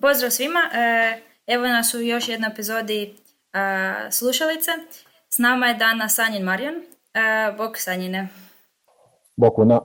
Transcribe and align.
Pozdrav 0.00 0.30
svima, 0.30 0.60
e, 0.72 1.20
evo 1.46 1.66
nas 1.66 1.94
u 1.94 2.00
još 2.00 2.28
jednoj 2.28 2.50
epizodi 2.50 3.02
e, 3.52 4.10
Slušalice. 4.10 4.70
S 5.28 5.38
nama 5.38 5.66
je 5.66 5.74
danas 5.74 6.14
Sanjin 6.14 6.42
Marijan. 6.42 6.74
E, 6.74 7.52
bok 7.56 7.78
Sanjine. 7.78 8.28
Bok 9.36 9.58
una. 9.58 9.80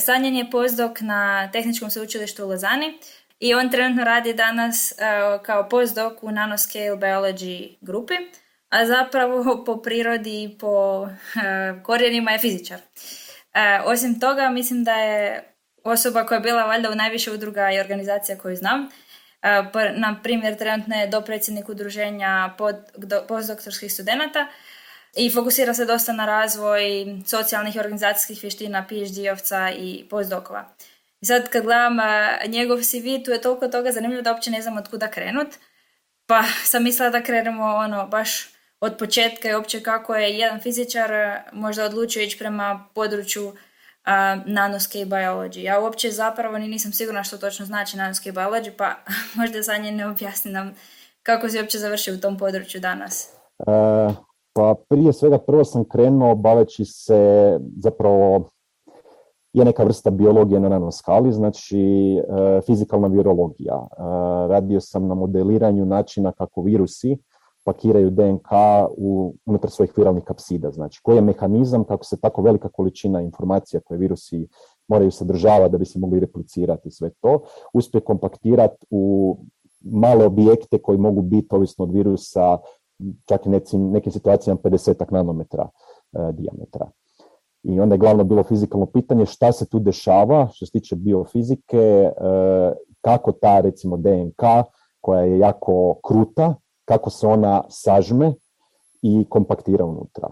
Sanjin 0.00 0.34
je 0.34 0.50
pozdok 0.50 1.00
na 1.00 1.50
Tehničkom 1.52 1.90
sveučilištu 1.90 2.44
u 2.44 2.48
Lozani 2.48 2.98
i 3.38 3.54
on 3.54 3.70
trenutno 3.70 4.04
radi 4.04 4.34
danas 4.34 4.92
kao 5.42 5.68
pozdok 5.68 6.22
u 6.22 6.30
Nanoscale 6.30 6.96
Biology 6.96 7.76
grupi, 7.80 8.14
a 8.72 8.86
zapravo 8.86 9.44
po 9.66 9.82
prirodi 9.82 10.42
i 10.42 10.58
po 10.58 11.08
korijenima 11.82 12.30
je 12.30 12.38
fizičar. 12.38 12.78
Osim 13.84 14.20
toga, 14.20 14.50
mislim 14.50 14.84
da 14.84 14.94
je 14.94 15.44
osoba 15.84 16.26
koja 16.26 16.36
je 16.36 16.40
bila 16.40 16.64
valjda 16.64 16.90
u 16.90 16.94
najviše 16.94 17.30
udruga 17.30 17.72
i 17.72 17.80
organizacija 17.80 18.38
koju 18.38 18.56
znam. 18.56 18.88
E, 19.42 19.62
na 19.96 20.20
primjer, 20.22 20.58
trenutno 20.58 20.96
je 20.96 21.06
dopredsjednik 21.06 21.68
udruženja 21.68 22.54
postdoktorskih 23.28 23.92
studenata 23.92 24.46
i 25.16 25.30
fokusira 25.30 25.74
se 25.74 25.84
dosta 25.84 26.12
na 26.12 26.26
razvoj 26.26 26.82
socijalnih 27.26 27.76
i 27.76 27.80
organizacijskih 27.80 28.42
vještina 28.42 28.86
PhD-ovca 28.90 29.70
i 29.78 30.06
postdokova. 30.10 30.74
I 31.20 31.26
sad 31.26 31.48
kad 31.48 31.62
gledam 31.62 31.96
njegov 32.46 32.78
CV, 32.78 33.24
tu 33.24 33.30
je 33.30 33.40
toliko 33.40 33.68
toga 33.68 33.92
zanimljivo 33.92 34.22
da 34.22 34.32
uopće 34.32 34.50
ne 34.50 34.62
znam 34.62 34.76
od 34.76 34.88
kuda 34.88 35.10
krenut. 35.10 35.48
Pa 36.26 36.44
sam 36.64 36.82
mislila 36.82 37.10
da 37.10 37.22
krenemo 37.22 37.64
ono 37.64 38.06
baš 38.06 38.51
od 38.82 38.96
početka 38.98 39.50
i 39.50 39.54
uopće 39.54 39.82
kako 39.82 40.14
je 40.14 40.38
jedan 40.38 40.60
fizičar 40.60 41.12
e, 41.12 41.42
možda 41.52 41.84
odlučio 41.84 42.22
ići 42.22 42.38
prema 42.38 42.84
području 42.94 43.52
nanoscape 44.46 45.04
biology. 45.04 45.58
Ja 45.58 45.80
uopće 45.80 46.10
zapravo 46.10 46.58
ni 46.58 46.68
nisam 46.68 46.92
sigurna 46.92 47.24
što 47.24 47.38
točno 47.38 47.66
znači 47.66 47.96
nanoscape 47.96 48.32
biology, 48.32 48.70
pa 48.78 48.94
možda 49.38 49.62
za 49.62 49.76
nje 49.76 49.92
ne 49.92 50.06
objasni 50.06 50.52
nam 50.52 50.74
kako 51.22 51.48
si 51.48 51.58
uopće 51.58 51.78
završio 51.78 52.14
u 52.14 52.18
tom 52.18 52.38
području 52.38 52.80
danas. 52.80 53.34
E, 53.58 54.14
pa 54.52 54.74
prije 54.88 55.12
svega 55.12 55.38
prvo 55.38 55.64
sam 55.64 55.84
krenuo 55.88 56.34
baveći 56.34 56.84
se 56.84 57.58
zapravo 57.82 58.48
je 59.52 59.64
neka 59.64 59.84
vrsta 59.84 60.10
biologije 60.10 60.60
na 60.60 60.68
nanoskali, 60.68 61.32
znači 61.32 62.16
fizikalna 62.66 63.08
virologija. 63.08 63.86
Radio 64.48 64.80
sam 64.80 65.06
na 65.06 65.14
modeliranju 65.14 65.84
načina 65.84 66.32
kako 66.32 66.62
virusi 66.62 67.18
pakiraju 67.64 68.10
DNK 68.10 68.48
u, 68.96 69.34
unutar 69.46 69.70
svojih 69.70 69.92
viralnih 69.96 70.24
kapsida. 70.24 70.70
Znači, 70.70 71.00
koji 71.02 71.16
je 71.16 71.22
mehanizam 71.22 71.84
kako 71.84 72.04
se 72.04 72.20
tako 72.20 72.42
velika 72.42 72.68
količina 72.68 73.20
informacija 73.20 73.80
koje 73.80 73.98
virusi 73.98 74.48
moraju 74.88 75.10
sadržavati 75.10 75.72
da 75.72 75.78
bi 75.78 75.84
se 75.84 75.98
mogli 75.98 76.20
replicirati 76.20 76.90
sve 76.90 77.10
to, 77.20 77.40
uspije 77.74 78.00
kompaktirati 78.00 78.86
u 78.90 79.36
male 79.84 80.26
objekte 80.26 80.78
koji 80.78 80.98
mogu 80.98 81.22
biti, 81.22 81.54
ovisno 81.54 81.84
od 81.84 81.92
virusa, 81.92 82.58
čak 83.28 83.46
i 83.46 83.48
nekim, 83.48 83.90
nekim 83.90 84.12
situacijama 84.12 84.60
50 84.60 85.12
nanometra 85.12 85.68
e, 86.12 86.32
dijametra. 86.32 86.90
I 87.62 87.80
onda 87.80 87.94
je 87.94 87.98
glavno 87.98 88.24
bilo 88.24 88.42
fizikalno 88.42 88.86
pitanje 88.86 89.26
šta 89.26 89.52
se 89.52 89.66
tu 89.66 89.78
dešava 89.78 90.48
što 90.52 90.66
se 90.66 90.72
tiče 90.72 90.96
biofizike, 90.96 91.78
e, 91.78 92.12
kako 93.00 93.32
ta 93.32 93.60
recimo 93.60 93.96
DNK 93.96 94.42
koja 95.00 95.20
je 95.20 95.38
jako 95.38 95.94
kruta, 96.04 96.54
kako 96.92 97.10
se 97.10 97.26
ona 97.26 97.62
sažme 97.68 98.34
i 99.02 99.26
kompaktira 99.28 99.84
unutra. 99.84 100.28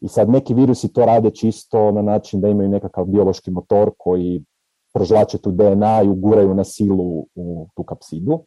I 0.00 0.08
sad 0.08 0.30
neki 0.30 0.54
virusi 0.54 0.92
to 0.92 1.06
rade 1.06 1.30
čisto 1.30 1.92
na 1.92 2.02
način 2.02 2.40
da 2.40 2.48
imaju 2.48 2.68
nekakav 2.68 3.04
biološki 3.04 3.50
motor 3.50 3.90
koji 3.98 4.44
prožlače 4.94 5.38
tu 5.38 5.50
DNA 5.50 6.02
i 6.02 6.08
uguraju 6.08 6.54
na 6.54 6.64
silu 6.64 7.26
u 7.34 7.68
tu 7.76 7.82
kapsidu. 7.82 8.38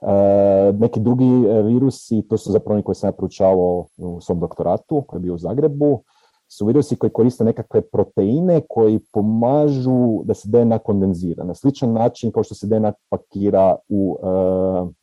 E, 0.00 0.72
neki 0.72 1.00
drugi 1.00 1.24
e, 1.24 1.62
virusi, 1.62 2.22
to 2.28 2.38
su 2.38 2.52
zapravo 2.52 2.74
oni 2.74 2.82
koji 2.82 2.94
sam 2.94 3.08
ja 3.08 3.12
proučavao 3.12 3.86
u 3.98 4.20
svom 4.20 4.40
doktoratu, 4.40 5.04
koji 5.06 5.18
je 5.18 5.22
bio 5.22 5.34
u 5.34 5.38
Zagrebu, 5.38 6.02
su 6.48 6.66
virusi 6.66 6.96
koji 6.96 7.10
koriste 7.10 7.44
nekakve 7.44 7.80
proteine 7.80 8.60
koji 8.68 9.00
pomažu 9.12 10.22
da 10.24 10.34
se 10.34 10.48
DNA 10.48 10.78
kondenzira. 10.78 11.44
Na 11.44 11.54
sličan 11.54 11.92
način 11.92 12.32
kao 12.32 12.42
što 12.42 12.54
se 12.54 12.66
DNA 12.66 12.92
pakira 13.10 13.76
u 13.88 14.16
e, 14.22 14.26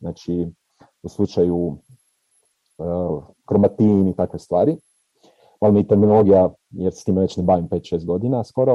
znači, 0.00 0.46
u 1.02 1.08
slučaju 1.08 1.56
uh, 2.78 3.22
kromatin 3.44 4.08
i 4.08 4.16
takve 4.16 4.38
stvari. 4.38 4.76
Malo 5.60 5.74
mi 5.74 5.88
terminologija, 5.88 6.50
jer 6.70 6.92
s 6.92 7.04
time 7.04 7.20
već 7.20 7.36
ne 7.36 7.42
bavim 7.42 7.68
5-6 7.68 8.04
godina 8.04 8.44
skoro. 8.44 8.72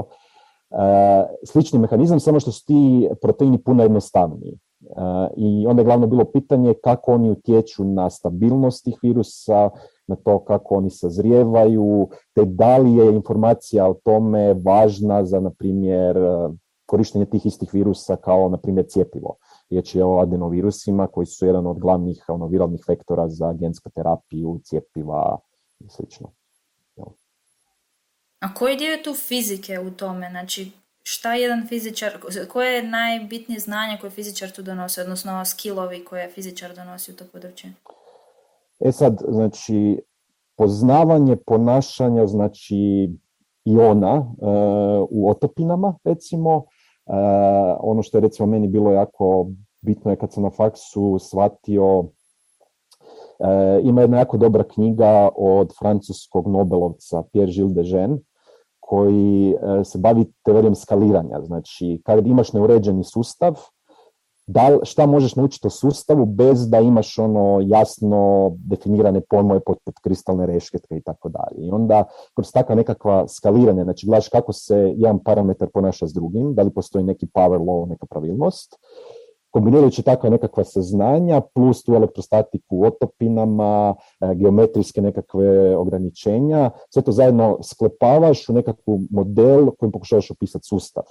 Uh, 0.70 0.78
slični 1.46 1.80
mehanizam, 1.80 2.20
samo 2.20 2.40
što 2.40 2.52
su 2.52 2.66
ti 2.66 3.10
proteini 3.22 3.58
puno 3.58 3.84
jednostavniji. 3.84 4.58
Uh, 4.80 4.98
I 5.36 5.68
onda 5.68 5.82
je 5.82 5.86
glavno 5.86 6.08
bilo 6.08 6.26
pitanje 6.26 6.74
kako 6.84 7.14
oni 7.14 7.32
utječu 7.32 7.84
na 7.84 8.10
stabilnost 8.10 8.84
tih 8.84 9.00
virusa, 9.02 9.70
na 10.08 10.16
to 10.16 10.40
kako 10.40 10.76
oni 10.76 10.90
sazrijevaju, 10.90 12.10
te 12.34 12.46
da 12.46 12.78
li 12.78 12.94
je 12.94 13.16
informacija 13.16 13.88
o 13.88 13.94
tome 13.94 14.54
važna 14.54 15.26
za, 15.26 15.40
na 15.40 15.50
primjer, 15.50 16.18
korištenje 16.86 17.26
tih 17.26 17.46
istih 17.46 17.74
virusa 17.74 18.16
kao, 18.16 18.50
na 18.50 18.58
primjer, 18.58 18.86
cijepivo. 18.90 19.36
Riječ 19.70 19.96
je 19.96 20.04
o 20.06 20.20
adenovirusima 20.20 21.08
koji 21.08 21.26
su 21.26 21.46
jedan 21.46 21.68
od 21.68 21.80
glavnih 21.80 22.26
ono, 22.28 22.48
viralnih 22.48 22.82
vektora 22.88 23.30
za 23.30 23.54
gensku 23.54 23.90
terapiju, 23.90 24.60
cijepiva 24.64 25.40
i 25.80 25.90
sl. 25.90 26.04
A 28.40 28.54
koji 28.54 28.78
dio 28.78 28.92
je 28.92 29.04
tu 29.04 29.14
fizike 29.14 29.80
u 29.80 29.92
tome? 29.92 30.30
Znači, 30.30 30.72
šta 31.04 31.34
jedan 31.34 31.68
fizičar, 31.68 32.12
koje 32.50 32.76
je 32.76 32.90
najbitnije 32.90 33.60
znanje 33.60 33.98
koje 34.02 34.12
fizičar 34.12 34.52
tu 34.52 34.62
donosi, 34.62 35.02
odnosno 35.02 35.46
skillovi 35.46 36.06
koje 36.06 36.30
fizičar 36.30 36.76
donosi 36.76 37.12
u 37.12 37.16
to 37.16 37.26
područje? 37.34 37.74
E 38.80 38.92
sad, 38.92 39.22
znači, 39.28 40.00
poznavanje 40.56 41.36
ponašanja, 41.46 42.28
znači, 42.28 43.10
iona 43.66 44.14
uh, 44.16 45.08
u 45.10 45.30
otopinama, 45.30 45.98
recimo, 46.04 46.66
ono 47.80 48.04
što 48.04 48.18
je 48.18 48.22
recimo 48.22 48.46
meni 48.46 48.68
bilo 48.68 48.92
jako 48.92 49.48
bitno 49.82 50.12
je 50.12 50.18
kad 50.18 50.34
sam 50.34 50.44
na 50.44 50.50
faksu 50.50 51.20
shvatio 51.20 52.00
uh, 52.00 52.08
ima 53.84 54.02
jedna 54.02 54.18
jako 54.18 54.38
dobra 54.38 54.64
knjiga 54.64 55.30
od 55.36 55.74
francuskog 55.80 56.48
Nobelovca 56.48 57.24
Pierre 57.32 57.52
Gilles 57.52 57.74
de 57.74 57.82
Jean, 57.86 58.20
koji 58.80 59.56
uh, 59.56 59.86
se 59.86 59.98
bavi 59.98 60.26
teorijom 60.46 60.76
skaliranja. 60.76 61.42
Znači, 61.42 62.02
kad 62.06 62.28
imaš 62.28 62.54
neuređeni 62.54 63.04
sustav, 63.04 63.60
da, 64.48 64.80
šta 64.84 65.06
možeš 65.06 65.36
naučiti 65.36 65.68
o 65.68 65.70
sustavu 65.70 66.26
bez 66.26 66.70
da 66.70 66.80
imaš 66.80 67.20
ono 67.20 67.60
jasno 67.64 68.52
definirane 68.56 69.22
pojmove 69.22 69.60
poput 69.60 70.00
kristalne 70.04 70.46
rešketke 70.46 70.98
i 70.98 71.02
tako 71.02 71.30
dalje. 71.30 71.68
I 71.68 71.72
onda 71.72 72.04
kroz 72.34 72.52
takva 72.52 72.76
nekakva 72.76 73.28
skaliranja, 73.28 73.84
znači 73.84 74.06
gledaš 74.06 74.30
kako 74.30 74.54
se 74.54 74.94
jedan 74.96 75.20
parametar 75.20 75.68
ponaša 75.74 76.08
s 76.08 76.14
drugim, 76.14 76.54
da 76.56 76.62
li 76.62 76.74
postoji 76.74 77.04
neki 77.04 77.28
power 77.28 77.60
law, 77.60 77.90
neka 77.90 78.06
pravilnost, 78.06 78.76
kombinirajući 79.52 80.04
takva 80.04 80.30
nekakva 80.30 80.64
saznanja 80.64 81.42
plus 81.54 81.84
tu 81.84 81.94
elektrostatiku 81.94 82.78
u 82.78 82.84
otopinama, 82.84 83.96
e, 84.22 84.36
geometrijske 84.36 85.02
nekakve 85.02 85.78
ograničenja, 85.78 86.72
sve 86.90 87.02
to 87.02 87.12
zajedno 87.12 87.58
sklepavaš 87.64 88.50
u 88.50 88.54
nekakvu 88.54 89.00
model 89.12 89.72
kojim 89.80 89.92
pokušavaš 89.92 90.32
opisati 90.32 90.68
sustav 90.68 91.04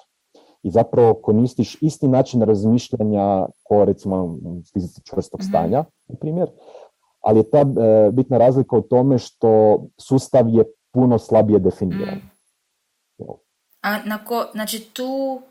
i 0.66 0.70
zapravo 0.70 1.14
koristiš 1.14 1.76
isti 1.80 2.08
način 2.08 2.42
razmišljanja 2.42 3.46
ko 3.62 3.84
recimo 3.84 4.38
fizici 4.72 5.00
čvrstog 5.04 5.40
mhm. 5.40 5.48
stanja, 5.48 5.84
na 6.08 6.16
primjer, 6.20 6.48
ali 7.20 7.38
je 7.38 7.50
ta 7.50 7.58
e, 7.60 8.10
bitna 8.12 8.38
razlika 8.38 8.76
u 8.76 8.82
tome 8.82 9.18
što 9.18 9.80
sustav 9.98 10.48
je 10.48 10.64
puno 10.92 11.18
slabije 11.18 11.58
definiran. 11.58 12.14
Mm. 12.14 13.24
A 13.82 14.02
na 14.04 14.24
ko, 14.24 14.46
znači 14.52 14.80
tu, 14.92 15.42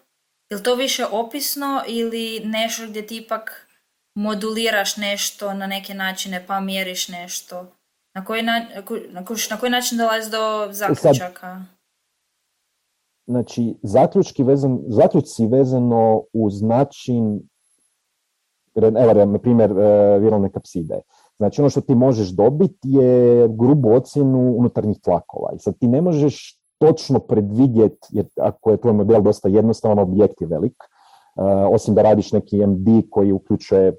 je 0.49 0.57
li 0.57 0.63
to 0.63 0.75
više 0.75 1.05
opisno 1.05 1.81
ili 1.87 2.41
nešto 2.45 2.87
gdje 2.87 3.07
ti 3.07 3.17
ipak 3.17 3.67
moduliraš 4.15 4.97
nešto 4.97 5.53
na 5.53 5.67
neke 5.67 5.93
načine 5.93 6.45
pa 6.47 6.59
mjeriš 6.59 7.07
nešto? 7.07 7.65
Na 8.13 8.25
koji, 8.25 8.43
na, 8.43 8.59
na, 9.09 9.23
na 9.49 9.57
koji 9.59 9.71
način 9.71 9.97
dolazi 9.97 10.31
do 10.31 10.67
zaključaka? 10.71 11.61
Znači 13.27 13.75
zaključki 13.83 14.43
vezan, 14.43 14.79
zaključci 14.87 15.47
vezano 15.47 16.21
uz 16.33 16.61
način 16.61 17.41
evo 18.75 19.25
na 19.25 19.39
primjer 19.39 19.71
e, 19.71 20.19
viralne 20.19 20.49
kapside. 20.51 21.01
Znači 21.37 21.61
ono 21.61 21.69
što 21.69 21.81
ti 21.81 21.95
možeš 21.95 22.29
dobiti 22.29 22.89
je 22.89 23.47
grubu 23.47 23.89
ocjenu 23.89 24.55
unutarnjih 24.57 24.99
tlakova 25.01 25.51
i 25.55 25.59
sad 25.59 25.77
ti 25.77 25.87
ne 25.87 26.01
možeš 26.01 26.59
točno 26.77 27.19
predvidjeti, 27.19 28.07
jer 28.11 28.25
ako 28.41 28.71
je 28.71 28.77
tvoj 28.77 28.93
model 28.93 29.21
dosta 29.21 29.49
jednostavan, 29.49 29.99
objekt 29.99 30.41
je 30.41 30.47
velik, 30.47 30.75
e, 30.83 31.41
osim 31.73 31.95
da 31.95 32.01
radiš 32.01 32.31
neki 32.31 32.65
MD 32.65 32.87
koji 33.09 33.31
uključuje 33.31 33.95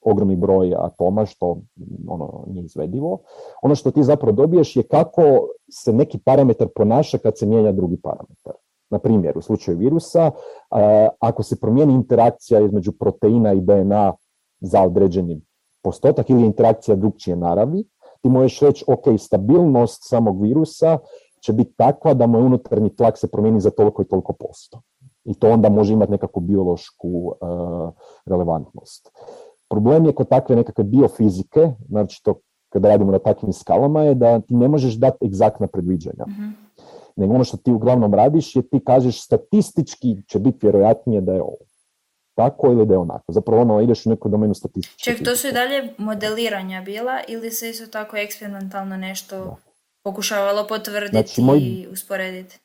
ogromni 0.00 0.36
broj 0.36 0.74
atoma, 0.78 1.26
što 1.26 1.60
ono, 2.08 2.44
nije 2.46 2.64
izvedivo. 2.64 3.18
Ono 3.62 3.74
što 3.74 3.90
ti 3.90 4.02
zapravo 4.02 4.32
dobiješ 4.32 4.76
je 4.76 4.82
kako 4.82 5.22
se 5.70 5.92
neki 5.92 6.18
parametar 6.18 6.68
ponaša 6.74 7.18
kad 7.18 7.38
se 7.38 7.46
mijenja 7.46 7.72
drugi 7.72 7.96
parametar. 7.96 8.52
Na 8.90 8.98
primjer, 8.98 9.38
u 9.38 9.42
slučaju 9.42 9.78
virusa, 9.78 10.30
ako 11.20 11.42
se 11.42 11.60
promijeni 11.60 11.94
interakcija 11.94 12.60
između 12.60 12.92
proteina 12.92 13.52
i 13.52 13.60
DNA 13.60 14.12
za 14.60 14.82
određeni 14.82 15.40
postotak 15.82 16.30
ili 16.30 16.46
interakcija 16.46 16.96
drugčije 16.96 17.36
naravi, 17.36 17.84
ti 18.22 18.28
možeš 18.28 18.60
reći, 18.60 18.84
ok, 18.88 19.20
stabilnost 19.20 20.08
samog 20.08 20.42
virusa 20.42 20.98
će 21.40 21.52
biti 21.52 21.74
takva 21.76 22.14
da 22.14 22.26
moj 22.26 22.42
unutarnji 22.42 22.96
tlak 22.96 23.18
se 23.18 23.30
promijeni 23.30 23.60
za 23.60 23.70
toliko 23.70 24.02
i 24.02 24.04
toliko 24.04 24.32
posto. 24.32 24.80
I 25.24 25.34
to 25.34 25.50
onda 25.50 25.68
može 25.68 25.92
imati 25.92 26.12
nekakvu 26.12 26.40
biološku 26.40 27.34
relevantnost. 28.26 29.10
Problem 29.68 30.06
je 30.06 30.14
kod 30.14 30.28
takve 30.28 30.56
nekakve 30.56 30.84
biofizike, 30.84 31.72
znači 31.88 32.22
to 32.24 32.34
kada 32.68 32.88
radimo 32.88 33.12
na 33.12 33.18
takvim 33.18 33.52
skalama, 33.52 34.02
je 34.02 34.14
da 34.14 34.40
ti 34.40 34.54
ne 34.54 34.68
možeš 34.68 34.94
dati 34.94 35.26
egzaktna 35.26 35.66
predviđanja. 35.66 36.24
mm 36.28 36.69
Nego 37.16 37.34
ono 37.34 37.44
što 37.44 37.56
ti 37.56 37.70
uglavnom 37.70 38.14
radiš 38.14 38.56
je 38.56 38.62
ti 38.62 38.80
kažeš 38.86 39.24
statistički 39.24 40.16
će 40.28 40.38
biti 40.38 40.58
vjerojatnije 40.62 41.20
da 41.20 41.32
je 41.32 41.42
ovo 41.42 41.56
tako 42.34 42.66
ili 42.66 42.86
da 42.86 42.94
je 42.94 42.98
onako. 42.98 43.32
Zapravo 43.32 43.62
ono, 43.62 43.80
ideš 43.80 44.06
u 44.06 44.10
neku 44.10 44.28
domenu 44.28 44.54
statističku. 44.54 44.98
Ček, 44.98 45.24
to 45.24 45.36
su 45.36 45.48
i 45.48 45.52
dalje 45.52 45.94
modeliranja 45.98 46.82
bila 46.82 47.20
ili 47.28 47.50
se 47.50 47.70
isto 47.70 47.86
tako 47.86 48.16
eksperimentalno 48.16 48.96
nešto 48.96 49.56
pokušavalo 50.02 50.66
potvrditi 50.66 51.10
znači, 51.10 51.40
moj... 51.42 51.58
i 51.58 51.88
usporediti? 51.92 52.58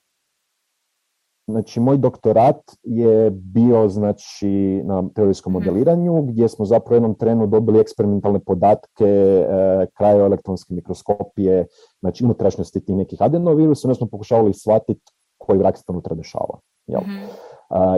Znači, 1.47 1.79
moj 1.79 1.97
doktorat 1.97 2.71
je 2.83 3.31
bio 3.31 3.89
znači, 3.89 4.81
na 4.83 5.03
teorijskom 5.15 5.53
mhm. 5.53 5.59
modeliranju, 5.59 6.21
gdje 6.21 6.49
smo 6.49 6.65
zapravo 6.65 6.93
u 6.93 6.95
jednom 6.95 7.15
trenu 7.15 7.47
dobili 7.47 7.79
eksperimentalne 7.79 8.39
podatke, 8.39 9.05
e, 9.05 9.87
elektronske 10.01 10.73
mikroskopije, 10.73 11.67
znači 11.99 12.25
unutrašnjosti 12.25 12.85
tih 12.85 12.95
nekih 12.95 13.21
adenovirusa, 13.21 13.87
onda 13.87 13.95
smo 13.95 14.07
pokušavali 14.07 14.53
shvatiti 14.53 15.11
koji 15.37 15.59
vrak 15.59 15.77
se 15.77 15.83
unutra 15.87 16.15
dešava. 16.15 16.59
Jel? 16.87 17.01
Mhm. 17.01 17.25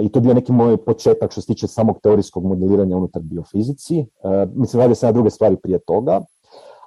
I 0.01 0.09
to 0.09 0.19
je 0.19 0.21
bio 0.21 0.33
neki 0.33 0.51
moj 0.51 0.77
početak 0.77 1.31
što 1.31 1.41
se 1.41 1.47
tiče 1.47 1.67
samog 1.67 1.99
teorijskog 2.03 2.45
modeliranja 2.45 2.97
unutar 2.97 3.21
biofizici. 3.21 3.99
Uh, 3.99 4.31
mislim, 4.55 4.81
radi 4.81 4.95
se 4.95 5.05
na 5.05 5.11
druge 5.11 5.29
stvari 5.29 5.57
prije 5.63 5.79
toga, 5.79 6.21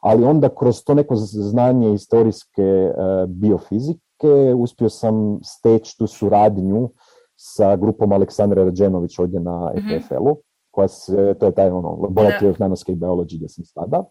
ali 0.01 0.25
onda 0.25 0.49
kroz 0.49 0.85
to 0.85 0.95
neko 0.95 1.17
znanje 1.17 1.95
iz 1.95 2.09
teorijske 2.09 2.63
e, 2.63 2.93
biofizike 3.29 4.10
uspio 4.57 4.89
sam 4.89 5.41
steći 5.43 5.99
tu 5.99 6.07
suradnju 6.07 6.91
sa 7.37 7.77
grupom 7.77 8.13
Aleksandra 8.13 8.65
Rađenović 8.65 9.19
ovdje 9.19 9.41
na 9.41 9.73
mhm. 9.77 9.89
EPFL-u, 9.91 10.37
koja 10.71 10.89
se, 10.89 11.35
to 11.41 11.47
je 11.47 11.55
taj 11.55 11.71
ono, 11.71 11.89
Laboratory 11.89 12.51
of 12.51 12.59
Nanoscale 12.59 12.97
Biology 12.97 13.37
gdje 13.37 13.49
sam 13.49 13.65
sada, 13.65 14.05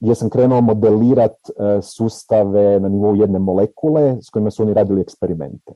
gdje 0.00 0.14
sam 0.14 0.30
krenuo 0.30 0.60
modelirati 0.60 1.52
e, 1.52 1.82
sustave 1.82 2.80
na 2.80 2.88
nivou 2.88 3.14
jedne 3.14 3.38
molekule 3.38 4.16
s 4.22 4.30
kojima 4.30 4.50
su 4.50 4.62
oni 4.62 4.74
radili 4.74 5.00
eksperimente. 5.00 5.72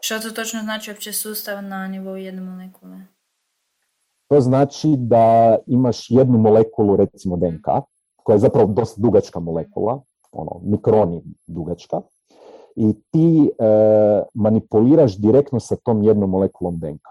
Što 0.00 0.18
to 0.18 0.30
točno 0.30 0.60
znači 0.60 0.90
uopće 0.90 1.12
sustav 1.12 1.62
na 1.64 1.88
nivou 1.88 2.16
jedne 2.16 2.40
molekule? 2.40 2.96
To 4.28 4.40
znači 4.40 4.94
da 4.98 5.56
imaš 5.66 6.10
jednu 6.10 6.38
molekulu, 6.38 6.96
recimo 6.96 7.36
DNK, 7.36 7.66
koja 8.22 8.34
je 8.34 8.38
zapravo 8.38 8.66
dosta 8.66 9.00
dugačka 9.00 9.40
molekula, 9.40 10.02
ono, 10.32 10.60
mikroni 10.64 11.22
dugačka, 11.46 12.00
i 12.76 12.94
ti 13.10 13.50
e, 13.58 13.64
manipuliraš 14.34 15.16
direktno 15.16 15.60
sa 15.60 15.76
tom 15.76 16.02
jednom 16.02 16.30
molekulom 16.30 16.78
DNK. 16.78 17.08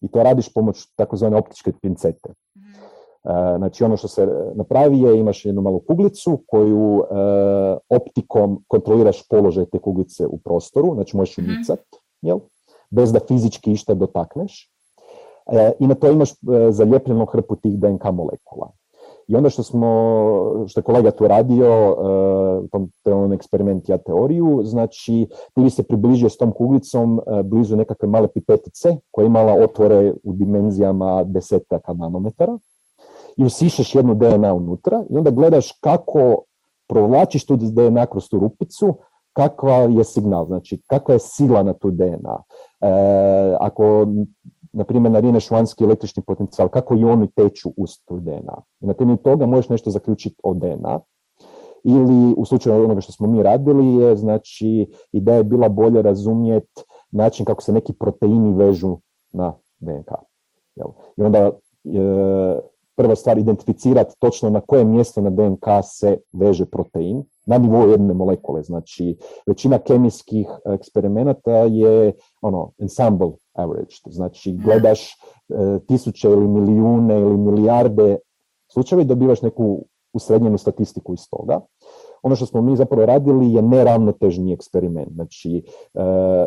I 0.00 0.08
to 0.08 0.22
radiš 0.22 0.52
pomoć 0.52 0.86
takozvane 0.96 1.36
optičke 1.36 1.72
pincete. 1.82 2.32
Mhm. 2.56 2.70
E, 3.24 3.58
znači 3.58 3.84
ono 3.84 3.96
što 3.96 4.08
se 4.08 4.28
napravi 4.54 5.00
je 5.00 5.18
imaš 5.20 5.44
jednu 5.44 5.62
malu 5.62 5.80
kuglicu 5.80 6.42
koju 6.46 7.02
e, 7.02 7.14
optikom 7.88 8.64
kontroliraš 8.68 9.28
položaj 9.28 9.66
te 9.66 9.78
kuglice 9.78 10.26
u 10.26 10.38
prostoru, 10.38 10.94
znači 10.94 11.16
možeš 11.16 11.38
ju 11.38 11.44
mm 11.44 11.76
jel? 12.22 12.38
bez 12.90 13.12
da 13.12 13.20
fizički 13.28 13.72
išta 13.72 13.94
dotakneš. 13.94 14.70
E, 15.46 15.72
I 15.78 15.86
na 15.86 15.94
to 15.94 16.10
imaš 16.10 16.30
e, 16.30 16.34
zalijepljenu 16.70 17.26
hrpu 17.26 17.56
tih 17.56 17.78
DNK 17.78 18.04
molekula. 18.12 18.70
I 19.28 19.36
onda 19.36 19.50
što 19.50 19.62
smo, 19.62 19.88
što 20.66 20.80
je 20.80 20.84
kolega 20.84 21.10
tu 21.10 21.28
radio, 21.28 21.66
e, 21.66 22.78
to 23.02 23.10
je 23.10 23.14
on 23.14 23.32
eksperiment 23.32 23.88
ja 23.88 23.98
teoriju, 23.98 24.60
znači 24.64 25.26
ti 25.54 25.62
bi 25.62 25.70
se 25.70 25.82
približio 25.82 26.28
s 26.28 26.36
tom 26.36 26.52
kuglicom 26.52 27.20
e, 27.20 27.42
blizu 27.42 27.76
nekakve 27.76 28.08
male 28.08 28.28
pipetice 28.28 28.96
koja 29.10 29.24
je 29.24 29.26
imala 29.26 29.52
otvore 29.64 30.12
u 30.22 30.32
dimenzijama 30.32 31.24
desetaka 31.24 31.92
nanometara 31.92 32.58
i 33.36 33.44
usišeš 33.44 33.94
jednu 33.94 34.14
DNA 34.14 34.54
unutra 34.54 35.04
i 35.10 35.16
onda 35.16 35.30
gledaš 35.30 35.72
kako 35.80 36.42
provlačiš 36.88 37.46
tu 37.46 37.56
DNA 37.56 38.06
kroz 38.06 38.28
tu 38.28 38.38
rupicu, 38.38 38.94
kakva 39.32 39.74
je 39.74 40.04
signal, 40.04 40.46
znači 40.46 40.82
kakva 40.86 41.14
je 41.14 41.18
sila 41.18 41.62
na 41.62 41.72
tu 41.72 41.90
DNA. 41.90 42.42
E, 42.80 42.88
ako, 43.60 44.06
na 44.76 44.84
primjer, 44.84 45.12
narineš 45.12 45.50
vanjski 45.50 45.84
električni 45.84 46.22
potencijal, 46.22 46.68
kako 46.68 46.94
i 46.94 47.04
oni 47.04 47.30
teču 47.30 47.70
uz 47.76 47.90
tu 48.04 48.20
DNA. 48.20 48.62
I 48.80 48.86
na 48.86 48.94
temelju 48.94 49.16
toga 49.16 49.46
možeš 49.46 49.68
nešto 49.68 49.90
zaključiti 49.90 50.36
o 50.42 50.54
DNA. 50.54 51.00
Ili 51.84 52.34
u 52.36 52.44
slučaju 52.44 52.84
onoga 52.84 53.00
što 53.00 53.12
smo 53.12 53.26
mi 53.26 53.42
radili 53.42 53.94
je, 53.94 54.16
znači, 54.16 54.90
ideja 55.12 55.36
je 55.36 55.44
bila 55.44 55.68
bolje 55.68 56.02
razumjeti 56.02 56.82
način 57.10 57.44
kako 57.46 57.62
se 57.62 57.72
neki 57.72 57.92
proteini 57.92 58.54
vežu 58.56 58.96
na 59.32 59.54
DNK. 59.78 60.10
I 61.16 61.22
onda 61.22 61.38
e, 61.38 61.50
prva 62.96 63.16
stvar 63.16 63.38
identificirati 63.38 64.14
točno 64.18 64.50
na 64.50 64.60
koje 64.60 64.84
mjesto 64.84 65.20
na 65.20 65.30
DNK 65.30 65.64
se 65.84 66.16
veže 66.32 66.66
protein, 66.66 67.24
na 67.46 67.58
nivou 67.58 67.88
jedne 67.88 68.14
molekule. 68.14 68.62
Znači, 68.62 69.16
većina 69.46 69.78
kemijskih 69.78 70.46
eksperimenata 70.64 71.50
je 71.50 72.12
ono, 72.40 72.72
ensemble 72.78 73.30
average. 73.52 73.94
Znači, 74.06 74.52
mhm. 74.52 74.62
gledaš 74.64 75.12
e, 75.12 75.14
tisuće 75.88 76.28
ili 76.28 76.48
milijune 76.48 77.20
ili 77.20 77.36
milijarde 77.36 78.16
slučajeva 78.72 79.02
i 79.02 79.06
dobivaš 79.06 79.42
neku 79.42 79.84
usrednjenu 80.12 80.58
statistiku 80.58 81.14
iz 81.14 81.30
toga. 81.30 81.60
Ono 82.22 82.36
što 82.36 82.46
smo 82.46 82.62
mi 82.62 82.76
zapravo 82.76 83.06
radili 83.06 83.52
je 83.52 83.62
neravnotežni 83.62 84.52
eksperiment. 84.52 85.12
Znači, 85.12 85.62
e, 85.94 86.00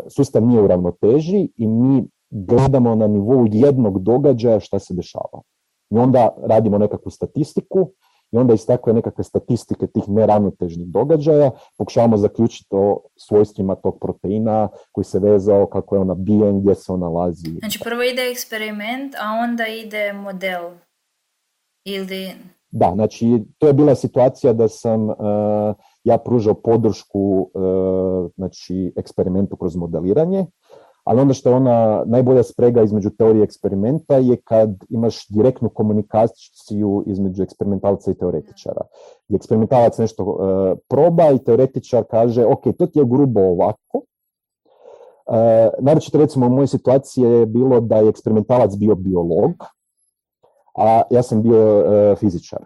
sustav 0.07 0.43
nije 0.43 0.61
u 0.61 0.67
ravnoteži 0.67 1.49
i 1.57 1.67
mi 1.67 2.07
gledamo 2.29 2.95
na 2.95 3.07
nivou 3.07 3.47
jednog 3.51 3.99
događaja 3.99 4.59
šta 4.59 4.79
se 4.79 4.93
dešava. 4.93 5.41
I 5.89 5.97
onda 5.97 6.29
radimo 6.43 6.77
nekakvu 6.77 7.11
statistiku 7.11 7.91
i 8.31 8.37
onda 8.37 8.53
iz 8.53 8.65
takve 8.65 8.93
nekakve 8.93 9.23
statistike 9.23 9.87
tih 9.87 10.03
neravnotežnih 10.09 10.87
događaja 10.87 11.51
pokušavamo 11.77 12.17
zaključiti 12.17 12.69
o 12.71 13.01
svojstvima 13.15 13.75
tog 13.75 13.97
proteina 14.01 14.69
koji 14.91 15.05
se 15.05 15.19
vezao, 15.19 15.65
kako 15.65 15.95
je 15.95 16.01
on 16.01 16.07
nabijen, 16.07 16.61
gdje 16.61 16.75
se 16.75 16.91
on 16.91 16.99
nalazi. 16.99 17.49
Znači 17.59 17.79
prvo 17.83 18.03
ide 18.03 18.21
eksperiment, 18.31 19.15
a 19.15 19.43
onda 19.43 19.67
ide 19.67 20.13
model. 20.13 20.69
Ili... 21.85 22.31
Da, 22.71 22.91
znači 22.95 23.43
to 23.57 23.67
je 23.67 23.73
bila 23.73 23.95
situacija 23.95 24.53
da 24.53 24.67
sam 24.67 25.09
uh, 25.09 25.15
ja 26.03 26.17
pružao 26.17 26.53
podršku 26.53 27.51
uh, 27.53 28.31
znači, 28.35 28.93
eksperimentu 28.95 29.55
kroz 29.55 29.75
modeliranje 29.75 30.45
ali 31.09 31.21
onda 31.21 31.33
što 31.33 31.49
je 31.49 31.55
ona 31.55 32.03
najbolja 32.05 32.43
sprega 32.43 32.83
između 32.83 33.09
teorije 33.09 33.43
eksperimenta 33.43 34.17
je 34.17 34.37
kad 34.43 34.69
imaš 34.89 35.27
direktnu 35.27 35.69
komunikaciju 35.69 37.03
između 37.07 37.43
eksperimentalca 37.43 38.11
i 38.11 38.13
teoretičara. 38.13 38.81
I 39.29 39.35
eksperimentalac 39.35 39.97
nešto 39.97 40.23
uh, 40.23 40.37
proba 40.89 41.31
i 41.31 41.43
teoretičar 41.43 42.03
kaže, 42.09 42.45
ok, 42.45 42.63
to 42.77 42.87
ti 42.87 42.99
je 42.99 43.05
grubo 43.05 43.41
ovako, 43.41 44.01
Uh, 45.29 45.35
naročito 45.79 46.17
recimo 46.17 46.47
u 46.47 46.49
mojoj 46.49 46.67
situaciji 46.67 47.23
je 47.23 47.45
bilo 47.45 47.79
da 47.79 47.97
je 47.97 48.09
eksperimentalac 48.09 48.75
bio 48.75 48.95
biolog, 48.95 49.51
a 50.77 51.01
ja 51.09 51.23
sam 51.23 51.41
bio 51.43 51.79
uh, 51.79 52.17
fizičar 52.17 52.65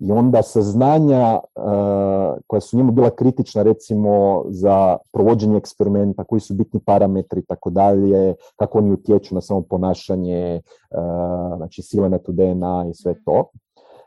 i 0.00 0.12
onda 0.12 0.42
saznanja 0.42 1.40
uh, 1.54 2.38
koja 2.46 2.60
su 2.60 2.76
njemu 2.76 2.92
bila 2.92 3.10
kritična 3.10 3.62
recimo 3.62 4.44
za 4.48 4.96
provođenje 5.12 5.56
eksperimenta, 5.56 6.24
koji 6.24 6.40
su 6.40 6.54
bitni 6.54 6.80
parametri 6.80 7.40
i 7.40 7.44
tako 7.44 7.70
dalje, 7.70 8.34
kako 8.56 8.78
oni 8.78 8.92
utječu 8.92 9.34
na 9.34 9.40
samo 9.40 9.62
ponašanje, 9.62 10.60
uh, 10.90 11.56
znači 11.56 11.82
sile 11.82 12.08
na 12.08 12.18
tu 12.18 12.32
DNA 12.32 12.86
i 12.90 12.94
sve 12.94 13.14
to. 13.24 13.50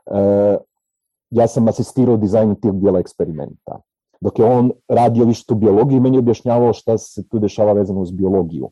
Uh, 0.06 0.16
ja 1.30 1.48
sam 1.48 1.68
asistirao 1.68 2.18
dizajnu 2.18 2.56
tih 2.56 2.72
dijela 2.72 3.00
eksperimenta. 3.00 3.80
Dok 4.22 4.40
je 4.40 4.46
on 4.46 4.72
radio 4.88 5.26
više 5.26 5.46
tu 5.46 5.56
biologiju 5.56 5.98
i 5.98 6.02
meni 6.02 6.18
objašnjavao 6.18 6.74
šta 6.74 6.98
se 6.98 7.28
tu 7.28 7.40
dešava 7.40 7.74
vezano 7.74 8.02
uz 8.02 8.12
biologiju, 8.12 8.70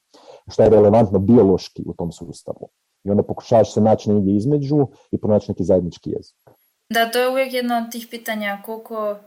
šta 0.48 0.64
je 0.64 0.70
relevantno 0.70 1.20
biološki 1.20 1.84
u 1.86 1.94
tom 1.94 2.12
sustavu. 2.12 2.70
I 3.04 3.12
onda 3.12 3.24
pokušavaš 3.24 3.74
se 3.74 3.82
naći 3.82 4.12
negdje 4.12 4.36
između 4.36 4.88
i 5.12 5.18
pronaći 5.18 5.52
neki 5.52 5.64
zajednički 5.64 6.12
jezik. 6.12 6.59
Da, 6.90 7.12
to 7.12 7.20
je 7.20 7.30
uvijek 7.30 7.54
jedno 7.54 7.78
od 7.78 7.92
tih 7.92 8.08
pitanja 8.10 8.62
koliko 8.66 9.20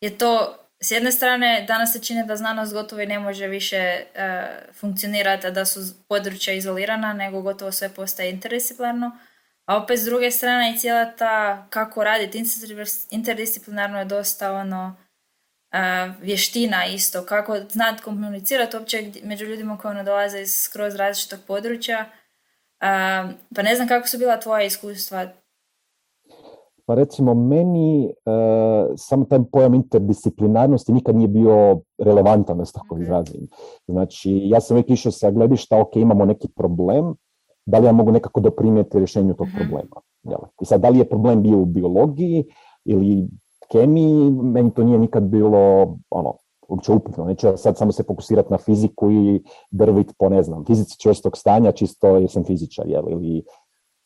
je 0.00 0.18
to 0.18 0.58
s 0.80 0.90
jedne 0.90 1.12
strane, 1.12 1.64
danas 1.68 1.92
se 1.92 2.02
čini 2.02 2.26
da 2.26 2.36
znanost 2.36 2.72
gotovo 2.72 3.02
i 3.02 3.06
ne 3.06 3.18
može 3.18 3.46
više 3.46 4.04
uh, 4.04 4.74
funkcionirati, 4.74 5.50
da 5.50 5.64
su 5.64 5.80
područja 6.08 6.54
izolirana, 6.54 7.12
nego 7.12 7.42
gotovo 7.42 7.72
sve 7.72 7.88
postaje 7.88 8.30
interdisciplinarno. 8.30 9.18
A 9.66 9.76
opet 9.76 9.98
s 9.98 10.04
druge 10.04 10.30
strane 10.30 10.72
i 10.72 10.78
cijela 10.78 11.04
ta 11.04 11.66
kako 11.70 12.04
raditi 12.04 12.44
interdisciplinarno 13.10 13.98
je 13.98 14.04
dosta 14.04 14.52
ono 14.52 14.96
vještina 16.20 16.86
isto, 16.86 17.26
kako 17.26 17.60
znati 17.70 18.02
komunicirati 18.02 18.76
uopće 18.76 19.10
među 19.22 19.44
ljudima 19.44 19.78
koji 19.78 19.90
ono 19.90 20.04
dolaze 20.04 20.40
iz 20.40 20.56
skroz 20.56 20.94
različitog 20.94 21.40
područja. 21.46 22.10
pa 23.54 23.62
ne 23.62 23.76
znam 23.76 23.88
kako 23.88 24.08
su 24.08 24.18
bila 24.18 24.40
tvoja 24.40 24.64
iskustva 24.64 25.26
pa 26.86 26.94
recimo 26.94 27.34
meni 27.34 28.06
uh, 28.06 28.92
samo 28.96 29.24
taj 29.24 29.38
pojam 29.52 29.74
interdisciplinarnosti 29.74 30.92
nikad 30.92 31.16
nije 31.16 31.28
bio 31.28 31.80
relevantan 31.98 32.58
da 32.58 32.64
se 32.64 32.72
tako 32.72 32.98
izrazim. 32.98 33.48
Znači 33.88 34.40
ja 34.44 34.60
sam 34.60 34.74
uvijek 34.74 34.90
išao 34.90 35.12
sa 35.12 35.30
gledišta, 35.30 35.80
ok, 35.80 35.96
imamo 35.96 36.24
neki 36.24 36.48
problem, 36.48 37.14
da 37.66 37.78
li 37.78 37.86
ja 37.86 37.92
mogu 37.92 38.12
nekako 38.12 38.40
doprinijeti 38.40 38.98
rješenju 38.98 39.34
tog 39.34 39.46
mhm. 39.46 39.56
problema. 39.58 39.96
Jel? 40.22 40.40
I 40.62 40.64
sad 40.64 40.80
da 40.80 40.88
li 40.88 40.98
je 40.98 41.08
problem 41.08 41.42
bio 41.42 41.58
u 41.58 41.64
biologiji 41.64 42.44
ili 42.84 43.28
kemiji, 43.72 44.30
meni 44.30 44.74
to 44.74 44.84
nije 44.84 44.98
nikad 44.98 45.22
bilo 45.22 45.96
ono, 46.10 46.34
uopće 46.68 46.92
upitno. 46.92 47.24
Neću 47.24 47.48
sad 47.56 47.76
samo 47.76 47.92
se 47.92 48.02
fokusirati 48.02 48.50
na 48.50 48.58
fiziku 48.58 49.10
i 49.10 49.42
drvit 49.70 50.12
po, 50.18 50.28
ne 50.28 50.42
znam, 50.42 50.64
fizici 50.64 51.00
čvrstog 51.00 51.36
stanja, 51.36 51.72
čisto 51.72 52.16
jer 52.16 52.30
sam 52.30 52.44
fizičar, 52.44 52.88
jel? 52.88 53.04
ili 53.10 53.44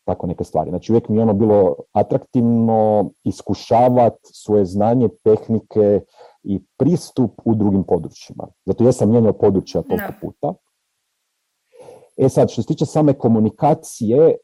tako 0.09 0.27
neke 0.27 0.45
stvari. 0.45 0.71
Znači 0.71 0.93
uvijek 0.93 1.09
mi 1.09 1.17
je 1.17 1.23
ono 1.23 1.33
bilo 1.33 1.75
atraktivno 1.93 3.11
iskušavati 3.25 4.31
svoje 4.33 4.65
znanje, 4.65 5.09
tehnike 5.25 6.01
i 6.43 6.61
pristup 6.77 7.31
u 7.45 7.55
drugim 7.55 7.85
područjima. 7.85 8.49
Zato 8.67 8.85
ja 8.85 8.93
sam 8.93 9.11
mijenjao 9.11 9.33
područja 9.33 9.83
toliko 9.83 10.13
puta. 10.21 10.55
E 12.17 12.29
sad, 12.29 12.51
što 12.51 12.63
se 12.63 12.67
tiče 12.67 12.87
same 12.87 13.13
komunikacije, 13.13 14.29
e, 14.29 14.37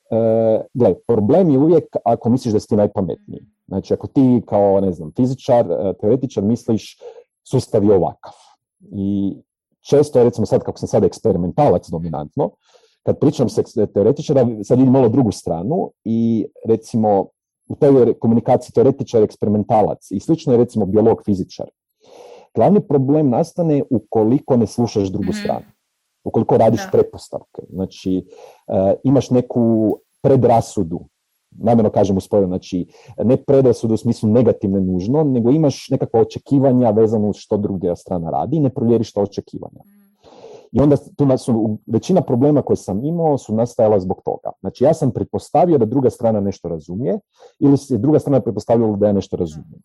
gle, 0.75 0.95
problem 1.07 1.51
je 1.51 1.59
uvijek 1.59 1.97
ako 2.05 2.31
misliš 2.31 2.53
da 2.55 2.61
si 2.61 2.69
ti 2.69 2.77
najpametniji. 2.77 3.47
Znači, 3.67 3.95
ako 3.95 4.07
ti 4.07 4.43
kao, 4.47 4.81
ne 4.81 4.93
znam, 4.93 5.13
fizičar, 5.17 5.67
e, 5.71 5.95
teoretičar 6.01 6.45
misliš 6.45 6.99
sustav 7.49 7.85
je 7.85 7.97
ovakav. 7.97 8.33
I 8.81 9.37
često 9.81 10.25
recimo 10.25 10.47
sad, 10.47 10.63
kako 10.63 10.79
sam 10.79 10.89
sad 10.89 11.05
eksperimentalac 11.05 11.89
dominantno, 11.91 12.51
kad 13.05 13.19
pričam 13.19 13.49
se 13.49 13.63
teoretičara, 13.95 14.47
sad 14.63 14.79
vidim 14.79 14.93
malo 14.93 15.09
drugu 15.09 15.33
stranu 15.33 15.91
i 16.05 16.47
recimo 16.69 17.27
u 17.69 17.77
toj 17.77 18.15
komunikaciji 18.19 18.73
teoretičar, 18.75 19.23
eksperimentalac 19.23 20.11
i 20.11 20.21
slično 20.21 20.53
je 20.53 20.59
recimo 20.59 20.87
biolog, 20.87 21.23
fizičar. 21.25 21.67
Glavni 22.55 22.81
problem 22.81 23.31
nastane 23.31 23.83
ukoliko 23.91 24.57
ne 24.57 24.67
slušaš 24.67 25.09
drugu 25.09 25.31
mm 25.31 25.41
stranu, 25.43 25.67
ukoliko 26.25 26.57
radiš 26.57 26.85
da. 26.85 26.91
pretpostavke. 26.93 27.63
Znači, 27.71 28.27
uh, 28.67 28.75
imaš 29.05 29.31
neku 29.31 29.97
predrasudu, 30.23 31.01
namjerno 31.51 31.91
kažem 31.91 32.17
u 32.17 32.21
spoju, 32.21 32.47
znači 32.47 32.87
ne 33.25 33.37
predrasudu 33.37 33.95
u 33.95 33.97
smislu 33.97 34.29
negativne 34.29 34.81
nužno, 34.81 35.25
nego 35.25 35.51
imaš 35.51 35.91
nekakva 35.91 36.21
očekivanja 36.21 36.91
vezano 36.91 37.29
uz 37.29 37.37
što 37.37 37.57
druga 37.57 37.97
strana 37.97 38.31
radi 38.31 38.57
i 38.57 38.61
ne 38.61 38.71
provjeriš 38.71 39.13
ta 39.13 39.21
očekivanja. 39.21 39.81
I 40.75 40.81
onda 40.81 40.97
tu 41.17 41.39
su, 41.39 41.79
većina 41.87 42.21
problema 42.21 42.63
koje 42.63 42.77
sam 42.77 43.05
imao 43.05 43.39
su 43.39 43.55
nastajala 43.55 44.01
zbog 44.01 44.21
toga. 44.25 44.51
Znači 44.61 44.85
ja 44.85 44.95
sam 44.95 45.11
pretpostavio 45.11 45.79
da 45.79 45.85
druga 45.85 46.11
strana 46.11 46.41
nešto 46.41 46.69
razumije 46.69 47.19
ili 47.59 47.77
se 47.77 47.99
druga 47.99 48.19
strana 48.19 48.41
pretpostavila 48.41 48.97
da 48.97 49.07
ja 49.07 49.13
nešto 49.13 49.37
razumijem. 49.37 49.83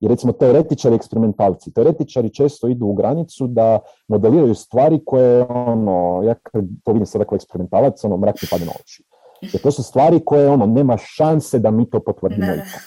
I 0.00 0.08
recimo 0.08 0.32
teoretičari, 0.32 0.94
eksperimentalci, 0.94 1.72
teoretičari 1.72 2.30
često 2.34 2.68
idu 2.68 2.86
u 2.86 2.94
granicu 2.94 3.46
da 3.46 3.78
modeliraju 4.08 4.54
stvari 4.54 5.00
koje, 5.06 5.46
ono, 5.48 6.22
ja 6.24 6.34
kad 6.34 6.64
to 6.84 6.92
vidim 6.92 7.06
sada 7.06 7.24
kao 7.24 7.36
eksperimentalac, 7.36 8.04
ono, 8.04 8.16
mrak 8.16 8.42
mi 8.42 8.48
pade 8.50 8.64
na 8.64 8.72
oči. 8.80 9.04
Jer 9.40 9.62
to 9.62 9.70
su 9.70 9.82
stvari 9.82 10.20
koje, 10.24 10.50
ono, 10.50 10.66
nema 10.66 10.96
šanse 10.96 11.58
da 11.58 11.70
mi 11.70 11.90
to 11.90 12.00
potvrdimo 12.00 12.52
ikad. 12.52 12.82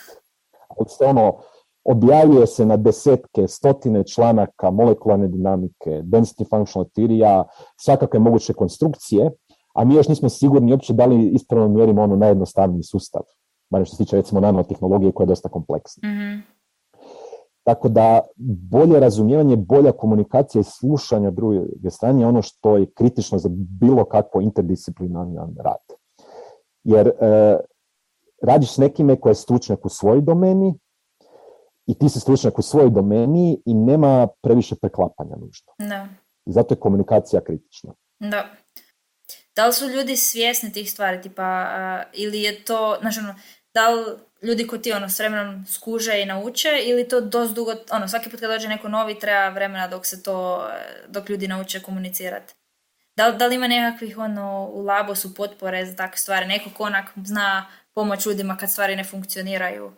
Ali 0.77 0.89
se, 0.89 1.05
ono, 1.05 1.33
objavljuje 1.85 2.47
se 2.47 2.65
na 2.65 2.77
desetke, 2.77 3.47
stotine 3.47 4.03
članaka 4.03 4.71
molekularne 4.71 5.27
dinamike, 5.27 6.01
density 6.03 6.49
functional 6.49 6.85
theory 6.85 7.43
svakakve 7.77 8.19
moguće 8.19 8.53
konstrukcije, 8.53 9.31
a 9.75 9.85
mi 9.85 9.95
još 9.95 10.07
nismo 10.07 10.29
sigurni 10.29 10.71
uopće 10.71 10.93
da 10.93 11.05
li 11.05 11.29
ispravno 11.29 11.67
mjerimo 11.67 12.01
ono 12.01 12.15
najjednostavniji 12.15 12.83
sustav. 12.83 13.21
Barem 13.69 13.85
što 13.85 13.95
se 13.95 14.03
tiče 14.03 14.15
recimo 14.15 14.39
nanotehnologije 14.39 15.11
koja 15.11 15.25
je 15.25 15.27
dosta 15.27 15.49
kompleksna. 15.49 16.09
mm 16.09 16.55
Tako 17.63 17.89
da 17.89 18.21
bolje 18.71 18.99
razumijevanje, 18.99 19.55
bolja 19.55 19.91
komunikacija 19.91 20.59
i 20.59 20.63
slušanje 20.63 21.31
druge 21.31 21.89
strane 21.89 22.21
je 22.21 22.27
ono 22.27 22.41
što 22.41 22.77
je 22.77 22.91
kritično 22.91 23.37
za 23.37 23.49
bilo 23.51 24.05
kakvo 24.05 24.41
interdisciplinaran 24.41 25.55
rad. 25.63 25.97
Jer 26.83 27.07
e, 27.07 27.57
radiš 28.41 28.73
s 28.73 28.77
nekime 28.77 29.15
koji 29.15 29.31
je 29.31 29.35
stručnjak 29.35 29.85
u 29.85 29.89
svojoj 29.89 30.21
domeni, 30.21 30.73
i 31.87 31.99
ti 31.99 32.09
si 32.09 32.19
stručnjak 32.19 32.59
u 32.59 32.61
svojoj 32.61 32.89
domeni 32.89 33.61
i 33.65 33.73
nema 33.73 34.27
previše 34.41 34.75
preklapanja 34.75 35.35
nužno. 35.35 35.73
Da. 35.77 36.07
I 36.45 36.51
zato 36.51 36.73
je 36.73 36.79
komunikacija 36.79 37.41
kritična. 37.41 37.93
Da. 38.19 38.45
Da 39.55 39.67
li 39.67 39.73
su 39.73 39.89
ljudi 39.89 40.17
svjesni 40.17 40.73
tih 40.73 40.91
stvari, 40.91 41.21
tipa, 41.21 41.67
ili 42.13 42.41
je 42.41 42.63
to, 42.63 42.97
znači 43.01 43.19
ono, 43.19 43.35
da 43.73 43.89
li 43.89 44.17
ljudi 44.41 44.67
koji 44.67 44.81
ti 44.81 44.93
ono 44.93 45.09
s 45.09 45.19
vremenom 45.19 45.65
skuže 45.65 46.21
i 46.21 46.25
nauče 46.25 46.69
ili 46.83 47.07
to 47.07 47.21
dosta 47.21 47.53
dugo, 47.53 47.71
ono, 47.91 48.07
svaki 48.07 48.29
put 48.29 48.39
kad 48.39 48.49
dođe 48.49 48.67
neko 48.67 48.89
novi 48.89 49.19
treba 49.19 49.49
vremena 49.49 49.87
dok 49.87 50.05
se 50.05 50.23
to, 50.23 50.67
dok 51.07 51.29
ljudi 51.29 51.47
nauče 51.47 51.81
komunicirati. 51.81 52.53
Da, 53.15 53.31
da 53.31 53.47
li 53.47 53.55
ima 53.55 53.67
nekakvih 53.67 54.17
ono, 54.17 54.69
u 54.73 54.81
labosu 54.81 55.35
potpore 55.35 55.85
za 55.85 55.95
takve 55.95 56.17
stvari, 56.17 56.45
neko 56.45 56.69
ko 56.77 56.83
onak 56.83 57.11
zna 57.25 57.65
pomoć 57.93 58.25
ljudima 58.25 58.57
kad 58.57 58.71
stvari 58.71 58.95
ne 58.95 59.03
funkcioniraju? 59.03 59.91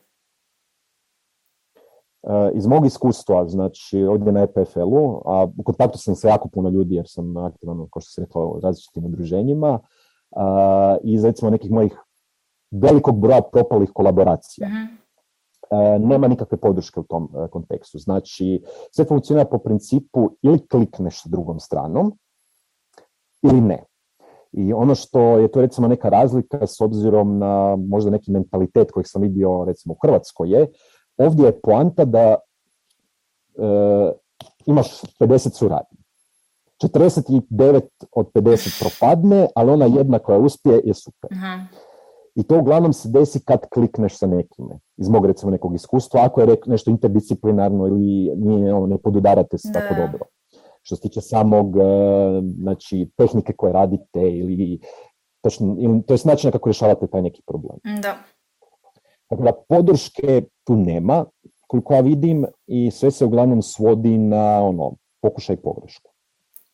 Iz 2.54 2.68
mog 2.68 2.86
iskustva, 2.86 3.48
znači 3.48 4.04
ovdje 4.04 4.32
na 4.32 4.42
EPFL-u, 4.42 5.22
a 5.26 5.48
u 5.58 5.64
kontaktu 5.64 5.98
sam 5.98 6.16
sa 6.16 6.30
jako 6.30 6.48
puno 6.48 6.70
ljudi 6.70 6.96
jer 6.96 7.06
sam 7.08 7.38
aktivan, 7.38 7.78
kao 7.78 8.02
što 8.02 8.12
se 8.12 8.22
rekla, 8.22 8.46
u 8.46 8.60
različitim 8.60 9.06
udruženjima 9.06 9.80
i 11.04 11.14
iz 11.14 11.26
recimo 11.26 11.52
nekih 11.52 11.72
mojih 11.72 12.04
velikog 12.72 13.20
broja 13.20 13.42
propalih 13.42 13.92
kolaboracija. 13.94 14.68
Mhm. 14.68 16.08
nema 16.08 16.28
nikakve 16.28 16.58
podrške 16.58 17.00
u 17.00 17.04
tom 17.04 17.30
e, 17.36 17.48
kontekstu. 17.48 17.98
Znači, 17.98 18.64
sve 18.92 19.06
funkcionira 19.06 19.46
po 19.46 19.58
principu 19.58 20.30
ili 20.42 20.68
klikneš 20.68 21.24
s 21.24 21.26
drugom 21.26 21.60
stranom 21.60 22.18
ili 23.44 23.62
ne. 23.62 23.84
I 24.52 24.74
ono 24.74 24.96
što 24.96 25.20
je 25.20 25.52
to 25.52 25.62
recimo 25.62 25.88
neka 25.88 26.10
razlika 26.10 26.68
s 26.68 26.82
obzirom 26.82 27.38
na 27.38 27.76
možda 27.76 28.12
neki 28.12 28.32
mentalitet 28.32 28.92
kojeg 28.92 29.08
sam 29.08 29.22
vidio 29.22 29.66
recimo 29.66 29.94
u 29.94 29.98
Hrvatskoj 30.02 30.52
je 30.52 30.68
Ovdje 31.18 31.46
je 31.46 31.62
poanta 31.62 32.06
da 32.06 32.36
e, 32.36 32.38
imaš 34.66 35.02
50 35.20 35.54
suradnji. 35.54 35.98
49 36.84 37.82
od 38.12 38.32
50 38.34 38.80
propadne, 38.80 39.48
ali 39.56 39.72
ona 39.72 39.86
jedna 39.86 40.20
koja 40.20 40.38
uspije 40.40 40.82
je 40.84 40.94
super. 40.94 41.30
I 42.36 42.44
to 42.44 42.60
uglavnom 42.60 42.94
se 42.94 43.10
desi 43.10 43.40
kad 43.46 43.60
klikneš 43.74 44.18
sa 44.18 44.28
nekime. 44.28 44.80
Iz 44.98 45.10
mog 45.10 45.26
recimo 45.26 45.52
nekog 45.52 45.76
iskustva, 45.76 46.22
ako 46.26 46.42
je 46.42 46.58
nešto 46.66 46.92
interdisciplinarno 46.92 47.88
ili 47.88 48.32
nije, 48.36 48.74
ono, 48.74 48.88
ne 48.88 48.98
podudarate 48.98 49.58
se 49.58 49.72
tako 49.74 49.96
dobro. 49.96 50.26
Što 50.82 50.96
se 50.96 51.02
tiče 51.02 51.22
samog, 51.22 51.78
e, 51.78 51.82
znači, 52.60 53.10
tehnike 53.18 53.54
koje 53.54 53.74
radite 53.74 54.22
ili, 54.22 54.80
točno, 55.42 55.76
ili 55.80 56.04
to 56.04 56.14
je 56.14 56.20
način 56.26 56.52
kako 56.52 56.70
rješavate 56.70 57.08
taj 57.08 57.22
neki 57.22 57.42
problem. 57.48 57.78
Da. 58.02 58.16
Dakle, 59.30 59.46
da 59.46 59.54
podrške 59.70 60.42
tu 60.64 60.76
nema, 60.76 61.26
koliko 61.68 61.94
ja 61.94 62.02
vidim, 62.02 62.46
i 62.68 62.92
sve 62.92 63.12
se 63.12 63.26
uglavnom 63.26 63.62
svodi 63.62 64.18
na 64.18 64.62
ono, 64.64 64.96
pokušaj 65.22 65.56
pogrešku. 65.56 66.12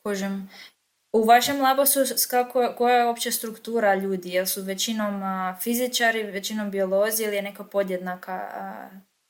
Kožem. 0.04 0.50
U 1.14 1.24
vašem 1.24 1.62
labosu 1.62 2.00
kako, 2.30 2.74
koja 2.78 2.96
je 2.96 3.10
opća 3.10 3.32
struktura 3.32 3.96
ljudi? 3.96 4.30
Jel 4.30 4.46
su 4.46 4.62
većinom 4.62 5.22
fizičari, 5.62 6.24
većinom 6.24 6.72
biolozi 6.72 7.24
ili 7.24 7.36
je 7.36 7.42
neka 7.42 7.64
podjednaka 7.64 8.40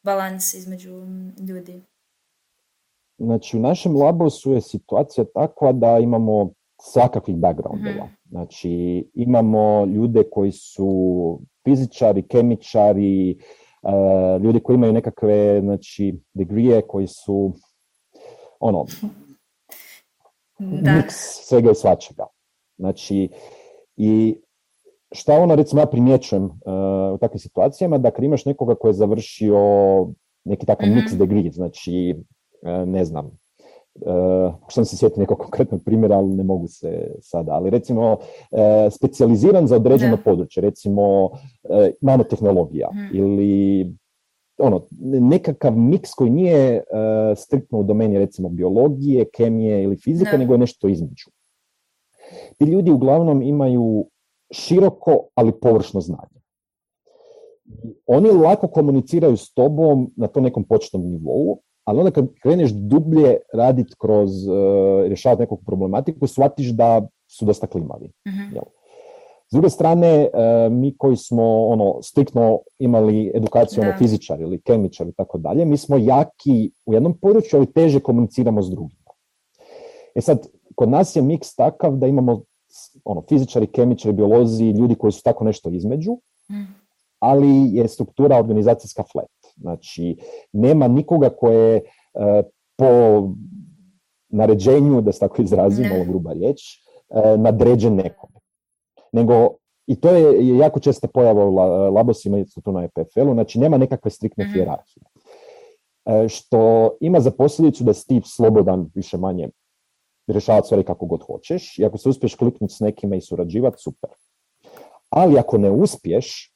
balans 0.03 0.53
između 0.53 0.91
ljudi? 1.47 1.81
Znači, 3.17 3.57
u 3.57 3.59
našem 3.59 3.95
labosu 3.95 4.53
je 4.53 4.61
situacija 4.61 5.25
takva 5.33 5.71
da 5.71 5.99
imamo 5.99 6.51
svakakvih 6.81 7.37
backgroundova. 7.37 8.05
mm 8.05 8.15
Znači, 8.29 9.05
imamo 9.13 9.85
ljude 9.85 10.23
koji 10.31 10.51
su 10.51 11.39
fizičari, 11.63 12.27
kemičari, 12.27 13.37
uh, 13.81 14.41
ljudi 14.43 14.59
koji 14.59 14.75
imaju 14.75 14.93
nekakve 14.93 15.61
znači, 15.61 16.19
degrije 16.33 16.81
koji 16.81 17.07
su 17.07 17.53
ono, 18.59 18.85
da. 20.59 20.95
miks 20.95 21.15
svega 21.47 21.71
i 21.71 21.75
svačega. 21.75 22.25
Znači, 22.77 23.29
i 23.97 24.35
šta 25.11 25.33
ono, 25.33 25.55
recimo, 25.55 25.81
ja 25.81 25.85
primjećujem 25.85 26.43
uh, 26.43 26.51
u 27.13 27.17
takvim 27.17 27.39
situacijama, 27.39 27.97
da 27.97 28.11
kad 28.11 28.23
imaš 28.23 28.45
nekoga 28.45 28.75
koji 28.75 28.89
je 28.89 28.93
završio 28.93 29.57
neki 30.43 30.65
takav 30.65 30.89
mm-hmm. 30.89 31.01
mix 31.01 31.17
degree, 31.17 31.51
znači, 31.51 32.15
uh, 32.61 32.87
ne 32.87 33.05
znam, 33.05 33.37
Uh, 33.95 34.53
sam 34.69 34.85
se 34.85 34.97
sjetiti 34.97 35.19
nekog 35.19 35.37
konkretnog 35.37 35.81
primjera, 35.85 36.15
ali 36.15 36.35
ne 36.35 36.43
mogu 36.43 36.67
se 36.67 37.15
sada. 37.21 37.51
Ali 37.51 37.69
recimo, 37.69 38.11
uh, 38.11 38.59
specijaliziran 38.91 39.67
za 39.67 39.75
određeno 39.75 40.17
područje, 40.25 40.61
recimo 40.61 41.25
uh, 41.25 41.31
nanotehnologija 42.01 42.89
mm. 42.93 43.17
ili 43.17 43.93
ono, 44.57 44.81
nekakav 45.01 45.77
miks 45.77 46.13
koji 46.13 46.29
nije 46.29 46.77
uh, 46.77 47.37
striktno 47.37 47.79
u 47.79 47.83
domeni 47.83 48.17
recimo 48.17 48.49
biologije, 48.49 49.25
kemije 49.33 49.83
ili 49.83 49.97
fizike, 49.97 50.37
nego 50.37 50.53
je 50.53 50.57
nešto 50.57 50.87
između. 50.87 51.29
Ti 52.57 52.65
ljudi 52.65 52.91
uglavnom 52.91 53.41
imaju 53.41 54.05
široko, 54.51 55.27
ali 55.35 55.59
površno 55.61 56.01
znanje. 56.01 56.41
Oni 58.05 58.31
lako 58.31 58.67
komuniciraju 58.67 59.37
s 59.37 59.53
tobom 59.53 60.11
na 60.15 60.27
to 60.27 60.41
nekom 60.41 60.63
početnom 60.63 61.01
nivou, 61.01 61.59
ali 61.83 61.99
onda 61.99 62.11
kad 62.11 62.27
kreneš 62.41 62.71
dublje 62.71 63.37
raditi 63.53 63.93
kroz 63.99 64.47
uh, 64.47 64.55
rješavati 65.07 65.41
neku 65.41 65.57
problematiku, 65.57 66.27
shvatiš 66.27 66.67
da 66.67 67.07
su 67.27 67.45
dosta 67.45 67.67
klimavi. 67.67 68.11
mm 68.27 68.57
S 69.47 69.55
druge 69.55 69.69
strane, 69.69 70.29
uh, 70.33 70.73
mi 70.73 70.97
koji 70.97 71.17
smo 71.17 71.65
ono 71.67 72.01
striktno 72.01 72.59
imali 72.79 73.31
edukaciju 73.35 73.83
ono 73.83 73.97
fizičar 73.97 74.41
ili 74.41 74.61
kemičar 74.61 75.07
i 75.07 75.11
tako 75.11 75.37
dalje, 75.37 75.65
mi 75.65 75.77
smo 75.77 75.97
jaki 75.97 76.71
u 76.85 76.93
jednom 76.93 77.17
području, 77.21 77.57
ali 77.57 77.73
teže 77.73 77.99
komuniciramo 77.99 78.61
s 78.61 78.69
drugima. 78.69 79.11
E 80.15 80.21
sad, 80.21 80.47
kod 80.75 80.89
nas 80.89 81.15
je 81.15 81.21
miks 81.21 81.55
takav 81.55 81.95
da 81.95 82.07
imamo 82.07 82.41
ono, 83.05 83.21
fizičari, 83.29 83.67
kemičari, 83.67 84.13
biolozi, 84.13 84.69
ljudi 84.69 84.95
koji 84.95 85.11
su 85.11 85.23
tako 85.23 85.43
nešto 85.43 85.69
između, 85.69 86.13
mm. 86.51 86.65
ali 87.19 87.75
je 87.75 87.87
struktura 87.87 88.37
organizacijska 88.37 89.03
flat. 89.11 89.32
Znači, 89.55 90.17
nema 90.51 90.87
nikoga 90.87 91.29
koje 91.29 91.81
uh, 92.13 92.45
po 92.75 92.87
naređenju, 94.29 95.01
da 95.01 95.11
se 95.11 95.19
tako 95.19 95.41
izrazim, 95.41 95.85
malo 95.89 96.05
gruba 96.05 96.33
riječ, 96.33 96.61
uh, 97.09 97.39
nadređen 97.39 97.95
nekome. 97.95 98.39
Nego, 99.11 99.49
i 99.87 99.95
to 99.95 100.09
je 100.09 100.57
jako 100.57 100.79
česta 100.79 101.07
pojava 101.07 101.45
u 101.45 101.55
labosima 101.93 102.39
i 102.39 102.45
tu 102.63 102.71
na 102.71 102.83
EPFL-u, 102.83 103.33
znači 103.33 103.59
nema 103.59 103.77
nekakve 103.77 104.11
striktne 104.11 104.45
mm 104.45 104.49
što 106.29 106.91
ima 106.99 107.19
za 107.19 107.31
posljedicu 107.31 107.83
da 107.83 107.93
si 107.93 108.07
ti 108.07 108.21
slobodan 108.25 108.89
više 108.95 109.17
manje 109.17 109.49
rješavati 110.27 110.65
stvari 110.65 110.83
kako 110.83 111.05
god 111.05 111.21
hoćeš 111.21 111.79
i 111.79 111.85
ako 111.85 111.97
se 111.97 112.09
uspiješ 112.09 112.35
kliknuti 112.35 112.73
s 112.73 112.79
nekima 112.79 113.15
i 113.15 113.21
surađivati, 113.21 113.81
super. 113.81 114.09
Ali 115.09 115.39
ako 115.39 115.57
ne 115.57 115.71
uspiješ, 115.71 116.52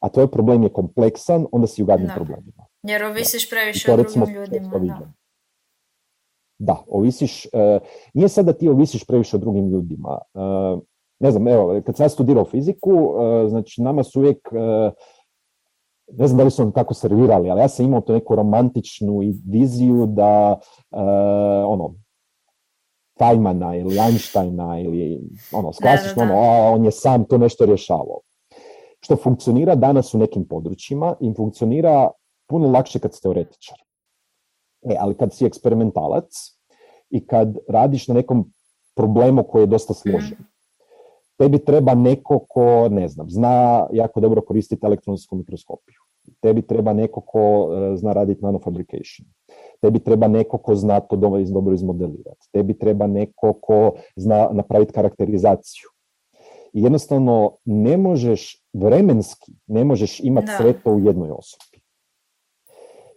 a 0.00 0.08
tvoj 0.08 0.30
problem 0.30 0.62
je 0.62 0.72
kompleksan, 0.72 1.46
onda 1.52 1.66
si 1.66 1.82
u 1.82 1.86
gadnim 1.86 2.10
problemima. 2.14 2.66
Jer 2.82 3.04
ovisiš 3.04 3.50
previše 3.50 3.92
o 3.92 3.96
drugim 3.96 4.32
ljudima. 4.32 4.68
Da. 4.98 5.12
da, 6.58 6.76
ovisiš, 6.88 7.46
uh, 7.46 7.82
nije 8.14 8.28
sad 8.28 8.46
da 8.46 8.52
ti 8.52 8.68
ovisiš 8.68 9.04
previše 9.04 9.36
o 9.36 9.40
drugim 9.40 9.68
ljudima. 9.68 10.18
Uh, 10.34 10.82
ne 11.20 11.30
znam, 11.30 11.48
evo, 11.48 11.80
kad 11.86 11.96
sam 11.96 12.04
ja 12.04 12.08
studirao 12.08 12.44
fiziku, 12.44 12.90
uh, 12.90 13.48
znači 13.48 13.82
nama 13.82 14.02
su 14.02 14.20
uvijek, 14.20 14.48
ne 16.12 16.26
znam 16.26 16.38
da 16.38 16.44
li 16.44 16.50
su 16.50 16.62
nam 16.62 16.72
tako 16.72 16.94
servirali, 16.94 17.50
ali 17.50 17.60
ja 17.60 17.68
sam 17.68 17.86
imao 17.86 18.00
to 18.00 18.12
neku 18.12 18.36
romantičnu 18.36 19.20
viziju 19.44 20.06
da, 20.06 20.60
ono, 21.66 21.94
Feynmana 23.18 23.80
ili 23.80 23.98
Einsteina 23.98 24.80
ili 24.80 25.20
ono, 25.52 25.72
klasično, 25.82 26.22
ono, 26.22 26.34
a, 26.34 26.70
on 26.70 26.84
je 26.84 26.90
sam 26.90 27.24
to 27.24 27.38
nešto 27.38 27.66
rješavao. 27.66 28.20
Što 29.00 29.16
funkcionira 29.16 29.74
danas 29.74 30.14
u 30.14 30.18
nekim 30.18 30.44
područjima 30.44 31.14
i 31.20 31.34
funkcionira 31.34 32.10
puno 32.46 32.70
lakše 32.70 32.98
kad 32.98 33.14
si 33.14 33.22
teoretičar. 33.22 33.78
E, 34.82 34.96
ali 35.00 35.14
kad 35.14 35.34
si 35.34 35.46
eksperimentalac 35.46 36.24
i 37.10 37.26
kad 37.26 37.56
radiš 37.68 38.08
na 38.08 38.14
nekom 38.14 38.52
problemu 38.96 39.42
koji 39.42 39.62
je 39.62 39.66
dosta 39.66 39.94
složen, 39.94 40.38
tebi 41.36 41.64
treba 41.64 41.94
neko 41.94 42.38
ko, 42.48 42.88
ne 42.88 43.08
znam, 43.08 43.30
zna 43.30 43.86
jako 43.92 44.20
dobro 44.20 44.42
koristiti 44.42 44.86
elektronsku 44.86 45.36
mikroskopiju. 45.36 45.96
Tebi 46.40 46.62
treba 46.62 46.92
neko 46.92 47.20
ko 47.20 47.40
e, 47.40 47.96
zna 47.96 48.12
raditi 48.12 48.44
nanofabrication 48.44 49.26
tebi 49.80 49.98
treba 49.98 50.28
neko 50.28 50.58
ko 50.58 50.74
zna 50.74 51.00
to 51.00 51.16
dobro 51.16 51.74
izmodelirati, 51.74 52.48
tebi 52.52 52.78
treba 52.78 53.06
neko 53.06 53.52
ko 53.52 53.92
zna 54.16 54.48
napraviti 54.52 54.92
karakterizaciju. 54.92 55.88
I 56.72 56.82
jednostavno 56.82 57.56
ne 57.64 57.96
možeš 57.96 58.57
vremenski, 58.72 59.52
ne 59.66 59.84
možeš 59.84 60.20
imati 60.20 60.52
sve 60.56 60.72
to 60.72 60.90
u 60.90 61.00
jednoj 61.00 61.30
osobi. 61.30 61.82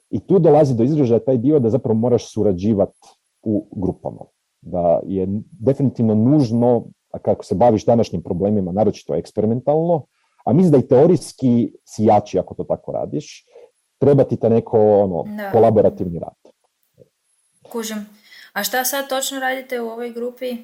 I 0.09 0.19
tu 0.19 0.39
dolazi 0.39 0.75
do 0.75 0.83
izražaja 0.83 1.19
taj 1.19 1.37
dio 1.37 1.59
da 1.59 1.69
zapravo 1.69 1.99
moraš 1.99 2.33
surađivati 2.33 3.07
u 3.41 3.67
grupama. 3.71 4.25
Da 4.61 4.99
je 5.05 5.27
definitivno 5.51 6.15
nužno, 6.15 6.85
a 7.11 7.19
kako 7.19 7.45
se 7.45 7.55
baviš 7.55 7.85
današnjim 7.85 8.21
problemima, 8.21 8.71
naročito 8.71 9.15
eksperimentalno, 9.15 10.05
a 10.45 10.53
mislim 10.53 10.71
da 10.71 10.77
i 10.77 10.87
teorijski 10.87 11.73
si 11.85 12.03
jači 12.03 12.39
ako 12.39 12.53
to 12.53 12.63
tako 12.63 12.91
radiš, 12.91 13.45
treba 13.97 14.23
ti 14.23 14.37
ta 14.37 14.49
neko 14.49 14.79
ono, 14.79 15.25
kolaborativni 15.51 16.19
rad. 16.19 16.53
Kužim. 17.71 18.05
A 18.53 18.63
šta 18.63 18.85
sad 18.85 19.09
točno 19.09 19.39
radite 19.39 19.81
u 19.81 19.87
ovoj 19.87 20.11
grupi? 20.13 20.57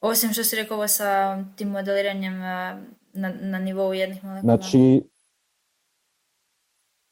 Osim 0.00 0.32
što 0.32 0.44
si 0.44 0.56
rekao 0.56 0.88
sa 0.88 1.38
tim 1.56 1.68
modeliranjem 1.68 2.34
na, 3.12 3.32
na 3.40 3.58
nivou 3.58 3.92
jednih 3.92 4.24
molekula. 4.24 4.40
Znači, 4.40 5.02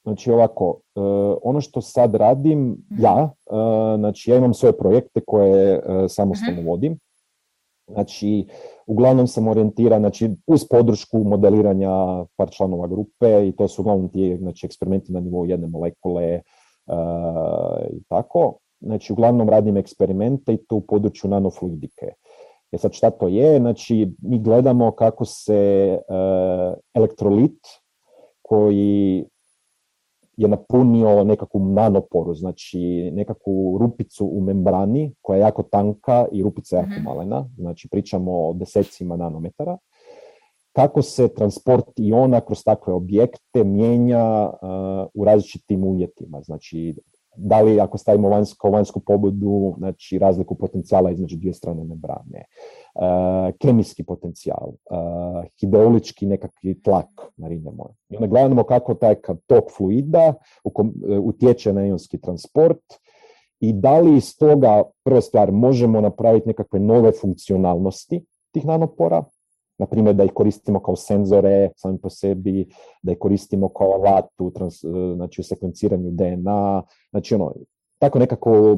znači 0.05 0.31
ovako, 0.31 0.81
e, 0.97 1.01
ono 1.43 1.61
što 1.61 1.81
sad 1.81 2.15
radim 2.15 2.61
mhm. 2.93 3.03
ja, 3.03 3.31
uh, 3.51 3.99
znači 3.99 4.31
ja 4.31 4.37
imam 4.37 4.55
svoje 4.55 4.79
projekte 4.79 5.21
koje 5.27 5.79
uh, 5.79 6.05
samostalno 6.09 6.61
mhm. 6.61 6.69
vodim. 6.69 6.99
Znači, 7.93 8.47
uglavnom 8.87 9.27
sam 9.27 9.49
orijentiran 9.49 10.01
znači, 10.01 10.31
uz 10.47 10.65
podršku 10.71 11.19
modeliranja 11.19 12.25
par 12.37 12.51
članova 12.51 12.87
grupe 12.87 13.49
i 13.49 13.53
to 13.57 13.69
su 13.69 13.83
uglavnom 13.83 14.09
ti 14.09 14.37
znači, 14.41 14.67
eksperimenti 14.67 15.13
na 15.13 15.21
nivou 15.21 15.47
jedne 15.47 15.67
molekule 15.67 16.41
i 17.91 18.03
tako. 18.09 18.59
Znači, 18.81 19.13
uglavnom 19.13 19.49
radim 19.49 19.77
eksperimente 19.77 20.55
i 20.55 20.57
to 20.57 20.77
u 20.77 20.81
području 20.81 21.31
nanofluidike. 21.31 22.07
E 22.73 22.79
sad 22.79 22.93
šta 22.93 23.11
to 23.11 23.29
je? 23.29 23.59
Znači, 23.59 24.13
mi 24.23 24.39
gledamo 24.39 24.91
kako 24.91 25.25
se 25.25 25.99
uh, 26.09 26.75
elektrolit 26.95 27.59
koji 28.43 29.25
je 30.37 30.49
napunio 30.49 31.25
nekakvu 31.25 31.61
nanoporu, 31.61 32.35
znači 32.35 33.11
nekakvu 33.13 33.79
rupicu 33.79 34.27
u 34.27 34.41
membrani 34.41 35.15
koja 35.23 35.37
je 35.37 35.41
jako 35.41 35.63
tanka 35.63 36.27
i 36.33 36.43
rupica 36.43 36.77
je 36.77 36.81
jako 36.81 36.93
mhm. 36.93 37.05
malena, 37.05 37.49
znači 37.59 37.89
pričamo 37.89 38.49
o 38.49 38.53
desecima 38.53 39.17
nanometara, 39.17 39.79
kako 40.73 41.03
se 41.03 41.35
transport 41.35 41.99
iona 41.99 42.41
kroz 42.41 42.65
takve 42.65 42.93
objekte 42.93 43.65
mijenja 43.65 44.51
uh, 44.51 45.11
u 45.15 45.25
različitim 45.25 45.85
uvjetima. 45.85 46.43
Znači, 46.43 46.95
da 47.43 47.61
li 47.61 47.81
ako 47.81 47.99
stavimo 47.99 48.29
vanjsko, 48.29 48.71
vanjsku 48.71 49.01
pobudu, 49.01 49.75
znači 49.79 50.19
razliku 50.19 50.55
potencijala 50.55 51.11
između 51.11 51.37
dvije 51.37 51.55
strane 51.55 51.85
membrane, 51.85 52.45
uh, 52.95 53.55
kemijski 53.59 54.05
potencijal, 54.05 54.69
uh, 54.69 55.45
hidrolički 55.61 56.27
nekakvi 56.27 56.83
tlak, 56.83 57.33
narinjemo. 57.37 57.89
I 58.09 58.17
onda 58.17 58.27
gledamo 58.27 58.65
kako 58.65 58.95
taj 58.95 59.15
tok 59.47 59.65
fluida 59.77 60.35
utječe 61.23 61.73
na 61.73 61.87
ionski 61.87 62.21
transport 62.21 62.83
i 63.61 63.73
da 63.73 64.01
li 64.01 64.17
iz 64.17 64.39
toga, 64.39 64.83
prva 65.05 65.21
stvar, 65.21 65.53
možemo 65.53 66.01
napraviti 66.01 66.49
nekakve 66.49 66.81
nove 66.81 67.13
funkcionalnosti 67.13 68.25
tih 68.53 68.67
nanopora, 68.67 69.25
na 69.81 69.87
primjer 69.87 70.15
da 70.15 70.25
ih 70.25 70.33
koristimo 70.35 70.81
kao 70.81 70.97
senzore 70.97 71.71
sami 71.77 71.99
po 71.99 72.11
sebi, 72.11 72.67
da 73.03 73.13
ih 73.13 73.19
koristimo 73.19 73.69
kao 73.69 73.93
alat 73.93 74.29
u, 74.39 74.51
trans, 74.51 74.85
znači 75.15 75.41
u 75.41 75.45
sekvenciranju 75.45 76.11
DNA, 76.11 76.83
znači 77.11 77.35
ono, 77.35 77.55
tako 77.99 78.19
nekako 78.19 78.77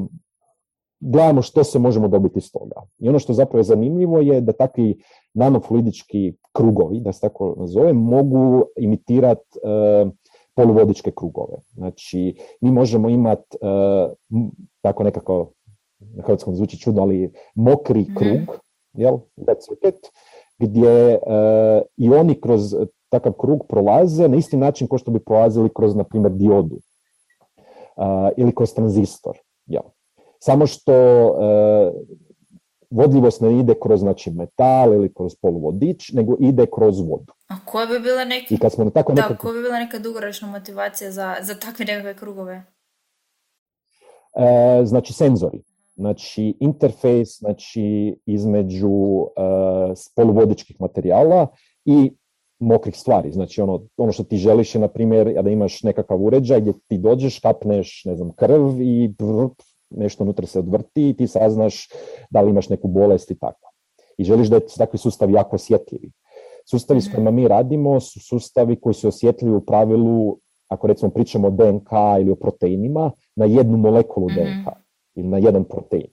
gledamo 1.01 1.43
što 1.43 1.65
se 1.65 1.79
možemo 1.79 2.09
dobiti 2.09 2.39
iz 2.39 2.53
toga. 2.53 2.83
I 2.99 3.09
ono 3.09 3.19
što 3.19 3.33
zapravo 3.33 3.59
je 3.59 3.65
zanimljivo 3.65 4.21
je 4.21 4.41
da 4.41 4.53
takvi 4.53 5.03
nanofluidički 5.35 6.35
krugovi, 6.53 7.01
da 7.01 7.13
se 7.13 7.21
tako 7.21 7.55
nazove, 7.59 7.93
mogu 7.93 8.65
imitirati 8.77 9.59
uh, 9.63 10.13
poluvodičke 10.55 11.11
krugove. 11.11 11.59
Znači, 11.75 12.37
mi 12.61 12.71
možemo 12.71 13.09
imati 13.09 13.57
uh, 13.61 14.13
tako 14.81 15.03
nekako, 15.03 15.51
na 15.99 16.23
hrvatskom 16.23 16.55
zvuči 16.55 16.79
čudno, 16.79 17.03
ali 17.03 17.33
mokri 17.55 18.01
mhm. 18.01 18.15
krug, 18.15 18.59
jel, 18.93 19.19
that's 19.37 19.89
it, 19.89 20.11
gdje 20.63 21.19
uh, 21.19 21.83
i 21.97 22.11
oni 22.11 22.41
kroz 22.41 22.75
takav 23.09 23.33
krug 23.33 23.67
prolaze 23.69 24.29
na 24.29 24.37
isti 24.37 24.57
način 24.57 24.89
kao 24.89 24.99
što 24.99 25.11
bi 25.11 25.19
prolazili 25.19 25.71
kroz, 25.75 25.97
na 25.97 26.05
primjer, 26.05 26.33
diodu 26.33 26.79
ili 28.37 28.55
kroz 28.55 28.75
tranzistor. 28.75 29.39
Ja. 29.67 29.81
Samo 30.39 30.67
što 30.67 31.27
uh, 31.27 31.39
vodljivost 32.91 33.41
ne 33.41 33.59
ide 33.59 33.75
kroz 33.83 34.01
znači, 34.01 34.31
metal 34.31 34.95
ili 34.95 35.15
kroz 35.15 35.35
poluvodič, 35.43 36.13
nego 36.13 36.37
ide 36.41 36.67
kroz 36.75 37.01
vodu. 37.01 37.33
A 37.49 37.55
koja 37.65 37.87
bi 37.87 37.99
bila 38.01 38.25
neka, 38.25 38.55
I 38.55 38.59
kad 38.59 38.73
smo 38.73 38.91
tako 38.91 39.13
da, 39.13 39.37
koja 39.37 39.55
bi 39.55 39.63
bila 39.63 39.79
neka 39.79 39.99
dugoročna 39.99 40.49
motivacija 40.49 41.11
za, 41.11 41.37
za 41.43 41.55
takve 41.55 41.85
nekakve 41.85 42.15
krugove? 42.15 42.65
E, 44.35 44.85
znači 44.85 45.13
senzori. 45.13 45.63
Znači 45.97 46.57
interfejs 46.61 47.39
znači, 47.39 48.17
između 48.27 48.89
uh, 48.89 49.29
poluvodičkih 50.17 50.81
materijala 50.81 51.47
i 51.85 52.11
mokrih 52.59 52.97
stvari. 52.97 53.33
Znači 53.33 53.61
ono, 53.61 53.83
ono 53.97 54.13
što 54.13 54.23
ti 54.23 54.37
želiš 54.37 54.75
je, 54.75 54.81
na 54.81 54.89
primjer, 54.89 55.43
da 55.43 55.51
imaš 55.51 55.83
nekakav 55.83 56.25
uređaj 56.25 56.61
gdje 56.61 56.73
ti 56.89 56.99
dođeš, 56.99 57.39
kapneš, 57.39 58.03
ne 58.05 58.17
znam, 58.17 58.33
krv 58.33 58.81
i 58.81 59.15
nešto 59.91 60.25
unutra 60.25 60.47
se 60.47 60.59
odvrti 60.59 61.09
i 61.09 61.17
ti 61.17 61.27
saznaš 61.27 61.89
da 62.31 62.41
li 62.41 62.51
imaš 62.51 62.69
neku 62.69 62.89
bolest 62.89 63.31
i 63.31 63.39
tako. 63.39 63.73
I 64.19 64.25
želiš 64.25 64.49
da 64.49 64.61
su 64.69 64.79
takvi 64.79 64.99
sustavi 64.99 65.33
jako 65.33 65.57
osjetljivi. 65.57 66.11
Sustavi 66.71 67.01
s 67.01 67.11
kojima 67.15 67.31
mi 67.31 67.49
radimo 67.49 68.01
su 68.01 68.21
sustavi 68.21 68.81
koji 68.81 68.95
su 68.95 69.09
osjetljivi 69.09 69.57
u 69.57 69.65
pravilu, 69.65 70.39
ako 70.69 70.87
recimo 70.87 71.11
pričamo 71.11 71.49
o 71.49 71.51
DNK 71.51 71.91
ili 72.21 72.31
o 72.31 72.35
proteinima, 72.35 73.11
na 73.37 73.45
jednu 73.45 73.77
molekulu 73.77 74.29
DNK 74.29 74.82
ili 75.15 75.29
na 75.29 75.39
jedan 75.39 75.65
protein. 75.65 76.07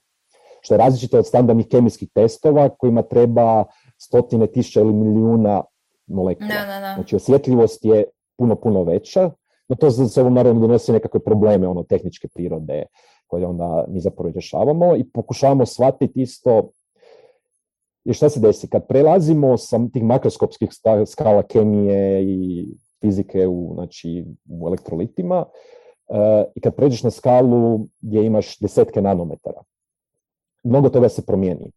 Što 0.60 0.74
je 0.74 0.78
različito 0.78 1.18
od 1.18 1.26
standardnih 1.26 1.66
kemijskih 1.68 2.08
testova 2.14 2.68
kojima 2.68 3.02
treba 3.02 3.64
stotine 3.98 4.46
tisuća 4.46 4.80
ili 4.80 4.92
milijuna 4.92 5.62
molekula. 6.06 6.48
Znači 6.94 7.16
osjetljivost 7.16 7.84
je 7.84 8.04
puno, 8.38 8.56
puno 8.56 8.82
veća, 8.82 9.30
no 9.68 9.76
to 9.76 9.90
za 9.90 10.08
sobom 10.08 10.34
naravno 10.34 10.60
donosi 10.60 10.92
nekakve 10.92 11.20
probleme 11.20 11.68
ono, 11.68 11.82
tehničke 11.82 12.28
prirode 12.34 12.86
koje 13.26 13.46
onda 13.46 13.84
mi 13.88 14.00
zapravo 14.00 14.30
rješavamo 14.30 14.96
i 14.96 15.04
pokušavamo 15.04 15.66
shvatiti 15.66 16.22
isto 16.22 16.70
i 18.04 18.12
šta 18.12 18.28
se 18.28 18.40
desi? 18.40 18.68
Kad 18.68 18.86
prelazimo 18.86 19.56
sa 19.56 19.80
tih 19.92 20.02
makroskopskih 20.04 20.68
skala 21.06 21.42
kemije 21.42 22.24
i 22.24 22.66
fizike 23.00 23.46
u, 23.46 23.70
znači, 23.74 24.24
u 24.50 24.68
elektrolitima 24.68 25.44
i 26.54 26.60
kad 26.60 26.74
pređeš 26.74 27.02
na 27.02 27.10
skalu 27.10 27.80
gdje 28.00 28.26
imaš 28.26 28.58
desetke 28.58 29.02
nanometara, 29.02 29.62
mnogo 30.62 30.88
toga 30.88 31.08
se 31.08 31.26
promijeni. 31.26 31.70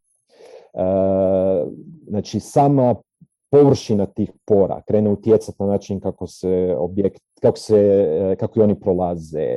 Uh, 0.73 1.71
znači, 2.07 2.39
sama 2.39 2.95
površina 3.53 4.05
tih 4.05 4.31
pora 4.45 4.81
krene 4.87 5.09
utjecati 5.09 5.57
na 5.59 5.65
način 5.65 5.99
kako 5.99 6.27
se 6.27 6.75
objekt, 6.77 7.21
kako 7.41 7.57
se, 7.57 7.77
e, 7.77 8.35
kako 8.35 8.59
i 8.59 8.63
oni 8.63 8.79
prolaze. 8.79 9.55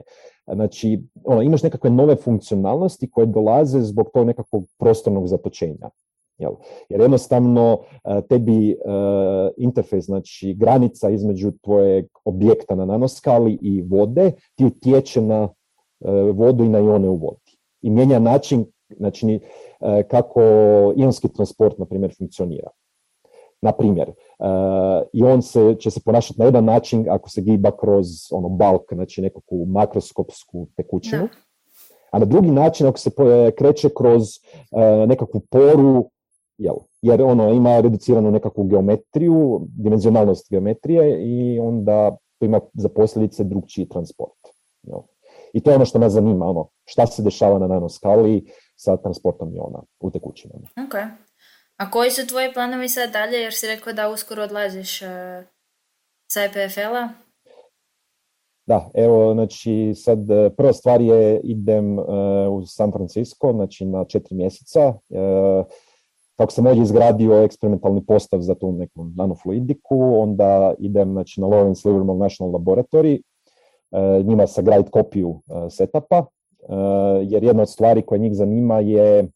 Znači, 0.52 1.02
ono, 1.24 1.42
imaš 1.42 1.62
nekakve 1.62 1.90
nove 1.90 2.16
funkcionalnosti 2.16 3.10
koje 3.10 3.26
dolaze 3.26 3.80
zbog 3.80 4.10
tog 4.14 4.26
nekakvog 4.26 4.64
prostornog 4.78 5.26
zatočenja. 5.26 5.90
Jel? 6.38 6.52
Jer 6.88 7.00
jednostavno 7.00 7.78
e, 8.04 8.22
tebi 8.28 8.74
uh, 8.74 9.50
interfejs, 9.56 10.04
znači 10.04 10.54
granica 10.54 11.10
između 11.10 11.52
tvojeg 11.62 12.06
objekta 12.24 12.74
na 12.74 12.84
nanoskali 12.84 13.58
i 13.62 13.82
vode 13.82 14.32
ti 14.54 14.64
utječe 14.64 15.20
na 15.20 15.48
vodu 16.32 16.64
i 16.64 16.68
na 16.68 16.78
ione 16.78 17.08
u 17.08 17.14
vodi. 17.14 17.58
I 17.82 17.90
mijenja 17.90 18.18
način 18.18 18.64
znači, 18.96 19.40
kako 20.08 20.40
ionski 20.96 21.28
transport, 21.28 21.78
na 21.78 21.86
primjer, 21.86 22.14
funkcionira. 22.18 22.70
Na 23.62 23.72
primjer, 23.72 24.08
uh, 24.08 24.46
i 25.12 25.22
on 25.22 25.42
se, 25.42 25.76
će 25.78 25.90
se 25.90 26.00
ponašati 26.04 26.38
na 26.40 26.44
jedan 26.44 26.64
način 26.64 27.06
ako 27.10 27.30
se 27.30 27.40
giba 27.42 27.70
kroz 27.76 28.06
ono 28.30 28.48
balk, 28.48 28.92
znači 28.92 29.22
nekakvu 29.22 29.66
makroskopsku 29.66 30.66
tekućinu, 30.76 31.28
a 32.10 32.18
na 32.18 32.24
drugi 32.24 32.50
način 32.50 32.86
ako 32.86 32.98
se 32.98 33.10
kreće 33.58 33.88
kroz 33.96 34.22
nekakvu 35.06 35.40
poru, 35.40 36.10
jel, 36.58 36.76
jer 37.02 37.22
ono 37.22 37.52
ima 37.52 37.80
reduciranu 37.80 38.30
nekakvu 38.30 38.64
geometriju, 38.64 39.66
dimenzionalnost 39.68 40.50
geometrije 40.50 41.22
i 41.22 41.58
onda 41.58 42.16
to 42.38 42.46
ima 42.46 42.60
za 42.74 42.88
posljedice 42.88 43.44
drugčiji 43.44 43.88
transport. 43.88 44.38
Jel. 44.82 44.98
I 45.52 45.60
to 45.60 45.70
je 45.70 45.76
ono 45.76 45.84
što 45.84 45.98
nas 45.98 46.12
zanima, 46.12 46.46
ono, 46.46 46.68
šta 46.84 47.06
se 47.06 47.22
dešava 47.22 47.58
na 47.58 47.66
nanoskali 47.66 48.44
sa 48.76 48.96
transportom 48.96 49.54
iona 49.54 49.82
u 50.00 50.10
tekućinama. 50.10 50.66
Okay. 50.76 51.08
A 51.76 51.90
koji 51.90 52.10
su 52.10 52.26
tvoji 52.26 52.52
planovi 52.52 52.88
sad 52.88 53.12
dalje, 53.12 53.36
jer 53.38 53.54
si 53.54 53.66
rekao 53.66 53.92
da 53.92 54.08
uskoro 54.08 54.42
odlaziš 54.42 55.02
uh, 55.02 55.08
sa 56.32 56.42
EPFL-a? 56.44 57.08
Da, 58.66 58.90
evo, 58.94 59.34
znači 59.34 59.92
sad 59.94 60.30
e, 60.30 60.50
prva 60.56 60.72
stvar 60.72 61.00
je 61.00 61.40
idem 61.44 61.98
uh, 61.98 62.04
u 62.50 62.66
San 62.66 62.92
Francisco, 62.92 63.52
znači 63.52 63.84
na 63.84 64.04
četiri 64.04 64.36
mjeseca. 64.36 64.88
Uh, 64.88 65.66
kako 66.36 66.52
sam 66.52 66.66
ovdje 66.66 66.82
izgradio 66.82 67.42
eksperimentalni 67.42 68.06
postav 68.06 68.40
za 68.40 68.54
tu 68.54 68.72
neku 68.72 69.04
nanofluidiku, 69.16 70.20
onda 70.20 70.74
idem 70.78 71.12
znači, 71.12 71.40
na 71.40 71.46
Lawrence 71.46 71.86
Livermore 71.86 72.18
National 72.18 72.52
Laboratory, 72.52 73.20
uh, 73.90 74.26
njima 74.26 74.46
sagraditi 74.46 74.90
kopiju 74.90 75.28
uh, 75.28 75.40
setupa, 75.70 76.26
jer 77.22 77.44
jedna 77.44 77.62
od 77.62 77.70
stvari 77.70 78.02
koja 78.02 78.18
njih 78.18 78.34
zanima 78.34 78.80
je 78.80 79.28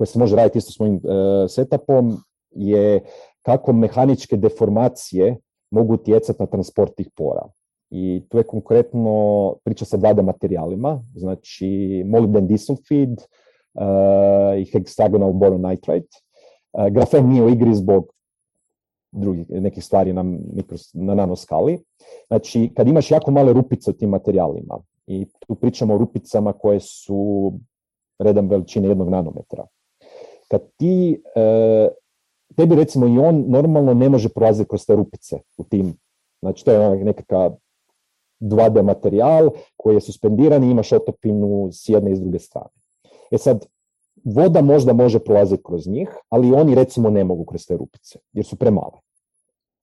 koje 0.00 0.06
se 0.06 0.18
može 0.18 0.36
raditi 0.36 0.58
isto 0.58 0.72
s 0.72 0.78
mojim 0.78 0.94
e, 0.96 1.48
setupom 1.48 2.16
je 2.50 3.00
kako 3.42 3.72
mehaničke 3.72 4.36
deformacije 4.36 5.36
mogu 5.70 5.94
utjecati 5.94 6.42
na 6.42 6.46
transport 6.46 6.94
tih 6.94 7.10
pora. 7.16 7.48
I 7.90 8.22
tu 8.28 8.38
je 8.38 8.42
konkretno 8.42 9.54
priča 9.64 9.84
sa 9.84 9.98
2D 9.98 10.22
materijalima, 10.22 11.02
znači 11.14 11.68
molybden 12.06 12.46
disulfid 12.46 13.20
i 14.58 14.64
hexagonal 14.64 15.32
boron 15.32 15.62
nitride. 15.62 16.06
Uh, 16.72 16.86
grafen 16.86 17.28
nije 17.28 17.44
u 17.44 17.48
igri 17.48 17.74
zbog 17.74 18.12
drugih 19.12 19.50
nekih 19.50 19.84
stvari 19.84 20.12
na, 20.12 20.22
mikros, 20.52 20.90
na 20.94 21.14
nanoskali. 21.14 21.78
Znači, 22.26 22.70
kad 22.76 22.88
imaš 22.88 23.10
jako 23.10 23.30
male 23.30 23.52
rupice 23.52 23.90
u 23.90 23.94
tim 23.94 24.10
materijalima, 24.10 24.78
i 25.06 25.26
tu 25.46 25.54
pričamo 25.54 25.94
o 25.94 25.98
rupicama 25.98 26.52
koje 26.52 26.80
su 26.80 27.52
redam 28.18 28.48
veličine 28.48 28.88
jednog 28.88 29.08
nanometra, 29.08 29.66
kad 30.48 30.60
ti, 30.76 31.22
e, 31.34 31.88
tebi 32.56 32.74
recimo 32.74 33.06
i 33.06 33.18
on 33.18 33.44
normalno 33.48 33.94
ne 33.94 34.08
može 34.08 34.28
prolaziti 34.28 34.68
kroz 34.68 34.86
te 34.86 34.96
rupice 34.96 35.38
u 35.56 35.64
tim, 35.64 35.94
znači 36.42 36.64
to 36.64 36.72
je 36.72 37.04
nekakav 37.04 37.56
2D 38.40 38.82
materijal 38.82 39.50
koji 39.76 39.94
je 39.94 40.00
suspendiran 40.00 40.64
i 40.64 40.70
imaš 40.70 40.92
otopinu 40.92 41.68
s 41.72 41.88
jedne 41.88 42.12
i 42.12 42.16
s 42.16 42.20
druge 42.20 42.38
strane. 42.38 42.79
E 43.30 43.38
sad, 43.38 43.66
voda 44.24 44.62
možda 44.62 44.92
može 44.92 45.18
prolaziti 45.18 45.62
kroz 45.66 45.86
njih, 45.86 46.08
ali 46.28 46.52
oni 46.52 46.74
recimo 46.74 47.10
ne 47.10 47.24
mogu 47.24 47.44
kroz 47.44 47.66
te 47.66 47.76
rupice, 47.76 48.18
jer 48.32 48.46
su 48.46 48.56
premale. 48.56 49.00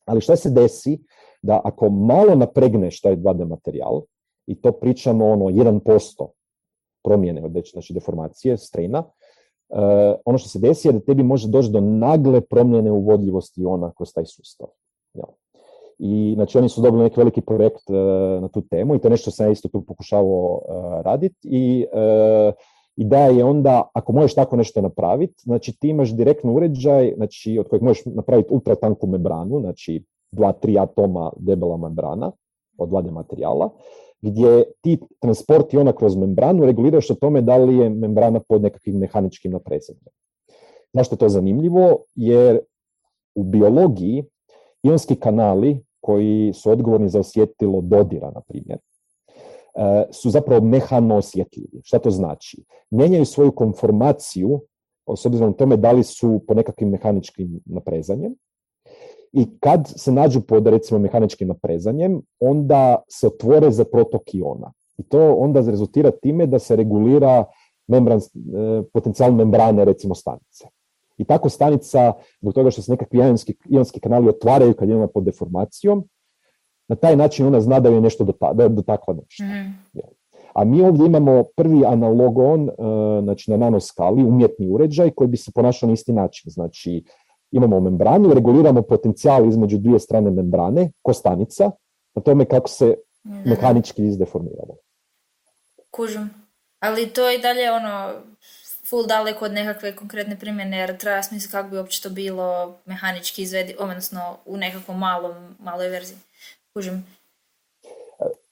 Ali 0.06 0.22
šta 0.22 0.36
se 0.36 0.50
desi 0.50 1.00
da 1.42 1.62
ako 1.64 1.90
malo 1.90 2.36
napregneš 2.36 3.02
taj 3.02 3.16
2D 3.16 3.48
materijal, 3.48 4.02
i 4.48 4.62
to 4.62 4.72
pričamo 4.72 5.26
ono 5.26 5.46
1% 5.46 6.28
promjene, 7.04 7.42
znači 7.74 7.94
deformacije, 7.94 8.58
strina, 8.58 9.04
Uh, 9.70 9.80
ono 10.26 10.38
što 10.38 10.50
se 10.50 10.60
desi 10.60 10.88
je 10.88 10.92
da 10.92 11.00
tebi 11.00 11.24
može 11.24 11.48
doći 11.48 11.72
do 11.72 11.82
nagle 11.82 12.42
promjene 12.42 12.92
uvodljivosti 12.92 13.66
ona 13.66 13.92
kroz 13.98 14.14
taj 14.14 14.26
sustav. 14.26 14.68
Ja. 15.14 15.24
I 16.00 16.34
znači 16.36 16.58
oni 16.58 16.70
su 16.70 16.82
dobili 16.82 17.04
neki 17.04 17.20
veliki 17.20 17.42
projekt 17.42 17.90
uh, 17.90 17.96
na 18.42 18.48
tu 18.48 18.62
temu 18.62 18.96
i 18.96 19.00
to 19.00 19.08
je 19.08 19.12
nešto 19.12 19.32
sam 19.32 19.46
ja 19.46 19.52
isto 19.52 19.68
tu 19.68 19.82
pokušavao 19.82 20.62
uh, 20.66 21.02
raditi 21.02 21.38
i 21.44 21.86
uh, 22.98 23.04
ideja 23.06 23.28
je 23.28 23.44
onda, 23.44 23.90
ako 23.94 24.12
možeš 24.12 24.36
tako 24.36 24.56
nešto 24.56 24.82
napraviti, 24.82 25.44
znači 25.44 25.80
ti 25.80 25.90
imaš 25.90 26.16
direktno 26.16 26.54
uređaj 26.54 27.14
znači, 27.16 27.60
od 27.60 27.70
kojeg 27.70 27.84
možeš 27.84 28.06
napraviti 28.06 28.54
ultra 28.54 28.76
tanku 28.76 29.08
membranu, 29.08 29.60
znači 29.60 30.04
dva, 30.32 30.52
tri 30.52 30.80
atoma 30.80 31.32
debela 31.38 31.78
membrana 31.78 32.32
od 32.78 32.90
vlade 32.90 33.12
materijala, 33.12 33.70
gdje 34.22 34.64
ti 34.82 34.98
transporti 35.20 35.78
ona 35.78 35.94
kroz 35.94 36.16
membranu 36.16 36.66
reguliraš 36.66 37.12
o 37.12 37.16
tome 37.16 37.42
da 37.42 37.58
li 37.58 37.78
je 37.78 37.90
membrana 37.90 38.40
pod 38.40 38.62
nekakvim 38.62 38.98
mehaničkim 38.98 39.52
naprezanjem. 39.52 40.04
Zašto 40.94 41.16
je 41.16 41.20
to 41.20 41.30
zanimljivo? 41.30 41.98
Jer 42.16 42.60
u 43.36 43.44
biologiji 43.44 44.24
ionski 44.84 45.16
kanali 45.16 45.84
koji 46.02 46.54
su 46.54 46.72
odgovorni 46.72 47.10
za 47.10 47.20
osjetilo 47.20 47.82
dodira, 47.82 48.32
na 48.32 48.42
primjer, 48.42 48.80
su 50.12 50.30
zapravo 50.30 50.66
mehano 50.66 51.16
osjetljivi. 51.16 51.82
Šta 51.84 52.00
to 52.00 52.12
znači? 52.12 52.63
Mijenjaju 52.90 53.26
svoju 53.26 53.52
konformaciju 53.52 54.62
s 55.18 55.26
obzirom 55.26 55.54
tome 55.54 55.78
da 55.78 55.92
li 55.92 56.04
su 56.04 56.42
po 56.48 56.54
nekakvim 56.54 56.90
mehaničkim 56.90 57.60
naprezanjem 57.66 58.36
i 59.34 59.60
kad 59.60 59.94
se 59.96 60.12
nađu 60.12 60.42
pod 60.42 60.68
recimo 60.68 61.00
mehaničkim 61.00 61.48
naprezanjem, 61.48 62.22
onda 62.40 63.04
se 63.10 63.28
otvore 63.28 63.72
za 63.72 63.84
protok 63.84 64.34
iona. 64.34 64.72
I 64.98 65.04
to 65.04 65.36
onda 65.36 65.60
rezultira 65.60 66.12
time 66.12 66.46
da 66.46 66.60
se 66.60 66.76
regulira 66.76 67.46
membran, 67.88 68.20
e, 68.20 68.22
potencijal 68.94 69.32
membrane 69.32 69.86
recimo 69.86 70.16
stanice. 70.16 70.68
I 71.18 71.26
tako 71.26 71.50
stanica, 71.50 72.13
zbog 72.42 72.54
toga 72.54 72.72
što 72.72 72.82
se 72.82 72.92
nekakvi 72.92 73.20
ionski, 73.20 73.56
ionski 73.70 74.00
kanali 74.00 74.30
otvaraju 74.30 74.74
kad 74.74 74.90
je 74.90 75.08
pod 75.08 75.24
deformacijom, 75.24 76.04
na 76.88 76.95
taj 76.95 77.15
način 77.15 77.45
ona 77.45 77.62
zna 77.62 77.80
da 77.80 77.89
je 77.89 78.02
nešto 78.02 78.23
dotakla 78.69 79.13
nešto. 79.13 79.43
Mm. 79.43 80.00
A 80.54 80.63
mi 80.63 80.82
ovdje 80.82 81.06
imamo 81.06 81.43
prvi 81.56 81.86
analogon, 81.86 82.69
e, 82.69 82.73
znači 83.23 83.52
na 83.52 83.58
nanoskali, 83.58 84.23
umjetni 84.23 84.69
uređaj 84.69 85.12
koji 85.12 85.28
bi 85.28 85.38
se 85.38 85.52
ponašao 85.56 85.88
na 85.88 85.93
isti 85.93 86.13
način. 86.13 86.52
Znači, 86.52 87.04
imamo 87.52 87.80
membranu, 87.80 88.34
reguliramo 88.34 88.82
potencijal 88.82 89.47
između 89.47 89.78
dvije 89.78 90.00
strane 90.00 90.32
membrane, 90.32 90.91
kostanica, 91.02 91.71
na 92.15 92.21
tome 92.21 92.45
kako 92.45 92.69
se 92.69 92.95
mehanički 93.23 94.06
izdeformiramo. 94.06 94.76
Kužim. 95.91 96.30
Ali 96.80 97.10
to 97.10 97.30
je 97.30 97.38
i 97.38 97.41
dalje 97.41 97.71
ono 97.71 98.12
full 98.89 99.08
daleko 99.08 99.45
od 99.45 99.54
nekakve 99.54 99.95
konkretne 99.95 100.39
primjene, 100.39 100.78
jer 100.78 100.97
treba 100.97 101.23
smisliti 101.23 101.52
kako 101.52 101.69
bi 101.69 101.78
uopće 101.78 102.02
to 102.02 102.10
bilo 102.10 102.78
mehanički 102.86 103.41
izvedi, 103.41 103.76
odnosno 103.80 104.38
u 104.45 104.58
nekakvom 104.58 104.97
malom, 104.97 105.56
maloj 105.60 105.89
verziji. 105.89 106.17
Kužim. 106.78 107.04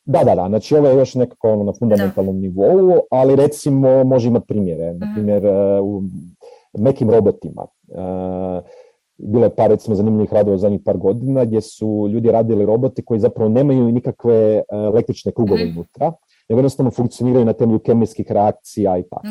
Da, 0.05 0.23
da, 0.23 0.35
da, 0.35 0.45
znači 0.47 0.75
ovo 0.75 0.87
je 0.87 0.97
još 0.97 1.15
nekako 1.15 1.49
ono 1.53 1.63
na 1.63 1.73
fundamentalnom 1.79 2.39
nivou, 2.39 2.99
ali 3.11 3.35
recimo 3.35 4.03
može 4.03 4.27
imati 4.27 4.47
primjere, 4.47 4.93
na 4.93 5.05
mhm. 5.05 5.15
primjer 5.15 5.45
e, 5.45 5.81
u 5.81 6.03
nekim 6.73 7.09
robotima. 7.09 7.65
E, 7.89 7.95
bilo 9.17 9.43
je 9.43 9.55
par 9.55 9.69
recimo 9.69 9.95
zanimljivih 9.95 10.33
radova 10.33 10.57
zadnjih 10.57 10.81
par 10.85 10.97
godina 10.97 11.45
gdje 11.45 11.61
su 11.61 12.09
ljudi 12.11 12.31
radili 12.31 12.65
roboti 12.65 13.05
koji 13.05 13.19
zapravo 13.19 13.49
nemaju 13.49 13.91
nikakve 13.91 14.35
e, 14.35 14.63
električne 14.71 15.31
krugove 15.31 15.65
mm 15.65 15.77
unutra, 15.77 16.11
nego 16.49 16.59
jednostavno 16.59 16.91
funkcioniraju 16.91 17.45
na 17.45 17.53
temelju 17.53 17.79
kemijskih 17.79 18.31
reakcija 18.31 18.97
i 18.97 19.03
tako. 19.03 19.27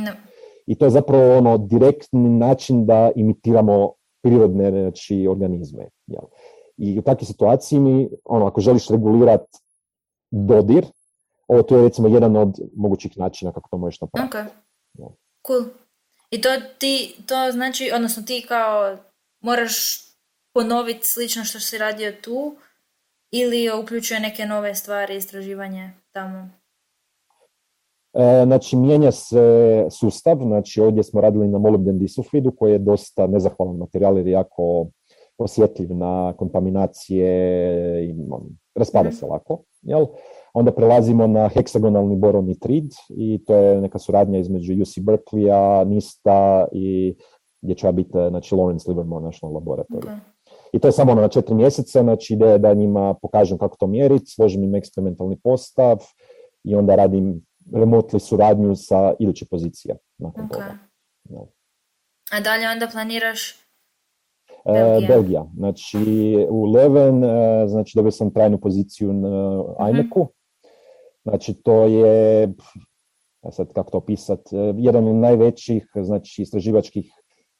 I 0.66 0.74
to 0.74 0.85
je 0.85 0.90
zapravo 0.90 1.37
ono 1.37 1.59
direktni 1.59 2.28
način 2.28 2.87
da 2.87 3.11
imitiramo 3.16 3.92
prirodne 4.22 4.70
znači, 4.70 5.26
organizme. 5.28 5.88
I 6.76 6.98
u 6.98 7.02
takvoj 7.02 7.26
situaciji 7.26 7.80
mi, 7.80 8.08
ono, 8.24 8.46
ako 8.46 8.60
želiš 8.60 8.88
regulirati 8.88 9.58
dodir, 10.30 10.87
ovo 11.48 11.62
to 11.62 11.76
je 11.76 11.82
recimo 11.82 12.08
jedan 12.08 12.37
od 12.37 12.58
mogućih 12.76 13.18
načina 13.18 13.52
kako 13.52 13.68
to 13.70 13.78
možeš 13.78 14.00
napraviti. 14.00 14.37
Okay. 14.37 14.46
Cool. 15.46 15.64
I 16.30 16.40
to 16.40 16.48
ti, 16.78 17.16
to 17.26 17.52
znači, 17.52 17.90
odnosno 17.94 18.22
ti 18.22 18.44
kao 18.48 18.96
moraš 19.40 20.04
ponoviti 20.54 21.06
slično 21.06 21.44
što 21.44 21.60
si 21.60 21.78
radio 21.78 22.12
tu 22.22 22.56
ili 23.30 23.70
uključuje 23.82 24.20
neke 24.20 24.46
nove 24.46 24.74
stvari, 24.74 25.16
istraživanje 25.16 25.90
tamo? 26.12 26.48
E, 28.14 28.42
znači, 28.44 28.76
mijenja 28.76 29.12
se 29.12 29.87
sustav, 29.90 30.37
znači 30.37 30.80
ovdje 30.80 31.02
smo 31.02 31.20
radili 31.20 31.48
na 31.48 31.58
molybden 31.58 31.98
disulfidu 31.98 32.52
koji 32.58 32.72
je 32.72 32.78
dosta 32.78 33.26
nezahvalan 33.26 33.76
materijal 33.76 34.16
jer 34.16 34.26
je 34.26 34.32
jako 34.32 34.87
osjetljiv 35.38 35.97
na 35.97 36.35
kontaminacije 36.37 37.31
i 38.05 38.14
raspada 38.75 39.09
mhm. 39.09 39.16
se 39.16 39.27
lako. 39.27 39.62
Jel? 39.83 40.07
Onda 40.55 40.73
prelazimo 40.73 41.27
na 41.27 41.49
heksagonalni 41.49 42.16
boronitrid 42.16 42.92
i 43.09 43.44
to 43.47 43.55
je 43.55 43.81
neka 43.81 43.99
suradnja 43.99 44.38
između 44.38 44.83
UC 44.83 44.99
Berkeley-a, 44.99 45.85
NISTA 45.85 46.66
i 46.73 47.16
gdje 47.62 47.75
će 47.75 47.92
biti 47.92 48.11
znači, 48.29 48.55
Lawrence 48.55 48.88
Livermore 48.88 49.25
National 49.25 49.57
Laboratory. 49.57 50.18
I 50.73 50.79
to 50.79 50.88
je 50.88 50.92
samo 50.92 51.12
ono 51.12 51.20
na 51.20 51.29
četiri 51.29 51.55
mjeseca, 51.55 52.03
znači 52.03 52.35
ideja 52.35 52.59
da 52.59 52.75
njima 52.75 53.14
pokažem 53.23 53.59
kako 53.59 53.77
to 53.77 53.87
mjeriti, 53.87 54.31
složim 54.31 54.64
im 54.64 54.75
eksperimentalni 54.75 55.37
postav 55.42 55.99
i 56.64 56.75
onda 56.75 56.94
radim 56.94 57.47
remotely 57.73 58.18
suradnju 58.18 58.77
sa 58.77 59.14
iduće 59.18 59.47
pozicije 59.51 59.97
nakon 60.18 60.49
toga. 60.49 60.79
A 62.33 62.40
dalje 62.40 62.68
onda 62.68 62.88
planiraš 62.92 63.63
Belgija. 64.72 65.09
Belgija. 65.09 65.46
Znači 65.57 65.98
u 66.50 66.64
Leven, 66.64 67.24
e, 67.24 67.64
znači 67.68 67.92
dobio 67.98 68.11
sam 68.11 68.31
trajnu 68.31 68.59
poziciju 68.59 69.12
na 69.12 69.64
IMEC-u. 69.90 70.27
Znači 71.24 71.55
to 71.55 71.85
je, 71.85 72.53
sad 73.50 73.72
kako 73.72 73.90
to 73.90 73.98
opisati, 73.98 74.57
e, 74.57 74.74
jedan 74.77 75.09
od 75.09 75.14
najvećih 75.14 75.87
znači, 76.03 76.42
istraživačkih 76.42 77.11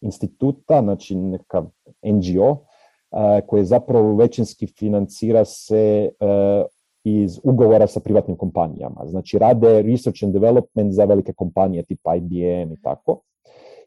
instituta, 0.01 0.83
znači 0.83 1.15
neka 1.15 1.65
NGO, 2.03 2.57
koji 3.47 3.65
zapravo 3.65 4.17
većinski 4.17 4.67
financira 4.67 5.45
se 5.45 6.11
iz 7.05 7.41
ugovora 7.43 7.87
sa 7.87 8.01
privatnim 8.01 8.37
kompanijama. 8.37 9.07
Znači 9.07 9.39
rade 9.39 9.83
research 9.83 10.25
and 10.25 10.33
development 10.33 10.93
za 10.93 11.05
velike 11.05 11.33
kompanije 11.33 11.83
tipa 11.83 12.17
IBM 12.17 12.73
i 12.73 12.83
tako. 12.83 13.21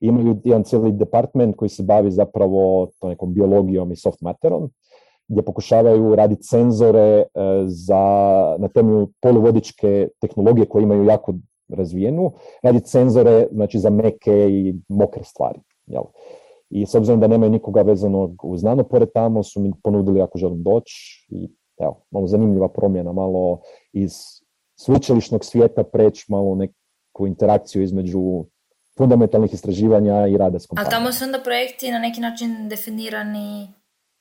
Imaju 0.01 0.37
jedan 0.43 0.63
cijeli 0.63 0.91
department 0.91 1.55
koji 1.55 1.69
se 1.69 1.83
bavi 1.83 2.11
zapravo 2.11 2.87
to 2.99 3.09
nekom 3.09 3.33
biologijom 3.33 3.91
i 3.91 3.95
soft 3.95 4.21
materom, 4.21 4.69
gdje 5.27 5.41
pokušavaju 5.41 6.15
raditi 6.15 6.43
senzore 6.43 6.99
e, 6.99 7.25
za, 7.65 7.95
na 8.59 8.67
temelju 8.67 9.09
poluvodičke 9.21 10.07
tehnologije 10.21 10.65
koje 10.65 10.83
imaju 10.83 11.03
jako 11.03 11.33
razvijenu, 11.69 12.31
raditi 12.63 12.89
senzore 12.89 13.47
znači, 13.51 13.79
za 13.79 13.89
meke 13.89 14.49
i 14.49 14.75
mokre 14.87 15.23
stvari. 15.23 15.59
Jel? 15.85 16.03
I 16.69 16.85
s 16.85 16.95
obzirom 16.95 17.19
da 17.19 17.27
nemaju 17.27 17.51
nikoga 17.51 17.81
vezanog 17.81 18.45
uz 18.45 18.61
pored 18.89 19.09
tamo, 19.13 19.43
su 19.43 19.59
mi 19.59 19.71
ponudili 19.83 20.21
ako 20.21 20.37
želim 20.37 20.63
doći 20.63 21.27
i 21.29 21.49
evo, 21.79 22.01
malo 22.11 22.27
zanimljiva 22.27 22.67
promjena, 22.67 23.11
malo 23.11 23.59
iz 23.93 24.11
sveučilišnog 24.79 25.45
svijeta 25.45 25.83
preći 25.83 26.25
malo 26.29 26.55
neku 26.55 27.27
interakciju 27.27 27.83
između 27.83 28.45
fundamentalnih 28.97 29.53
istraživanja 29.53 30.27
i 30.27 30.37
rada 30.37 30.59
s 30.59 30.65
kompanijom. 30.65 30.87
A 30.87 30.97
tamo 30.97 31.11
su 31.11 31.23
onda 31.23 31.39
projekti 31.43 31.91
na 31.91 31.99
neki 31.99 32.21
način 32.21 32.69
definirani 32.69 33.67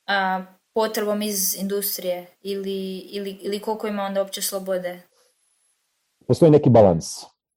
a, 0.06 0.42
potrebom 0.74 1.22
iz 1.22 1.56
industrije 1.60 2.26
ili, 2.42 2.98
ili, 2.98 3.30
ili 3.30 3.60
koliko 3.60 3.86
ima 3.86 4.02
onda 4.02 4.22
opće 4.22 4.42
slobode? 4.42 5.00
Postoji 6.26 6.50
neki 6.50 6.70
balans. 6.70 7.06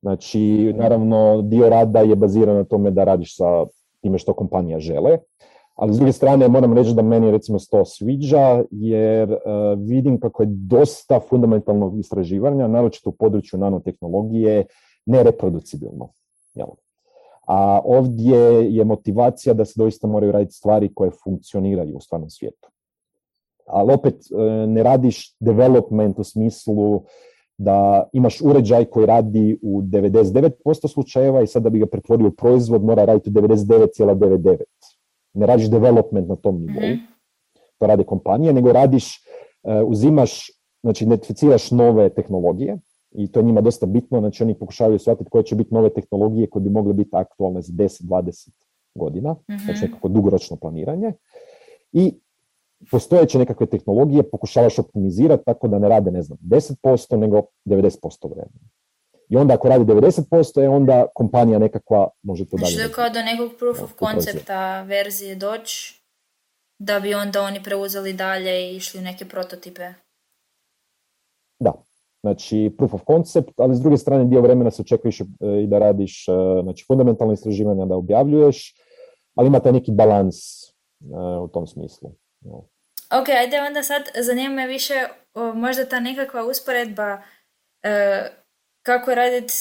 Znači, 0.02 0.74
naravno, 0.78 1.42
dio 1.42 1.70
rada 1.70 2.00
je 2.00 2.16
baziran 2.16 2.56
na 2.56 2.64
tome 2.64 2.92
da 2.92 3.04
radiš 3.04 3.38
sa 3.38 3.66
time 4.02 4.18
što 4.18 4.34
kompanija 4.34 4.80
žele, 4.80 5.18
ali 5.76 5.94
s 5.94 5.98
druge 5.98 6.12
strane 6.12 6.48
moram 6.48 6.74
reći 6.74 6.94
da 6.94 7.02
meni 7.02 7.32
recimo 7.32 7.60
to 7.72 7.86
sviđa 7.86 8.64
jer 8.72 9.32
uh, 9.32 9.38
vidim 9.78 10.20
kako 10.20 10.44
je 10.44 10.48
dosta 10.50 11.20
fundamentalnog 11.20 12.00
istraživanja, 12.00 12.68
naročito 12.68 13.10
u 13.10 13.14
području 13.14 13.60
nanotehnologije, 13.60 14.66
nereproducibilno. 15.06 16.10
Jel? 16.54 16.68
A 17.50 17.82
ovdje 17.84 18.40
je 18.76 18.86
motivacija 18.86 19.54
da 19.54 19.66
se 19.66 19.74
doista 19.78 20.08
moraju 20.08 20.32
raditi 20.32 20.54
stvari 20.54 20.94
koje 20.94 21.12
funkcioniraju 21.24 21.98
u 21.98 22.00
stvarnom 22.00 22.30
svijetu. 22.30 22.70
Ali 23.66 23.94
opet 23.94 24.16
uh, 24.16 24.70
ne 24.70 24.84
radiš 24.84 25.36
development 25.40 26.20
u 26.20 26.24
smislu 26.24 27.04
da 27.58 28.10
imaš 28.14 28.42
uređaj 28.42 28.86
koji 28.86 29.06
radi 29.06 29.60
u 29.62 29.82
99% 29.82 30.88
slučajeva 30.88 31.42
i 31.42 31.48
sad 31.48 31.64
da 31.64 31.70
bi 31.70 31.80
ga 31.80 31.86
pretvorio 31.86 32.28
u 32.28 32.32
proizvod 32.32 32.84
mora 32.84 33.06
raditi 33.06 33.30
u 33.30 33.34
99,99 33.34 34.58
ne 35.34 35.46
radiš 35.46 35.70
development 35.70 36.30
na 36.30 36.36
tom 36.36 36.60
nivou, 36.60 36.90
mm 36.90 37.10
to 37.80 37.88
rade 37.88 38.04
kompanije, 38.04 38.54
nego 38.54 38.72
radiš, 38.72 39.24
uh, 39.64 39.90
uzimaš, 39.90 40.52
znači 40.84 41.04
identificiraš 41.04 41.72
nove 41.72 42.10
tehnologije 42.10 42.78
i 43.12 43.32
to 43.32 43.40
je 43.40 43.44
njima 43.44 43.62
dosta 43.62 43.86
bitno, 43.86 44.20
znači 44.20 44.44
oni 44.44 44.54
pokušavaju 44.54 45.00
shvatiti 45.00 45.30
koje 45.30 45.44
će 45.44 45.56
biti 45.56 45.74
nove 45.74 45.90
tehnologije 45.90 46.50
koje 46.50 46.64
bi 46.64 46.70
mogle 46.70 46.94
biti 46.94 47.10
aktualne 47.14 47.62
za 47.62 47.74
10-20 47.74 48.50
godina, 48.96 49.32
mm-hmm. 49.32 49.60
znači 49.66 49.82
nekako 49.82 50.08
dugoročno 50.08 50.56
planiranje. 50.56 51.14
I 51.92 52.14
postojeće 52.92 53.38
nekakve 53.38 53.66
tehnologije 53.66 54.30
pokušavaš 54.30 54.80
optimizirati 54.80 55.46
tako 55.46 55.68
da 55.68 55.80
ne 55.80 55.90
rade, 55.90 56.12
ne 56.12 56.22
znam, 56.22 56.38
10%, 56.42 57.18
nego 57.18 57.42
90% 57.66 58.30
vremena. 58.30 58.70
I 59.30 59.38
onda 59.38 59.54
ako 59.54 59.70
radi 59.70 59.86
90%, 59.86 60.60
je 60.60 60.70
onda 60.70 61.06
kompanija 61.16 61.60
nekakva 61.60 62.10
može 62.24 62.46
to 62.46 62.58
dalje. 62.58 62.76
Znači 62.76 62.94
kao 62.94 63.10
do 63.10 63.22
nekog 63.22 63.58
proof 63.60 63.82
of 63.82 63.92
concepta 64.00 64.82
verzije 64.82 65.36
doći, 65.36 66.04
da 66.80 67.00
bi 67.00 67.14
onda 67.14 67.42
oni 67.42 67.64
preuzeli 67.64 68.14
dalje 68.14 68.72
i 68.72 68.76
išli 68.76 69.00
u 69.00 69.04
neke 69.04 69.26
prototipe. 69.26 69.94
Da, 71.60 71.74
znači 72.22 72.76
proof 72.78 72.94
of 72.94 73.02
concept, 73.08 73.60
ali 73.60 73.76
s 73.76 73.80
druge 73.80 73.98
strane 73.98 74.26
dio 74.26 74.42
vremena 74.42 74.72
se 74.72 74.82
očekuješ 74.82 75.22
e, 75.22 75.26
i 75.64 75.68
da 75.68 75.80
radiš 75.80 76.28
e, 76.28 76.32
znači, 76.64 76.86
fundamentalne 76.88 77.34
istraživanja, 77.34 77.86
da 77.86 77.96
objavljuješ, 77.96 78.76
ali 79.36 79.48
ima 79.48 79.60
taj 79.60 79.72
neki 79.72 79.92
balans 79.92 80.38
e, 80.64 80.68
u 81.44 81.48
tom 81.48 81.68
smislu. 81.68 82.12
Ok, 83.22 83.30
ajde 83.30 83.62
onda 83.68 83.84
sad 83.84 84.02
zanima 84.22 84.56
me 84.56 84.68
više 84.68 84.94
možda 85.56 85.86
ta 85.86 86.00
nekakva 86.00 86.46
usporedba 86.46 87.22
kako 88.86 89.16
raditi 89.16 89.54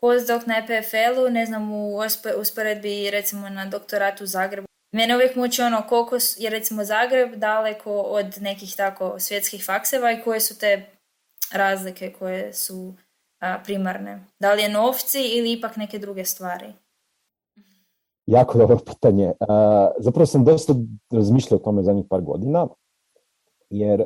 postdoc 0.00 0.46
na 0.46 0.54
EPFL-u, 0.58 1.30
ne 1.30 1.46
znam, 1.46 1.72
u 1.72 2.00
usporedbi 2.40 3.10
recimo 3.10 3.48
na 3.48 3.66
doktoratu 3.66 4.24
u 4.24 4.26
Zagrebu. 4.26 4.66
Mene 4.92 5.14
uvijek 5.14 5.36
muči 5.36 5.62
ono 5.62 5.82
koliko 5.88 6.16
je 6.38 6.50
recimo 6.50 6.84
Zagreb 6.84 7.34
daleko 7.34 8.00
od 8.00 8.42
nekih 8.42 8.76
tako 8.76 9.20
svjetskih 9.20 9.64
fakseva 9.64 10.12
i 10.12 10.22
koje 10.22 10.40
su 10.40 10.58
te 10.58 10.95
razlike 11.52 12.12
koje 12.18 12.52
su 12.52 12.94
primarne. 13.64 14.24
Da 14.40 14.52
li 14.52 14.62
je 14.62 14.68
novci 14.68 15.18
ili 15.38 15.52
ipak 15.52 15.76
neke 15.76 15.98
druge 15.98 16.24
stvari? 16.24 16.72
Jako 18.26 18.58
dobro 18.58 18.78
pitanje. 18.78 19.32
zapravo 19.98 20.26
sam 20.26 20.44
dosta 20.44 20.74
razmišljao 21.10 21.56
o 21.56 21.64
tome 21.64 21.82
zadnjih 21.82 22.06
par 22.10 22.20
godina, 22.20 22.66
jer 23.70 24.04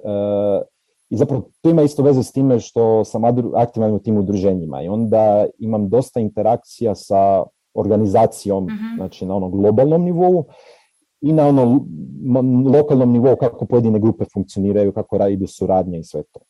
i 1.10 1.16
zapravo 1.16 1.50
to 1.60 1.70
ima 1.70 1.82
isto 1.82 2.02
veze 2.02 2.22
s 2.22 2.32
time 2.32 2.60
što 2.60 3.04
sam 3.04 3.22
aktivan 3.54 3.92
u 3.92 3.98
tim 3.98 4.18
udruženjima 4.18 4.82
i 4.82 4.88
onda 4.88 5.46
imam 5.58 5.88
dosta 5.88 6.20
interakcija 6.20 6.94
sa 6.94 7.44
organizacijom, 7.74 8.64
mm 8.64 8.96
znači 8.96 9.26
na 9.26 9.36
onom 9.36 9.50
globalnom 9.50 10.02
nivou 10.02 10.44
i 11.20 11.32
na 11.32 11.46
onom 11.46 11.86
lokalnom 12.74 13.12
nivou 13.12 13.36
kako 13.36 13.66
pojedine 13.66 13.98
grupe 13.98 14.24
funkcioniraju, 14.32 14.92
kako 14.92 15.28
idu 15.28 15.46
suradnja 15.46 15.98
i 15.98 16.04
sve 16.04 16.22
to. 16.22 16.40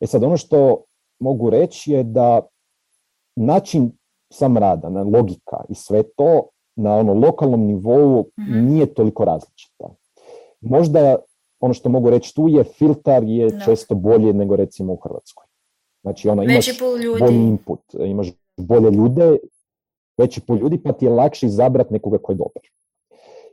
E 0.00 0.06
sad, 0.06 0.22
ono 0.22 0.36
što 0.36 0.82
mogu 1.20 1.50
reći 1.50 1.92
je 1.92 2.02
da 2.04 2.40
način 3.36 3.92
sam 4.30 4.56
rada, 4.56 4.88
na 4.88 5.02
logika 5.02 5.64
i 5.68 5.74
sve 5.74 6.02
to 6.02 6.42
na 6.76 6.96
ono 6.96 7.14
lokalnom 7.16 7.60
nivou 7.62 8.24
Mhm. 8.38 8.66
nije 8.66 8.94
toliko 8.94 9.24
različita. 9.24 9.88
Možda 10.60 11.16
ono 11.60 11.74
što 11.74 11.88
mogu 11.88 12.10
reći 12.10 12.34
tu 12.34 12.48
je 12.48 12.64
filtar 12.64 13.22
je 13.24 13.50
Da. 13.50 13.60
često 13.60 13.94
bolje 13.94 14.32
nego 14.32 14.56
recimo 14.56 14.92
u 14.92 14.96
Hrvatskoj. 14.96 15.46
Znači 16.02 16.28
ono, 16.28 16.42
imaš 16.44 16.66
ljudi. 16.96 17.20
bolji 17.20 17.38
input, 17.38 17.80
imaš 17.96 18.28
bolje 18.56 18.90
ljude, 18.90 19.36
veći 20.18 20.40
pol 20.40 20.56
ljudi, 20.56 20.82
pa 20.82 20.92
ti 20.92 21.04
je 21.04 21.10
lakše 21.10 21.46
izabrati 21.46 21.92
nekoga 21.92 22.18
koji 22.18 22.34
je 22.34 22.38
dobar. 22.38 22.62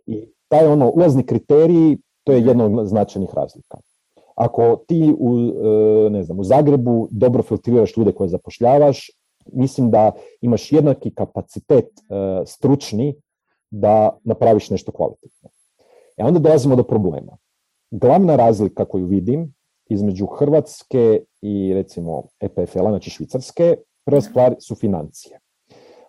I 0.06 0.26
taj 0.48 0.68
ono 0.68 0.90
ulazni 0.90 1.26
kriterij, 1.26 1.98
to 2.24 2.32
je 2.32 2.40
Mhm. 2.40 2.48
jedna 2.48 2.66
od 2.66 2.88
značajnih 2.88 3.30
razlika. 3.34 3.78
Ako 4.36 4.84
ti 4.88 5.16
u, 5.20 5.38
e, 5.38 6.10
ne 6.10 6.24
znam, 6.24 6.40
u 6.40 6.44
Zagrebu 6.44 7.08
dobro 7.12 7.44
filtriraš 7.44 7.98
ljude 7.98 8.12
koje 8.12 8.30
zapošljavaš, 8.30 9.12
mislim 9.54 9.92
da 9.92 10.12
imaš 10.42 10.72
jednaki 10.72 11.14
kapacitet 11.14 11.86
e, 11.86 12.46
stručni 12.46 13.16
da 13.72 14.18
napraviš 14.24 14.70
nešto 14.70 14.92
kvalitetno. 14.92 15.50
E 16.18 16.24
onda 16.24 16.40
dolazimo 16.40 16.76
do 16.76 16.84
problema. 16.84 17.38
Glavna 17.92 18.36
razlika 18.36 18.86
koju 18.86 19.06
vidim 19.06 19.54
između 19.90 20.26
Hrvatske 20.26 21.24
i 21.42 21.74
recimo 21.74 22.24
EPFL-a, 22.40 22.90
znači 22.90 23.10
Švicarske, 23.10 23.78
prva 24.06 24.22
stvar 24.22 24.56
su 24.60 24.76
financije. 24.76 25.40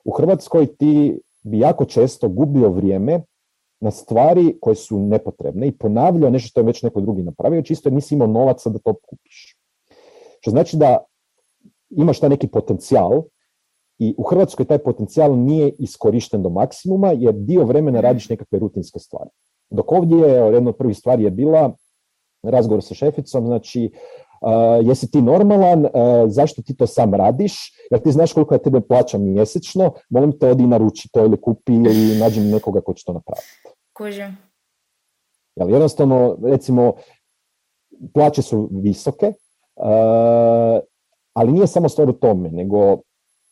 U 0.04 0.12
Hrvatskoj 0.12 0.66
ti 0.66 1.20
bi 1.42 1.58
jako 1.58 1.84
često 1.84 2.28
gubio 2.28 2.70
vrijeme 2.70 3.22
na 3.80 3.90
stvari 3.90 4.58
koje 4.60 4.74
su 4.74 4.98
nepotrebne 4.98 5.66
i 5.66 5.78
ponavljao 5.78 6.30
nešto 6.30 6.48
što 6.48 6.60
je 6.60 6.64
već 6.64 6.82
neko 6.82 7.00
drugi 7.00 7.22
napravio, 7.22 7.62
čisto 7.62 7.88
jer 7.88 7.94
nisi 7.94 8.14
imao 8.14 8.28
novaca 8.28 8.70
da 8.70 8.78
to 8.78 8.94
kupiš. 8.94 9.56
Što 10.40 10.50
znači 10.50 10.76
da 10.76 10.98
imaš 11.90 12.20
taj 12.20 12.28
neki 12.28 12.48
potencijal 12.48 13.22
i 13.98 14.14
u 14.18 14.22
Hrvatskoj 14.22 14.66
taj 14.66 14.78
potencijal 14.78 15.38
nije 15.38 15.72
iskorišten 15.78 16.42
do 16.42 16.48
maksimuma 16.48 17.12
jer 17.12 17.34
dio 17.34 17.64
vremena 17.64 18.00
radiš 18.00 18.28
nekakve 18.28 18.58
rutinske 18.58 18.98
stvari. 18.98 19.30
Dok 19.70 19.92
ovdje 19.92 20.18
je, 20.18 20.54
jedna 20.54 20.70
od 20.70 20.76
prvih 20.76 20.96
stvari 20.96 21.24
je 21.24 21.30
bila 21.30 21.72
razgovor 22.42 22.84
sa 22.84 22.94
šeficom, 22.94 23.46
znači 23.46 23.90
uh, 24.40 24.86
jesi 24.86 25.10
ti 25.10 25.22
normalan, 25.22 25.84
uh, 25.84 25.90
zašto 26.26 26.62
ti 26.62 26.76
to 26.76 26.86
sam 26.86 27.14
radiš, 27.14 27.72
jer 27.90 28.02
ti 28.02 28.12
znaš 28.12 28.32
koliko 28.32 28.54
ja 28.54 28.58
tebe 28.58 28.80
plaćam 28.80 29.22
mjesečno, 29.22 29.92
molim 30.10 30.38
te 30.38 30.50
odi 30.50 30.66
naruči 30.66 31.08
to 31.12 31.24
ili 31.24 31.40
kupi 31.40 31.72
ili 31.72 32.18
nađi 32.18 32.40
nekoga 32.40 32.80
ko 32.80 32.94
će 32.94 33.04
to 33.04 33.12
napraviti. 33.12 33.65
Kužim. 33.96 34.36
Jel, 35.56 35.70
jednostavno, 35.70 36.38
recimo, 36.42 36.92
plaće 38.14 38.42
su 38.42 38.68
visoke, 38.72 39.26
uh, 39.26 40.80
ali 41.32 41.52
nije 41.52 41.66
samo 41.66 41.88
stvar 41.88 42.08
u 42.08 42.12
tome, 42.12 42.50
nego 42.50 43.00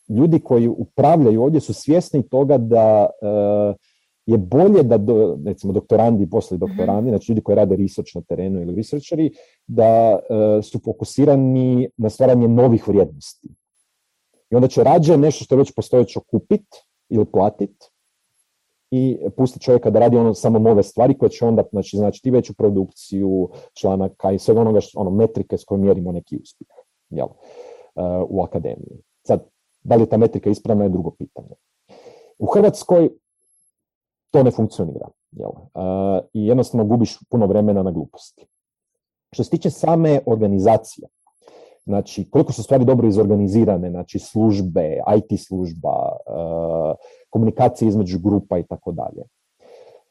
ljudi 0.09 0.39
koji 0.39 0.67
upravljaju 0.67 1.43
ovdje 1.43 1.61
su 1.61 1.73
svjesni 1.73 2.29
toga 2.29 2.57
da 2.57 3.05
uh, 3.21 3.75
je 4.25 4.37
bolje 4.37 4.83
da, 4.83 4.97
do, 4.97 5.37
recimo, 5.45 5.73
doktorandi 5.73 6.23
i 6.23 6.29
poslije 6.29 6.57
doktorandi, 6.57 7.09
znači 7.09 7.31
ljudi 7.31 7.41
koji 7.41 7.55
rade 7.55 7.75
research 7.75 8.15
na 8.15 8.21
terenu 8.21 8.61
ili 8.61 8.75
researcheri, 8.75 9.31
da 9.67 10.19
uh, 10.29 10.65
su 10.65 10.79
fokusirani 10.79 11.89
na 11.97 12.09
stvaranje 12.09 12.47
novih 12.47 12.87
vrijednosti. 12.87 13.49
I 14.51 14.55
onda 14.55 14.67
će 14.67 14.83
rađe 14.83 15.17
nešto 15.17 15.43
što 15.43 15.55
je 15.55 15.59
već 15.59 15.71
postojeće 15.75 16.19
kupit 16.31 16.65
ili 17.09 17.25
platit 17.25 17.94
i 18.91 19.17
pustiti 19.37 19.65
čovjeka 19.65 19.89
da 19.89 19.99
radi 19.99 20.17
ono 20.17 20.33
samo 20.33 20.59
nove 20.59 20.83
stvari 20.83 21.17
koje 21.17 21.29
će 21.29 21.45
onda 21.45 21.63
znači, 21.71 21.97
znači 21.97 22.21
ti 22.21 22.31
veću 22.31 22.53
produkciju 22.53 23.49
članaka 23.73 24.31
i 24.31 24.39
svega 24.39 24.61
onoga 24.61 24.81
što, 24.81 24.99
ono, 24.99 25.09
metrike 25.09 25.57
s 25.57 25.63
kojom 25.63 25.81
mjerimo 25.81 26.11
neki 26.11 26.39
uspjeh 26.43 26.69
jel, 27.09 27.27
uh, 27.27 28.27
u 28.29 28.43
akademiji. 28.43 29.01
Sad, 29.27 29.43
da 29.83 29.95
li 29.95 30.01
je 30.01 30.09
ta 30.09 30.17
metrika 30.17 30.49
ispravna 30.49 30.83
je 30.83 30.89
drugo 30.89 31.11
pitanje. 31.11 31.55
U 32.39 32.45
Hrvatskoj 32.45 33.09
to 34.31 34.43
ne 34.43 34.51
funkcionira. 34.51 35.07
Jel? 35.31 35.49
Uh, 35.49 36.25
I 36.33 36.47
jednostavno 36.47 36.85
gubiš 36.85 37.19
puno 37.29 37.47
vremena 37.47 37.83
na 37.83 37.91
gluposti. 37.91 38.47
Što 39.31 39.43
se 39.43 39.49
tiče 39.49 39.69
same 39.69 40.19
organizacije, 40.25 41.07
znači 41.85 42.29
koliko 42.29 42.53
su 42.53 42.63
stvari 42.63 42.85
dobro 42.85 43.07
izorganizirane, 43.07 43.89
znači 43.89 44.19
službe, 44.19 44.99
IT 45.17 45.39
služba, 45.39 46.11
uh, 46.27 46.95
komunikacije 47.29 47.89
između 47.89 48.19
grupa 48.19 48.57
i 48.57 48.63
tako 48.63 48.91
dalje. 48.91 49.23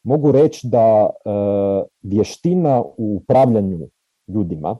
Mogu 0.02 0.32
reći 0.32 0.68
da 0.68 1.06
uh, 1.06 1.86
vještina 2.02 2.82
u 2.82 3.16
upravljanju 3.22 3.78
ljudima 4.28 4.76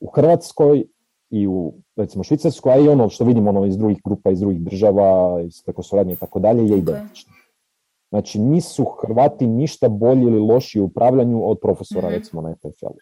u 0.00 0.06
Hrvatskoj 0.06 0.84
i 1.30 1.46
u 1.46 1.72
recimo 1.96 2.24
Švicarskoj, 2.24 2.72
a 2.72 2.78
i 2.78 2.88
ono 2.88 3.08
što 3.08 3.24
vidimo 3.24 3.50
ono 3.50 3.66
iz 3.66 3.76
drugih 3.76 3.98
grupa, 4.04 4.30
iz 4.30 4.40
drugih 4.40 4.60
država, 4.60 5.40
iz 5.40 5.62
preko 5.62 5.82
suradnje 5.82 6.12
i 6.12 6.16
tako 6.16 6.38
dalje, 6.38 6.68
je 6.68 6.78
identično. 6.78 7.32
Znači 8.08 8.38
nisu 8.40 8.84
Hrvati 8.84 9.46
ništa 9.46 9.88
bolji 9.88 10.22
ili 10.22 10.38
lošiji 10.38 10.82
u 10.82 10.84
upravljanju 10.84 11.50
od 11.50 11.58
profesora 11.62 12.08
Mhm. 12.08 12.16
recimo 12.16 12.42
na 12.42 12.50
EPFL-u. 12.50 12.98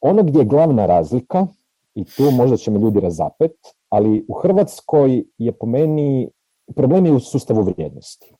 Ono 0.00 0.22
gdje 0.22 0.38
je 0.38 0.44
glavna 0.44 0.86
razlika, 0.86 1.46
i 1.94 2.04
tu 2.04 2.30
možda 2.30 2.56
će 2.56 2.70
me 2.70 2.78
ljudi 2.78 3.00
razapet, 3.00 3.52
ali 3.88 4.24
u 4.28 4.34
Hrvatskoj 4.34 5.24
je 5.38 5.52
po 5.52 5.66
meni 5.66 6.30
problem 6.76 7.06
je 7.06 7.12
u 7.12 7.20
sustavu 7.20 7.62
vrijednosti. 7.62 8.34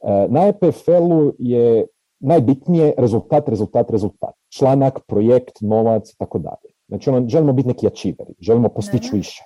E, 0.00 0.26
Na 0.28 0.46
EPFL-u 0.46 1.32
je 1.38 1.86
najbitnije 2.20 2.94
rezultat, 2.98 3.48
rezultat, 3.48 3.90
rezultat. 3.90 4.34
Članak, 4.48 5.00
projekt, 5.06 5.60
novac 5.60 6.10
i 6.10 6.16
tako 6.18 6.38
dalje. 6.38 6.74
Znači 6.88 7.10
ono, 7.10 7.28
želimo 7.28 7.52
biti 7.52 7.68
neki 7.68 7.86
achieveri, 7.86 8.34
želimo 8.40 8.68
postići 8.68 9.10
više. 9.12 9.44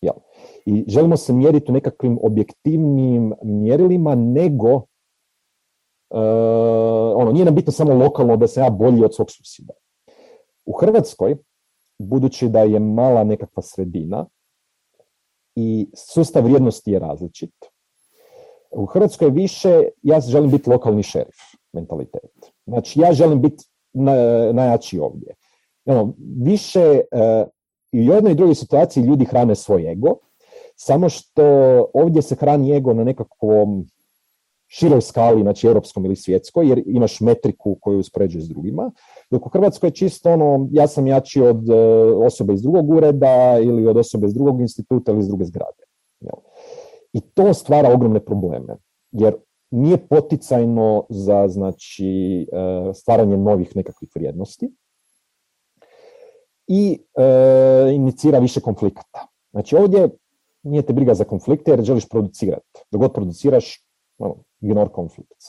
Jel? 0.00 0.14
I 0.66 0.84
želimo 0.88 1.16
se 1.16 1.32
mjeriti 1.32 1.70
u 1.70 1.74
nekakvim 1.74 2.18
objektivnim 2.22 3.34
mjerilima, 3.42 4.14
nego 4.14 4.74
uh, 4.74 4.82
ono, 7.16 7.32
nije 7.32 7.44
nam 7.44 7.54
bitno 7.54 7.72
samo 7.72 7.94
lokalno 7.94 8.36
da 8.36 8.46
sam 8.46 8.62
ja 8.62 8.70
bolji 8.70 9.04
od 9.04 9.14
svog 9.14 9.30
susjeda. 9.30 9.72
U 10.66 10.72
Hrvatskoj, 10.72 11.36
budući 12.00 12.48
da 12.48 12.60
je 12.60 12.78
mala 12.78 13.24
nekakva 13.24 13.62
sredina 13.62 14.26
i 15.54 15.88
sustav 15.94 16.44
vrijednosti 16.44 16.92
je 16.92 16.98
različit, 16.98 17.54
u 18.70 18.86
Hrvatskoj 18.86 19.28
je 19.28 19.32
više, 19.32 19.82
ja 20.02 20.20
želim 20.20 20.50
biti 20.50 20.70
lokalni 20.70 21.02
šerif 21.02 21.36
mentalitet. 21.72 22.52
Znači, 22.66 23.00
ja 23.00 23.12
želim 23.12 23.42
biti 23.42 23.64
na, 23.92 24.14
najjači 24.52 24.98
ovdje. 24.98 25.34
Ono, 25.84 26.14
više 26.42 27.00
uh, 27.12 27.48
i 27.92 28.10
u 28.10 28.14
jednoj 28.14 28.32
i 28.32 28.34
drugoj 28.34 28.54
situaciji 28.54 29.04
ljudi 29.04 29.24
hrane 29.24 29.54
svoj 29.54 29.92
ego, 29.92 30.16
samo 30.76 31.08
što 31.08 31.44
ovdje 31.94 32.22
se 32.22 32.34
hrani 32.34 32.76
ego 32.76 32.94
na 32.94 33.04
nekakvom 33.04 33.86
široj 34.72 35.00
skali, 35.00 35.42
znači 35.42 35.66
europskom 35.66 36.04
ili 36.04 36.16
svjetskoj, 36.16 36.68
jer 36.68 36.82
imaš 36.86 37.20
metriku 37.20 37.76
koju 37.80 37.98
uspoređuješ 37.98 38.44
s 38.44 38.48
drugima, 38.48 38.90
dok 39.30 39.46
u 39.46 39.48
Hrvatskoj 39.48 39.86
je 39.86 39.94
čisto 39.94 40.32
ono, 40.32 40.68
ja 40.72 40.86
sam 40.86 41.06
jači 41.06 41.40
od 41.40 41.68
uh, 41.68 42.26
osobe 42.26 42.54
iz 42.54 42.62
drugog 42.62 42.90
ureda 42.90 43.58
ili 43.62 43.86
od 43.86 43.96
osobe 43.96 44.26
iz 44.26 44.34
drugog 44.34 44.60
instituta 44.60 45.12
ili 45.12 45.20
iz 45.20 45.28
druge 45.28 45.44
zgrade. 45.44 45.84
I 47.12 47.20
to 47.20 47.54
stvara 47.54 47.92
ogromne 47.92 48.20
probleme, 48.24 48.76
jer 49.12 49.34
nije 49.70 49.96
poticajno 49.96 51.06
za 51.08 51.48
znači, 51.48 52.46
uh, 52.52 52.94
stvaranje 52.94 53.36
novih 53.36 53.76
nekakvih 53.76 54.10
vrijednosti 54.14 54.70
i 56.66 56.98
uh, 57.14 57.94
inicira 57.94 58.38
više 58.38 58.60
konflikata. 58.60 59.26
Znači 59.50 59.76
ovdje 59.76 60.08
nije 60.62 60.82
te 60.82 60.92
briga 60.92 61.14
za 61.14 61.24
konflikte 61.24 61.70
jer 61.70 61.82
želiš 61.82 62.08
producirati. 62.08 62.84
Dok 62.90 63.00
god 63.00 63.12
produciraš, 63.12 63.89
ono, 64.20 64.34
ignore 64.60 64.90
conflicts. 64.94 65.46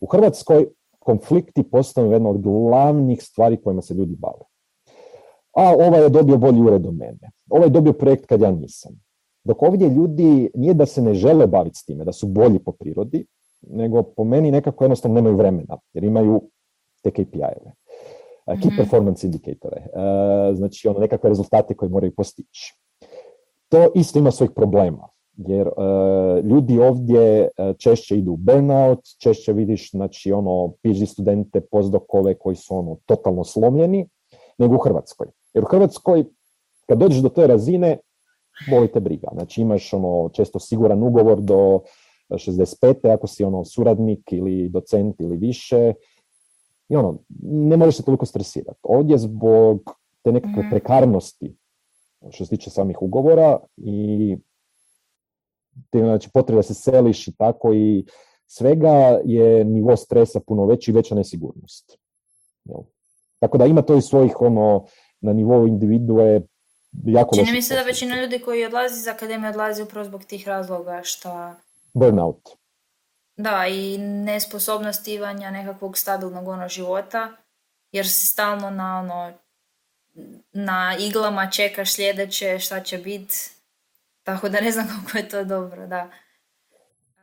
U 0.00 0.06
Hrvatskoj 0.06 0.66
konflikti 0.98 1.62
postanu 1.62 2.12
jedna 2.12 2.30
od 2.30 2.40
glavnih 2.40 3.22
stvari 3.22 3.56
kojima 3.62 3.82
se 3.82 3.94
ljudi 3.94 4.16
bave. 4.18 4.44
A 5.56 5.74
ovaj 5.74 6.02
je 6.02 6.08
dobio 6.08 6.36
bolji 6.38 6.60
ured 6.60 6.86
od 6.86 6.94
mene. 6.94 7.30
Ovaj 7.50 7.66
je 7.66 7.70
dobio 7.70 7.92
projekt 7.92 8.26
kad 8.26 8.40
ja 8.40 8.50
nisam. 8.50 8.92
Dok 9.44 9.62
ovdje 9.62 9.88
ljudi 9.88 10.50
nije 10.54 10.74
da 10.74 10.86
se 10.86 11.02
ne 11.02 11.14
žele 11.14 11.46
baviti 11.46 11.78
s 11.78 11.84
time, 11.84 12.04
da 12.04 12.12
su 12.12 12.26
bolji 12.26 12.58
po 12.58 12.72
prirodi, 12.72 13.26
nego 13.62 14.02
po 14.02 14.24
meni 14.24 14.50
nekako 14.50 14.84
jednostavno 14.84 15.14
nemaju 15.14 15.36
vremena, 15.36 15.78
jer 15.92 16.04
imaju 16.04 16.42
te 17.02 17.10
KPI-eve. 17.10 17.72
Key 18.46 18.66
Mhm. 18.66 18.76
performance 18.76 19.26
indikatore, 19.26 19.86
znači 20.54 20.88
ono 20.88 20.98
nekakve 20.98 21.28
rezultate 21.28 21.74
koje 21.74 21.88
moraju 21.88 22.14
postići. 22.14 22.74
To 23.68 23.92
isto 23.94 24.18
ima 24.18 24.30
svojih 24.30 24.50
problema, 24.56 25.08
jer 25.48 25.68
uh, 25.68 26.44
ljudi 26.44 26.78
ovdje 26.78 27.48
uh, 27.58 27.76
češće 27.76 28.16
idu 28.18 28.32
u 28.32 28.36
burnout, 28.36 29.00
češće 29.18 29.52
vidiš 29.52 29.90
znači 29.90 30.32
ono 30.32 30.72
PhD 30.82 31.08
studente, 31.08 31.60
postdokove 31.60 32.34
koji 32.34 32.56
su 32.56 32.76
ono 32.76 32.96
totalno 33.06 33.44
slomljeni, 33.44 34.08
nego 34.58 34.74
u 34.74 34.78
Hrvatskoj. 34.78 35.26
Jer 35.54 35.64
u 35.64 35.68
Hrvatskoj 35.68 36.24
kad 36.88 36.98
dođeš 36.98 37.18
do 37.18 37.28
te 37.28 37.46
razine, 37.46 37.98
boli 38.70 38.92
te 38.92 39.00
briga. 39.00 39.28
Znači 39.32 39.60
imaš 39.60 39.92
ono 39.92 40.28
često 40.32 40.58
siguran 40.58 41.02
ugovor 41.02 41.40
do 41.40 41.80
65. 42.30 43.12
ako 43.14 43.26
si 43.26 43.44
ono 43.44 43.64
suradnik 43.64 44.32
ili 44.32 44.68
docent 44.68 45.20
ili 45.20 45.36
više. 45.36 45.92
I 46.88 46.96
ono, 46.96 47.18
ne 47.42 47.76
možeš 47.76 47.96
se 47.96 48.04
toliko 48.04 48.26
stresirati. 48.26 48.78
Ovdje 48.82 49.18
zbog 49.18 49.96
te 50.22 50.32
nekakve 50.32 50.62
Mhm. 50.62 50.70
prekarnosti 50.70 51.56
što 52.30 52.44
se 52.44 52.50
tiče 52.50 52.70
samih 52.70 53.02
ugovora 53.02 53.58
i 53.76 54.36
znači 55.92 56.30
potreba 56.34 56.58
da 56.58 56.62
se 56.62 56.74
seliš 56.74 57.28
i 57.28 57.32
tako 57.36 57.72
i 57.74 58.04
svega 58.46 59.20
je 59.24 59.64
nivo 59.64 59.96
stresa 59.96 60.40
puno 60.40 60.66
veći 60.66 60.90
i 60.90 60.94
veća 60.94 61.14
nesigurnost. 61.14 61.98
Tako 63.38 63.58
da 63.58 63.66
ima 63.66 63.82
to 63.82 63.96
i 63.96 64.02
svojih 64.02 64.40
ono, 64.40 64.86
na 65.20 65.32
nivou 65.32 65.66
individue 65.66 66.40
jako 66.92 67.36
Čini 67.36 67.52
mi 67.52 67.62
se 67.62 67.74
da 67.74 67.82
većina 67.82 68.20
ljudi 68.20 68.38
koji 68.38 68.64
odlazi 68.64 68.94
iz 68.94 69.08
akademije 69.08 69.50
odlazi 69.50 69.82
upravo 69.82 70.04
zbog 70.04 70.24
tih 70.24 70.48
razloga 70.48 71.00
što... 71.04 71.52
Burnout. 71.94 72.48
Da, 73.36 73.66
i 73.66 73.98
nesposobnost 73.98 75.08
ivanja 75.08 75.50
nekakvog 75.50 75.98
stabilnog 75.98 76.48
ono 76.48 76.68
života, 76.68 77.28
jer 77.92 78.08
si 78.08 78.26
stalno 78.26 78.70
na 78.70 78.98
ono, 78.98 79.32
na 80.52 80.96
iglama 81.00 81.50
čekaš 81.50 81.92
sljedeće 81.92 82.58
šta 82.58 82.80
će 82.80 82.98
biti, 82.98 83.34
tako 84.22 84.48
da 84.48 84.60
ne 84.60 84.70
znam 84.70 84.86
kako 84.96 85.18
je 85.18 85.28
to 85.28 85.44
dobro, 85.44 85.86
da. 85.86 86.08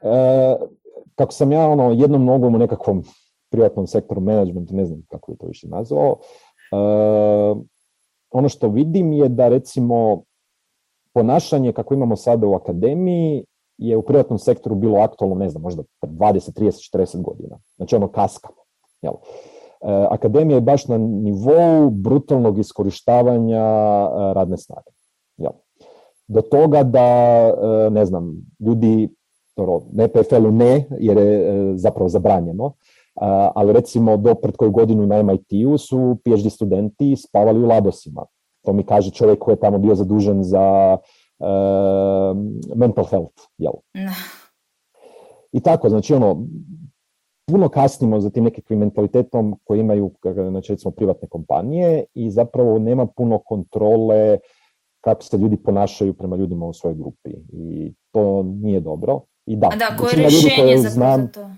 E, 0.02 0.56
kako 1.16 1.34
sam 1.34 1.52
ja 1.52 1.68
ono 1.68 1.92
jednom 1.92 2.26
nogom 2.26 2.56
u 2.56 2.58
nekakvom 2.58 3.04
privatnom 3.50 3.88
sektoru 3.88 4.22
managementu, 4.22 4.76
ne 4.76 4.86
znam 4.86 5.02
kako 5.12 5.32
je 5.32 5.38
to 5.38 5.48
više 5.48 5.68
nazvao, 5.68 6.18
e, 6.72 7.76
ono 8.30 8.50
što 8.50 8.70
vidim 8.70 9.14
je 9.14 9.30
da 9.30 9.48
recimo 9.48 10.24
ponašanje 11.14 11.74
kako 11.74 11.94
imamo 11.94 12.16
sada 12.16 12.48
u 12.48 12.54
akademiji 12.54 13.46
je 13.78 13.98
u 13.98 14.02
privatnom 14.02 14.40
sektoru 14.40 14.76
bilo 14.76 15.00
aktualno, 15.00 15.36
ne 15.36 15.50
znam, 15.50 15.62
možda 15.62 15.84
20, 16.02 16.60
30, 16.60 16.98
40 16.98 17.22
godina. 17.22 17.58
Znači 17.76 17.96
ono 17.96 18.08
kaska. 18.08 18.50
Jel? 19.02 19.14
E, 19.14 20.08
akademija 20.10 20.56
je 20.56 20.62
baš 20.62 20.88
na 20.88 20.98
nivou 20.98 21.90
brutalnog 21.90 22.60
iskorištavanja 22.60 23.58
e, 23.58 24.34
radne 24.34 24.58
snage. 24.58 24.97
Do 26.28 26.42
toga 26.42 26.84
da, 26.84 27.00
e, 27.00 27.90
ne 27.90 28.06
znam, 28.06 28.36
ljudi, 28.60 29.10
ne 29.92 30.08
PFL-u 30.08 30.52
ne, 30.52 30.86
jer 31.00 31.18
je 31.18 31.78
zapravo 31.78 32.10
zabranjeno, 32.10 32.74
ali 33.56 33.74
recimo 33.74 34.18
do 34.18 34.36
pred 34.36 34.56
koju 34.56 34.72
godinu 34.72 35.06
na 35.06 35.24
MIT-u 35.24 35.78
su 35.78 36.18
PhD 36.24 36.52
studenti 36.52 37.16
spavali 37.16 37.64
u 37.64 37.68
ladosima. 37.68 38.26
To 38.66 38.74
mi 38.74 38.84
kaže 38.84 39.12
čovjek 39.12 39.40
koji 39.40 39.54
je 39.54 39.60
tamo 39.60 39.78
bio 39.78 39.96
zadužen 39.96 40.44
za 40.44 40.98
mental 42.76 43.06
health. 43.06 43.42
Jel? 43.58 43.74
I 45.52 45.60
tako, 45.60 45.90
znači 45.90 46.14
ono, 46.14 46.46
puno 47.52 47.70
kasnimo 47.70 48.20
za 48.20 48.30
tim 48.30 48.44
nekakvim 48.44 48.80
mentalitetom 48.80 49.60
koji 49.64 49.80
imaju 49.80 50.12
znači, 50.50 50.74
recimo, 50.74 50.92
privatne 50.92 51.28
kompanije 51.28 52.04
i 52.14 52.32
zapravo 52.32 52.80
nema 52.80 53.06
puno 53.06 53.38
kontrole 53.38 54.38
kako 55.08 55.24
se 55.24 55.38
ljudi 55.38 55.58
ponašaju 55.58 56.14
prema 56.14 56.36
ljudima 56.36 56.66
u 56.66 56.74
svojoj 56.74 56.96
grupi. 56.96 57.30
I 57.54 57.94
to 58.12 58.44
nije 58.44 58.80
dobro. 58.80 59.22
I 59.46 59.56
da, 59.56 59.70
da 59.80 59.98
koje 59.98 60.16
rješenje 60.16 60.78
za, 60.78 60.90
znam, 60.90 61.22
za 61.22 61.28
to? 61.28 61.50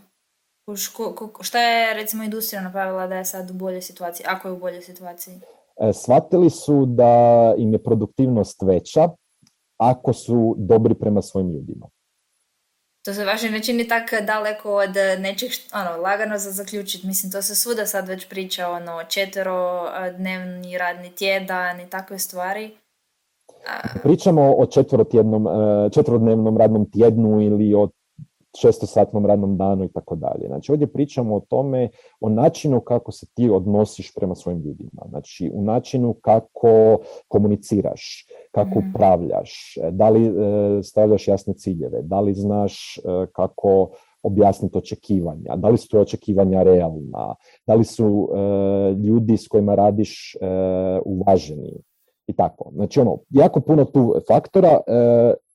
šta 1.42 1.60
je 1.60 1.94
recimo 1.94 2.24
industrija 2.24 2.62
napravila 2.62 3.08
da 3.08 3.16
je 3.16 3.26
sad 3.26 3.52
u 3.52 3.54
boljoj 3.54 3.82
situaciji, 3.82 4.26
ako 4.30 4.48
je 4.48 4.52
u 4.52 4.60
boljoj 4.60 4.82
situaciji? 4.82 5.36
E, 5.82 5.94
shvatili 5.94 6.50
su 6.50 6.86
da 6.86 7.14
im 7.58 7.74
je 7.74 7.84
produktivnost 7.84 8.62
veća 8.62 9.10
ako 9.78 10.14
su 10.14 10.56
dobri 10.58 10.94
prema 10.94 11.22
svojim 11.22 11.52
ljudima. 11.52 11.88
To 13.06 13.14
se 13.14 13.26
vaše 13.26 13.50
ne 13.50 13.64
čini 13.64 13.88
tako 13.88 14.16
daleko 14.28 14.76
od 14.76 14.96
nečeg, 15.20 15.52
ono, 15.74 16.02
lagano 16.02 16.38
za 16.38 16.52
zaključiti. 16.52 17.08
Mislim, 17.08 17.32
to 17.32 17.42
se 17.42 17.56
svuda 17.56 17.86
sad 17.86 18.08
već 18.08 18.28
priča, 18.30 18.70
ono, 18.70 19.04
četvero 19.04 19.90
dnevni 20.18 20.78
radni 20.78 21.16
tjedan 21.16 21.82
i 21.82 21.90
takve 21.90 22.20
stvari. 22.20 22.72
Pričamo 24.04 24.56
o 24.58 24.66
četvrotjednom, 24.66 25.48
e, 26.56 26.58
radnom 26.58 26.92
tjednu 26.92 27.42
ili 27.42 27.74
o 27.74 27.90
šestosatnom 28.58 29.26
radnom 29.26 29.58
danu 29.58 29.84
i 29.84 29.88
tako 29.88 30.16
dalje. 30.16 30.48
Znači 30.48 30.72
ovdje 30.72 30.88
pričamo 30.88 31.36
o 31.36 31.40
tome, 31.40 31.90
o 32.20 32.30
načinu 32.30 32.82
kako 32.82 33.12
se 33.12 33.26
ti 33.34 33.50
odnosiš 33.50 34.14
prema 34.16 34.36
svojim 34.36 34.62
ljudima. 34.62 35.02
Znači 35.10 35.52
u 35.54 35.64
načinu 35.64 36.14
kako 36.14 36.98
komuniciraš, 37.28 38.28
kako 38.52 38.80
mhm. 38.80 38.90
upravljaš, 38.90 39.78
da 39.92 40.10
li 40.10 40.26
e, 40.28 40.32
stavljaš 40.84 41.28
jasne 41.28 41.54
ciljeve, 41.54 42.02
da 42.02 42.20
li 42.20 42.34
znaš 42.34 42.98
e, 42.98 43.02
kako 43.34 43.90
objasniti 44.24 44.78
očekivanja, 44.78 45.56
da 45.56 45.70
li 45.70 45.78
su 45.78 45.88
to 45.90 46.00
očekivanja 46.00 46.64
realna, 46.64 47.36
da 47.68 47.74
li 47.76 47.84
su 47.84 48.30
e, 48.34 48.38
ljudi 48.94 49.38
s 49.38 49.48
kojima 49.48 49.76
radiš 49.76 50.36
uvaženi 51.06 51.82
i 52.30 52.34
tako. 52.34 52.72
Znači 52.74 53.00
ono, 53.00 53.18
jako 53.30 53.60
puno 53.60 53.86
tu 53.86 54.16
faktora 54.28 54.80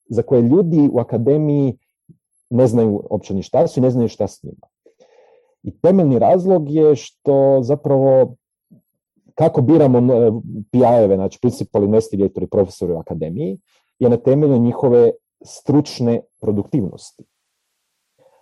za 0.09 0.23
koje 0.23 0.43
ljudi 0.43 0.89
u 0.93 0.99
akademiji 0.99 1.79
ne 2.51 2.67
znaju 2.67 3.03
uopće 3.11 3.35
ni 3.35 3.43
šta 3.43 3.67
su 3.67 3.81
i 3.81 3.83
ne 3.83 3.91
znaju 3.91 4.09
šta 4.09 4.27
s 4.29 4.43
njima. 4.43 4.67
I 5.63 5.79
temeljni 5.81 6.19
razlog 6.19 6.71
je 6.71 6.97
što 6.97 7.63
zapravo 7.63 8.35
kako 9.35 9.63
biramo 9.63 10.01
PI-eve, 10.71 11.15
znači 11.15 11.39
principal 11.41 11.85
investigator 11.85 12.43
i 12.43 12.47
profesori 12.47 12.93
u 12.93 12.99
akademiji, 12.99 13.59
je 13.99 14.09
na 14.09 14.17
temelju 14.17 14.59
njihove 14.59 15.11
stručne 15.45 16.21
produktivnosti. 16.41 17.25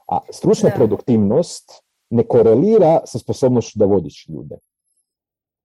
A 0.08 0.18
stručna 0.30 0.70
produktivnost 0.76 1.82
ne 2.10 2.22
korelira 2.22 3.00
sa 3.04 3.18
sposobnošću 3.18 3.78
da 3.78 3.84
vodiš 3.84 4.28
ljude. 4.28 4.56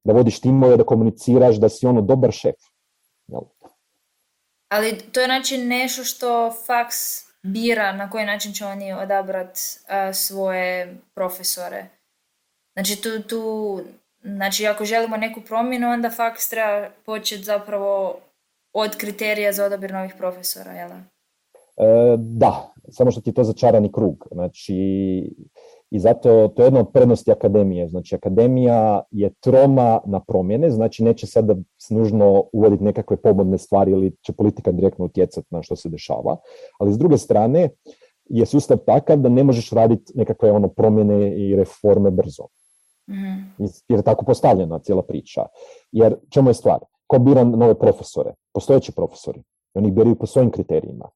Da 0.08 0.14
vodiš 0.14 0.40
timove, 0.40 0.78
da 0.78 0.86
komuniciraš, 0.88 1.58
da 1.60 1.70
si 1.70 1.86
ono 1.86 2.02
dobar 2.02 2.32
šef. 2.32 2.56
Ali 4.70 4.98
to 5.12 5.20
je 5.20 5.26
znači 5.26 5.58
nešto 5.58 6.04
što 6.04 6.52
faks 6.68 6.96
bira 7.44 7.92
na 7.94 8.10
koji 8.10 8.26
način 8.26 8.54
će 8.54 8.66
oni 8.66 8.94
odabrati 8.94 9.60
svoje 10.14 10.98
profesore. 11.14 11.86
Znači 12.76 13.02
tu, 13.02 13.10
tu, 13.28 13.42
znači 14.24 14.68
ako 14.68 14.86
želimo 14.86 15.18
neku 15.18 15.42
promjenu, 15.42 15.90
onda 15.90 16.10
faks 16.10 16.50
treba 16.50 16.90
početi 17.06 17.44
zapravo 17.44 18.20
od 18.74 18.98
kriterija 18.98 19.54
za 19.54 19.66
odabir 19.66 19.94
novih 19.94 20.14
profesora, 20.18 20.72
jel? 20.72 20.90
E, 20.92 22.16
da, 22.18 22.74
samo 22.92 23.12
što 23.12 23.22
ti 23.22 23.30
je 23.30 23.34
to 23.34 23.44
začarani 23.44 23.92
krug. 23.92 24.28
Znači, 24.32 24.74
i 25.92 26.00
zato 26.00 26.48
to 26.48 26.62
je 26.62 26.66
jedna 26.66 26.80
od 26.80 26.92
prednosti 26.94 27.32
akademije. 27.32 27.88
Znači, 27.88 28.16
akademija 28.16 29.02
je 29.12 29.30
troma 29.40 30.00
na 30.06 30.20
promjene, 30.20 30.70
znači 30.70 31.04
neće 31.04 31.28
sada 31.28 31.56
nužno 31.90 32.44
uvoditi 32.54 32.84
nekakve 32.84 33.18
pomodne 33.18 33.58
stvari 33.58 33.92
ili 33.92 34.16
će 34.22 34.34
politika 34.34 34.72
direktno 34.72 35.06
utjecati 35.06 35.48
na 35.50 35.62
što 35.62 35.76
se 35.76 35.90
dešava. 35.90 36.38
Ali 36.80 36.94
s 36.94 36.98
druge 36.98 37.18
strane 37.18 37.70
je 38.30 38.46
sustav 38.46 38.78
takav 38.78 39.18
da 39.18 39.30
ne 39.30 39.44
možeš 39.44 39.72
raditi 39.72 40.14
nekakve 40.16 40.52
ono 40.52 40.68
promjene 40.68 41.38
i 41.38 41.56
reforme 41.56 42.12
brzo. 42.12 42.44
mm 43.10 43.64
Jer 43.88 44.00
je 44.00 44.04
tako 44.04 44.26
postavljena 44.26 44.80
cijela 44.80 45.04
priča. 45.04 45.42
Jer 45.92 46.16
čemu 46.30 46.50
je 46.50 46.54
stvar? 46.54 46.80
Ko 47.08 47.20
bira 47.20 47.44
nove 47.44 47.80
profesore? 47.80 48.34
Postojeći 48.54 48.92
profesori. 48.92 49.44
Oni 49.74 49.92
biraju 49.92 50.16
po 50.16 50.26
svojim 50.26 50.52
kriterijima. 50.52 51.10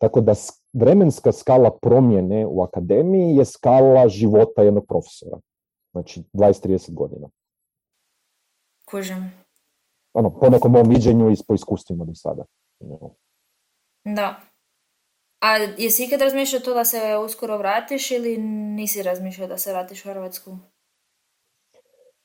Tako 0.00 0.20
da 0.20 0.34
vremenska 0.72 1.32
skala 1.32 1.70
promjene 1.82 2.46
u 2.46 2.62
akademiji 2.62 3.36
je 3.36 3.44
skala 3.44 4.08
života 4.08 4.62
jednog 4.62 4.86
profesora. 4.86 5.38
Znači 5.92 6.22
20-30 6.32 6.94
godina. 6.94 7.28
Kužim. 8.90 9.32
Ono, 10.14 10.38
po 10.40 10.50
nekom 10.50 10.72
mom 10.72 10.88
viđenju 10.88 11.30
i 11.30 11.36
po 11.48 11.54
iskustvima 11.54 12.04
do 12.04 12.14
sada. 12.14 12.44
Da. 14.04 14.40
A 15.40 15.56
jesi 15.56 16.04
ikad 16.04 16.20
razmišljao 16.20 16.60
to 16.60 16.74
da 16.74 16.84
se 16.84 16.98
uskoro 17.24 17.58
vratiš 17.58 18.10
ili 18.10 18.38
nisi 18.76 19.02
razmišljao 19.02 19.48
da 19.48 19.58
se 19.58 19.72
vratiš 19.72 20.04
u 20.04 20.08
Hrvatsku? 20.08 20.56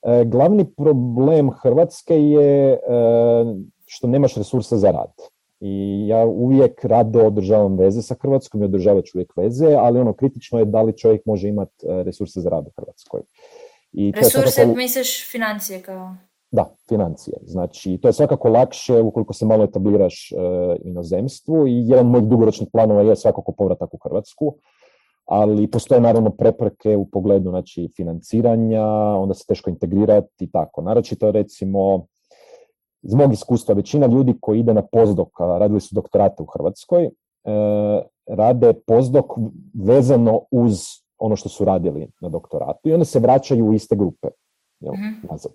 E, 0.02 0.26
glavni 0.26 0.74
problem 0.76 1.52
Hrvatske 1.52 2.14
je 2.14 2.74
e, 2.74 2.80
što 3.86 4.08
nemaš 4.08 4.36
resursa 4.36 4.78
za 4.78 4.92
rad. 4.92 5.33
I 5.66 6.08
ja 6.08 6.26
uvijek 6.26 6.86
rado 6.86 7.20
održavam 7.20 7.78
veze 7.78 8.02
sa 8.02 8.16
Hrvatskom 8.22 8.62
i 8.62 8.66
održavat 8.66 9.06
ću 9.06 9.18
uvijek 9.18 9.38
veze, 9.38 9.76
ali 9.80 10.00
ono 10.00 10.14
kritično 10.14 10.60
je 10.60 10.66
da 10.66 10.82
li 10.82 10.98
čovjek 10.98 11.26
može 11.26 11.48
imati 11.48 11.86
e, 11.88 12.04
resurse 12.04 12.42
za 12.42 12.50
rad 12.50 12.68
u 12.68 12.72
Hrvatskoj. 12.76 13.22
I 13.92 14.12
resurse 14.16 14.66
misliš 14.66 15.32
financije 15.32 15.82
kao? 15.82 16.16
Da, 16.52 16.76
financije. 16.90 17.38
Znači, 17.46 17.98
to 18.02 18.08
je 18.08 18.14
svakako 18.14 18.50
lakše 18.50 19.02
ukoliko 19.02 19.34
se 19.34 19.46
malo 19.46 19.64
etabliraš 19.64 20.32
e, 20.32 20.36
inozemstvu 20.84 21.68
i 21.68 21.88
jedan 21.88 22.06
moj 22.06 22.22
dugoročnih 22.22 22.70
planova 22.72 23.02
je 23.02 23.16
svakako 23.16 23.52
povratak 23.52 23.94
u 23.94 23.98
Hrvatsku, 24.04 24.56
ali 25.26 25.72
postoje 25.72 26.02
naravno 26.02 26.30
prepreke 26.30 26.98
u 26.98 27.06
pogledu 27.06 27.50
znači, 27.50 27.90
financiranja, 27.96 28.86
onda 29.18 29.34
se 29.34 29.46
teško 29.48 29.70
integrirati 29.70 30.44
i 30.44 30.52
tako. 30.52 30.82
Naročito 30.82 31.32
recimo 31.32 32.08
iz 33.04 33.14
mog 33.14 33.34
iskustva, 33.34 33.76
većina 33.76 34.08
ljudi 34.08 34.38
koji 34.42 34.60
ide 34.60 34.74
na 34.74 34.82
pozdok, 34.82 35.40
radili 35.40 35.82
su 35.82 35.96
doktorate 35.96 36.44
u 36.44 36.46
Hrvatskoj, 36.46 37.06
e, 37.06 37.12
rade 38.28 38.74
pozdok 38.88 39.26
vezano 39.74 40.42
uz 40.52 40.80
ono 41.18 41.36
što 41.36 41.50
su 41.50 41.66
radili 41.66 42.08
na 42.22 42.30
doktoratu 42.30 42.90
i 42.90 42.94
onda 42.94 43.06
se 43.06 43.20
vraćaju 43.20 43.66
u 43.66 43.74
iste 43.74 43.96
grupe 43.96 44.28
jel, 44.80 44.94
mm 44.94 45.28
nazad. 45.32 45.54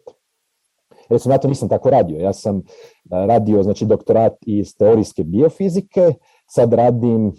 Recimo, 1.09 1.35
ja 1.35 1.39
to 1.39 1.49
nisam 1.49 1.69
tako 1.69 1.91
radio. 1.91 2.19
Ja 2.19 2.33
sam 2.33 2.63
radio 3.11 3.63
znači, 3.63 3.87
doktorat 3.87 4.33
iz 4.47 4.77
teorijske 4.77 5.25
biofizike, 5.25 6.13
sad 6.47 6.73
radim 6.73 7.33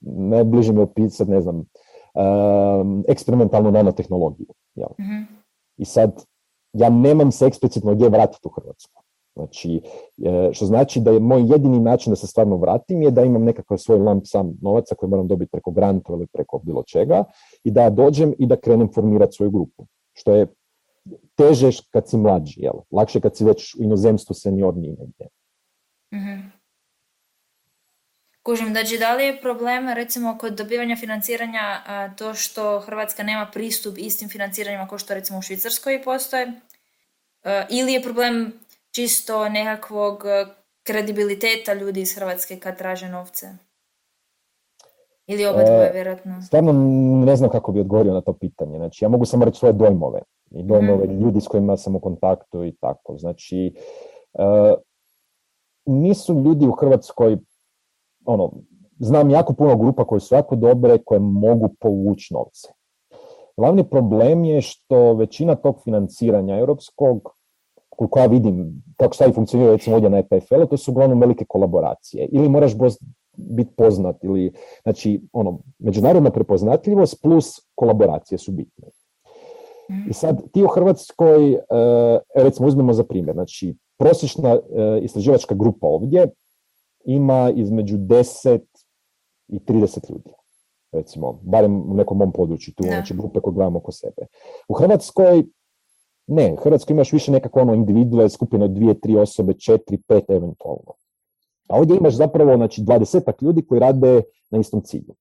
najbliže 0.00 0.72
mi 0.72 0.80
opisati, 0.80 1.30
ne 1.30 1.40
znam, 1.40 1.56
um, 1.56 3.04
eksperimentalnu 3.08 3.70
nanotehnologiju. 3.70 4.46
Jel? 4.74 4.88
mm 5.00 5.36
I 5.76 5.84
sad, 5.84 6.24
ja 6.72 6.90
nemam 6.90 7.32
se 7.32 7.46
eksplicitno 7.46 7.94
gdje 7.94 8.08
vratiti 8.08 8.48
u 8.48 8.50
Hrvatsku. 8.50 9.02
Znači, 9.36 9.80
e, 10.24 10.50
što 10.52 10.66
znači 10.66 11.00
da 11.00 11.10
je 11.10 11.20
moj 11.20 11.42
jedini 11.42 11.80
način 11.80 12.10
da 12.12 12.16
se 12.16 12.26
stvarno 12.26 12.56
vratim 12.56 13.02
je 13.02 13.10
da 13.10 13.24
imam 13.24 13.44
nekakav 13.44 13.78
svoj 13.78 13.98
lamp 13.98 14.22
sam 14.26 14.58
novaca 14.62 14.94
koji 14.94 15.10
moram 15.10 15.28
dobiti 15.28 15.50
preko 15.50 15.70
grantu 15.70 16.12
ili 16.12 16.26
preko 16.26 16.58
bilo 16.58 16.82
čega 16.82 17.24
i 17.64 17.70
da 17.70 17.90
dođem 17.90 18.34
i 18.38 18.46
da 18.46 18.56
krenem 18.56 18.88
formirati 18.94 19.32
svoju 19.32 19.50
grupu. 19.50 19.86
Što 20.12 20.34
je 20.34 20.46
teže 21.34 21.70
kad 21.90 22.08
si 22.08 22.16
mlađi, 22.16 22.60
jel? 22.60 22.74
Lakše 22.90 23.20
kad 23.20 23.36
si 23.36 23.44
već 23.44 23.74
u 23.74 23.82
inozemstvu 23.82 24.34
seniorniji 24.34 24.96
negdje. 24.98 25.28
mm 26.14 26.56
Kužim, 28.42 28.68
znači 28.68 28.98
da 28.98 29.14
li 29.14 29.24
je 29.24 29.40
problem 29.40 29.88
recimo 29.88 30.38
kod 30.38 30.52
dobivanja 30.52 30.96
financiranja 30.96 31.62
to 32.18 32.34
što 32.34 32.80
Hrvatska 32.80 33.22
nema 33.22 33.50
pristup 33.52 33.98
istim 33.98 34.28
financiranjima 34.28 34.88
kao 34.88 34.98
što 34.98 35.14
recimo 35.14 35.38
u 35.38 35.42
Švicarskoj 35.42 36.02
postoje? 36.02 36.52
ili 37.70 37.92
je 37.92 38.02
problem 38.02 38.52
čisto 38.96 39.48
nekakvog 39.48 40.24
kredibiliteta 40.82 41.74
ljudi 41.74 42.00
iz 42.00 42.14
Hrvatske 42.14 42.56
kad 42.56 42.78
traže 42.78 43.08
novce? 43.08 43.46
Ili 45.26 45.46
oba 45.46 45.64
dvoje, 45.64 45.88
e, 45.88 45.92
vjerojatno? 45.92 46.42
Stvarno 46.42 46.72
ne 47.26 47.36
znam 47.36 47.50
kako 47.50 47.72
bi 47.72 47.80
odgovorio 47.80 48.12
na 48.12 48.20
to 48.20 48.32
pitanje. 48.32 48.76
Znači, 48.76 49.04
ja 49.04 49.08
mogu 49.08 49.24
samo 49.24 49.44
reći 49.44 49.58
svoje 49.58 49.72
dojmove. 49.72 50.20
I 50.50 50.62
dojmove 50.62 51.06
mm. 51.06 51.20
ljudi 51.20 51.40
s 51.40 51.48
kojima 51.48 51.76
sam 51.76 51.96
u 51.96 52.00
kontaktu 52.00 52.64
i 52.64 52.76
tako. 52.80 53.16
Znači, 53.18 53.74
e, 54.34 54.74
nisu 55.86 56.42
ljudi 56.44 56.66
u 56.66 56.72
Hrvatskoj 56.72 57.38
ono, 58.24 58.52
znam 58.98 59.30
jako 59.30 59.52
puno 59.52 59.76
grupa 59.76 60.04
koje 60.04 60.20
su 60.20 60.34
jako 60.34 60.56
dobre, 60.56 60.98
koje 61.04 61.20
mogu 61.20 61.68
povući 61.80 62.34
novce. 62.34 62.68
Glavni 63.56 63.90
problem 63.90 64.44
je 64.44 64.60
što 64.60 65.14
većina 65.14 65.54
tog 65.54 65.82
financiranja 65.84 66.58
europskog, 66.58 67.35
koliko 67.96 68.18
ja 68.18 68.26
vidim 68.26 68.82
kako 68.96 69.14
stvari 69.14 69.32
funkcioniraju 69.32 69.76
recimo 69.76 69.96
ovdje 69.96 70.10
na 70.10 70.18
EPFL, 70.18 70.64
to 70.70 70.76
su 70.76 70.90
uglavnom 70.90 71.20
velike 71.20 71.44
kolaboracije. 71.48 72.28
Ili 72.32 72.48
moraš 72.48 72.72
biti 73.36 73.70
poznat, 73.76 74.24
ili, 74.24 74.52
znači, 74.82 75.20
ono, 75.32 75.58
međunarodna 75.78 76.30
prepoznatljivost 76.30 77.22
plus 77.22 77.60
kolaboracije 77.74 78.38
su 78.38 78.52
bitne. 78.52 78.88
I 80.08 80.12
sad, 80.12 80.50
ti 80.52 80.62
u 80.62 80.68
Hrvatskoj, 80.68 81.52
e, 81.52 81.58
recimo 82.34 82.68
uzmemo 82.68 82.92
za 82.92 83.04
primjer, 83.04 83.34
znači, 83.34 83.74
prosječna 83.98 84.50
e, 84.50 84.60
istraživačka 85.02 85.54
grupa 85.54 85.86
ovdje 85.86 86.26
ima 87.04 87.52
između 87.54 87.96
10 87.96 88.60
i 89.48 89.58
30 89.58 90.10
ljudi. 90.10 90.30
Recimo, 90.92 91.38
barem 91.42 91.90
u 91.90 91.94
nekom 91.94 92.18
mom 92.18 92.32
području, 92.32 92.74
tu 92.74 92.82
znači 92.82 93.14
grupe 93.16 93.40
koje 93.40 93.54
gledamo 93.54 93.78
oko 93.78 93.92
sebe. 93.92 94.26
U 94.68 94.74
Hrvatskoj 94.74 95.44
ne, 96.26 96.52
u 96.52 96.56
Hrvatskoj 96.56 96.94
imaš 96.94 97.12
više 97.12 97.32
nekako 97.32 97.60
ono 97.60 97.74
individue, 97.74 98.28
skupine 98.28 98.64
od 98.64 98.70
dvije, 98.70 99.00
tri 99.00 99.16
osobe, 99.16 99.54
četiri, 99.54 99.98
pet 100.08 100.30
eventualno. 100.30 100.94
A 101.68 101.78
ovdje 101.78 101.96
imaš 101.96 102.14
zapravo 102.14 102.56
znači, 102.56 102.82
dvadesetak 102.82 103.42
ljudi 103.42 103.66
koji 103.66 103.80
rade 103.80 104.22
na 104.50 104.58
istom 104.58 104.82
cilju. 104.82 105.14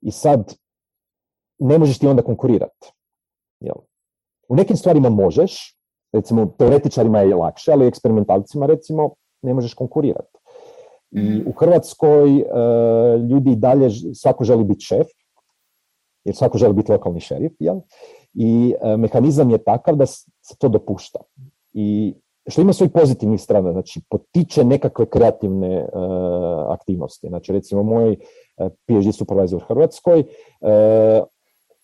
I 0.00 0.10
sad, 0.10 0.54
ne 1.58 1.78
možeš 1.78 1.98
ti 1.98 2.06
onda 2.06 2.22
konkurirati. 2.22 2.92
Jel? 3.60 3.76
U 4.48 4.56
nekim 4.56 4.76
stvarima 4.76 5.08
možeš, 5.08 5.76
recimo 6.12 6.46
teoretičarima 6.46 7.20
je 7.20 7.34
lakše, 7.34 7.72
ali 7.72 7.86
eksperimentalcima 7.86 8.66
recimo 8.66 9.14
ne 9.42 9.54
možeš 9.54 9.74
konkurirati. 9.74 10.38
I 11.10 11.20
mhm. 11.20 11.48
u 11.48 11.52
Hrvatskoj 11.52 12.38
e, 12.38 12.44
ljudi 13.30 13.56
dalje, 13.56 13.90
svako 14.14 14.44
želi 14.44 14.64
biti 14.64 14.84
šef, 14.84 15.06
jer 16.24 16.36
svako 16.36 16.58
želi 16.58 16.74
biti 16.74 16.92
lokalni 16.92 17.20
šerif, 17.20 17.52
jel? 17.58 17.80
I 18.34 18.74
e, 18.82 18.96
mehanizam 18.96 19.50
je 19.50 19.58
takav 19.58 19.96
da 19.96 20.06
se 20.06 20.56
to 20.58 20.68
dopušta. 20.68 21.18
I 21.72 22.14
što 22.46 22.60
ima 22.60 22.72
svoj 22.72 22.88
pozitivnih 22.88 23.40
strana, 23.40 23.72
znači 23.72 24.00
potiče 24.10 24.64
nekakve 24.64 25.06
kreativne 25.06 25.74
e, 25.76 25.86
aktivnosti. 26.68 27.28
Znači 27.28 27.52
recimo 27.52 27.82
moj 27.82 28.16
PhD 28.86 29.14
supervisor 29.14 29.56
u 29.56 29.66
Hrvatskoj, 29.66 30.24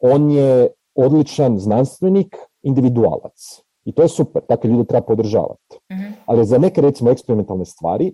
on 0.00 0.30
je 0.30 0.68
odličan 0.94 1.58
znanstvenik, 1.58 2.36
individualac. 2.62 3.62
I 3.84 3.92
to 3.92 4.02
je 4.02 4.08
super, 4.08 4.42
takve 4.48 4.70
ljude 4.70 4.84
treba 4.84 5.06
podržavati. 5.06 5.78
mm 5.92 6.14
Ali 6.26 6.46
za 6.46 6.58
neke 6.58 6.80
recimo 6.80 7.10
eksperimentalne 7.10 7.64
stvari 7.64 8.12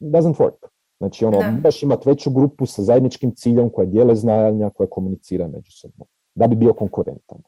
doesn't 0.00 0.34
work. 0.34 0.68
Znači, 0.98 1.24
ono, 1.24 1.38
moraš 1.50 1.82
imati 1.82 2.08
veću 2.08 2.30
grupu 2.30 2.66
sa 2.66 2.82
zajedničkim 2.82 3.34
ciljem 3.36 3.70
koja 3.70 3.86
dijele 3.86 4.14
znanja, 4.16 4.70
koja 4.70 4.86
komunicira 4.86 5.48
međusobno, 5.48 6.04
da 6.34 6.46
bi 6.46 6.56
bio 6.56 6.72
konkurentan. 6.72 7.38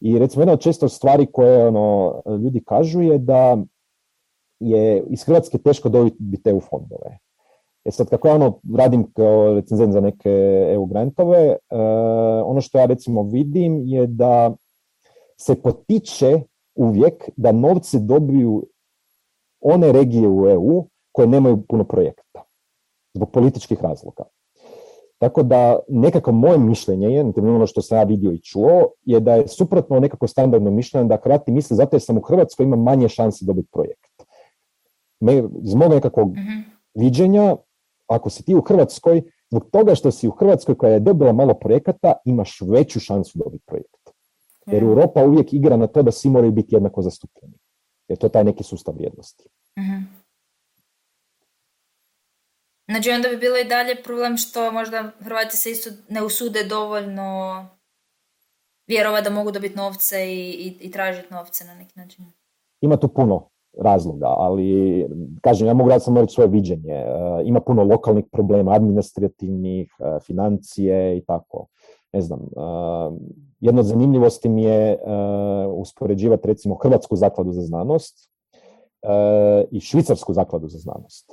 I 0.00 0.18
recimo 0.18 0.42
jedna 0.42 0.52
od 0.52 0.60
često 0.60 0.88
stvari 0.88 1.26
koje 1.32 1.68
ono, 1.68 2.22
ljudi 2.42 2.62
kažu 2.66 3.00
je 3.00 3.18
da 3.18 3.58
je 4.60 5.04
iz 5.06 5.24
Hrvatske 5.24 5.58
teško 5.58 5.88
dobiti 5.88 6.50
EU 6.50 6.60
fondove. 6.60 7.18
E 7.84 7.90
sad, 7.90 8.08
kako 8.08 8.28
ja 8.28 8.34
ono 8.34 8.60
radim 8.76 9.12
kao 9.12 9.54
recenzent 9.54 9.92
za 9.92 10.00
neke 10.00 10.30
EU 10.72 10.86
grantove, 10.86 11.48
uh, 11.50 11.78
ono 12.44 12.60
što 12.60 12.78
ja 12.78 12.86
recimo 12.86 13.22
vidim 13.22 13.82
je 13.84 14.06
da 14.06 14.52
se 15.36 15.62
potiče 15.62 16.40
uvijek 16.74 17.30
da 17.36 17.52
novce 17.52 17.98
dobiju 17.98 18.66
one 19.60 19.92
regije 19.92 20.28
u 20.28 20.48
EU 20.48 20.84
koje 21.12 21.28
nemaju 21.28 21.62
puno 21.68 21.84
projekta 21.84 22.42
zbog 23.14 23.30
političkih 23.30 23.82
razloga. 23.82 24.24
Tako 25.20 25.42
da 25.42 25.78
nekako 25.88 26.32
moje 26.32 26.58
mišljenje 26.58 27.08
je, 27.08 27.24
na 27.24 27.54
ono 27.54 27.66
što 27.66 27.82
sam 27.82 27.98
ja 27.98 28.04
vidio 28.04 28.32
i 28.32 28.38
čuo, 28.38 28.86
je 29.04 29.20
da 29.20 29.34
je 29.34 29.48
suprotno 29.48 30.00
nekako 30.00 30.26
standardno 30.26 30.70
mišljenje 30.70 31.08
da 31.08 31.18
Hrvati 31.24 31.52
misle 31.52 31.76
zato 31.76 31.96
jer 31.96 32.02
sam 32.02 32.18
u 32.18 32.20
Hrvatskoj 32.20 32.64
ima 32.64 32.76
manje 32.76 33.08
šanse 33.08 33.44
dobiti 33.44 33.68
projekt. 33.72 34.22
Me, 35.20 35.42
iz 35.62 35.74
mog 35.74 35.92
nekakvog 35.92 36.28
mm 36.28 36.70
viđenja, 36.94 37.56
ako 38.06 38.30
si 38.30 38.42
ti 38.44 38.54
u 38.54 38.60
Hrvatskoj, 38.60 39.22
zbog 39.50 39.70
toga 39.70 39.94
što 39.94 40.10
si 40.10 40.28
u 40.28 40.30
Hrvatskoj 40.30 40.74
koja 40.74 40.92
je 40.92 41.00
dobila 41.00 41.32
malo 41.32 41.54
projekata, 41.54 42.12
imaš 42.24 42.60
veću 42.60 43.00
šansu 43.00 43.38
dobiti 43.38 43.64
projekt. 43.66 44.10
Jer 44.66 44.82
Europa 44.82 45.24
uvijek 45.24 45.52
igra 45.52 45.76
na 45.76 45.86
to 45.86 46.02
da 46.02 46.10
svi 46.10 46.30
moraju 46.30 46.52
biti 46.52 46.74
jednako 46.74 47.02
zastupljeni. 47.02 47.54
Jer 48.08 48.18
to 48.18 48.26
je 48.26 48.30
taj 48.30 48.44
neki 48.44 48.64
sustav 48.64 48.94
vrijednosti. 48.94 49.48
mm 49.78 50.19
Znači 52.90 53.10
onda 53.10 53.28
bi 53.28 53.36
bilo 53.36 53.56
i 53.58 53.68
dalje 53.68 54.02
problem 54.04 54.36
što 54.36 54.72
možda 54.72 55.10
Hrvati 55.20 55.56
se 55.56 55.70
isto 55.70 55.90
ne 56.08 56.22
usude 56.22 56.64
dovoljno 56.64 57.66
vjerova 58.86 59.20
da 59.20 59.30
mogu 59.30 59.50
dobiti 59.50 59.76
novce 59.76 60.16
i, 60.32 60.50
i, 60.50 60.76
i 60.80 60.90
tražiti 60.90 61.34
novce 61.34 61.64
na 61.64 61.74
neki 61.74 61.98
način. 61.98 62.24
Ima 62.80 62.96
tu 62.96 63.08
puno 63.08 63.48
razloga, 63.78 64.26
ali 64.26 65.06
kažem, 65.40 65.66
ja 65.66 65.74
mogu 65.74 65.88
raditi 65.88 66.04
samo 66.04 66.28
svoje 66.28 66.48
viđenje. 66.48 66.92
E, 66.92 67.06
ima 67.44 67.60
puno 67.60 67.84
lokalnih 67.84 68.24
problema, 68.32 68.72
administrativnih, 68.72 69.92
e, 69.98 70.18
financije 70.20 71.16
i 71.16 71.24
tako. 71.24 71.66
Ne 72.12 72.20
znam, 72.20 72.40
e, 72.40 72.60
jedna 73.60 73.80
od 73.80 73.86
zanimljivosti 73.86 74.48
mi 74.48 74.62
je 74.62 74.98
uspoređivati 75.68 76.48
recimo 76.48 76.74
Hrvatsku 76.74 77.16
zakladu 77.16 77.52
za 77.52 77.62
znanost 77.62 78.30
i 79.70 79.80
Švicarsku 79.80 80.32
zakladu 80.32 80.68
za 80.68 80.78
znanost. 80.78 81.32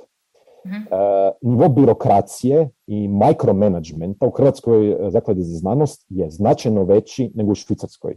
Uh, 0.64 1.50
nivo 1.50 1.68
birokracije 1.68 2.70
i 2.86 3.08
mikromanagementa 3.08 4.26
u 4.26 4.30
Hrvatskoj 4.30 4.90
eh, 4.90 5.10
zakladi 5.10 5.42
za 5.42 5.58
znanost 5.58 6.06
je 6.08 6.30
značajno 6.30 6.84
veći 6.84 7.32
nego 7.34 7.52
u 7.52 7.54
Švicarskoj 7.54 8.16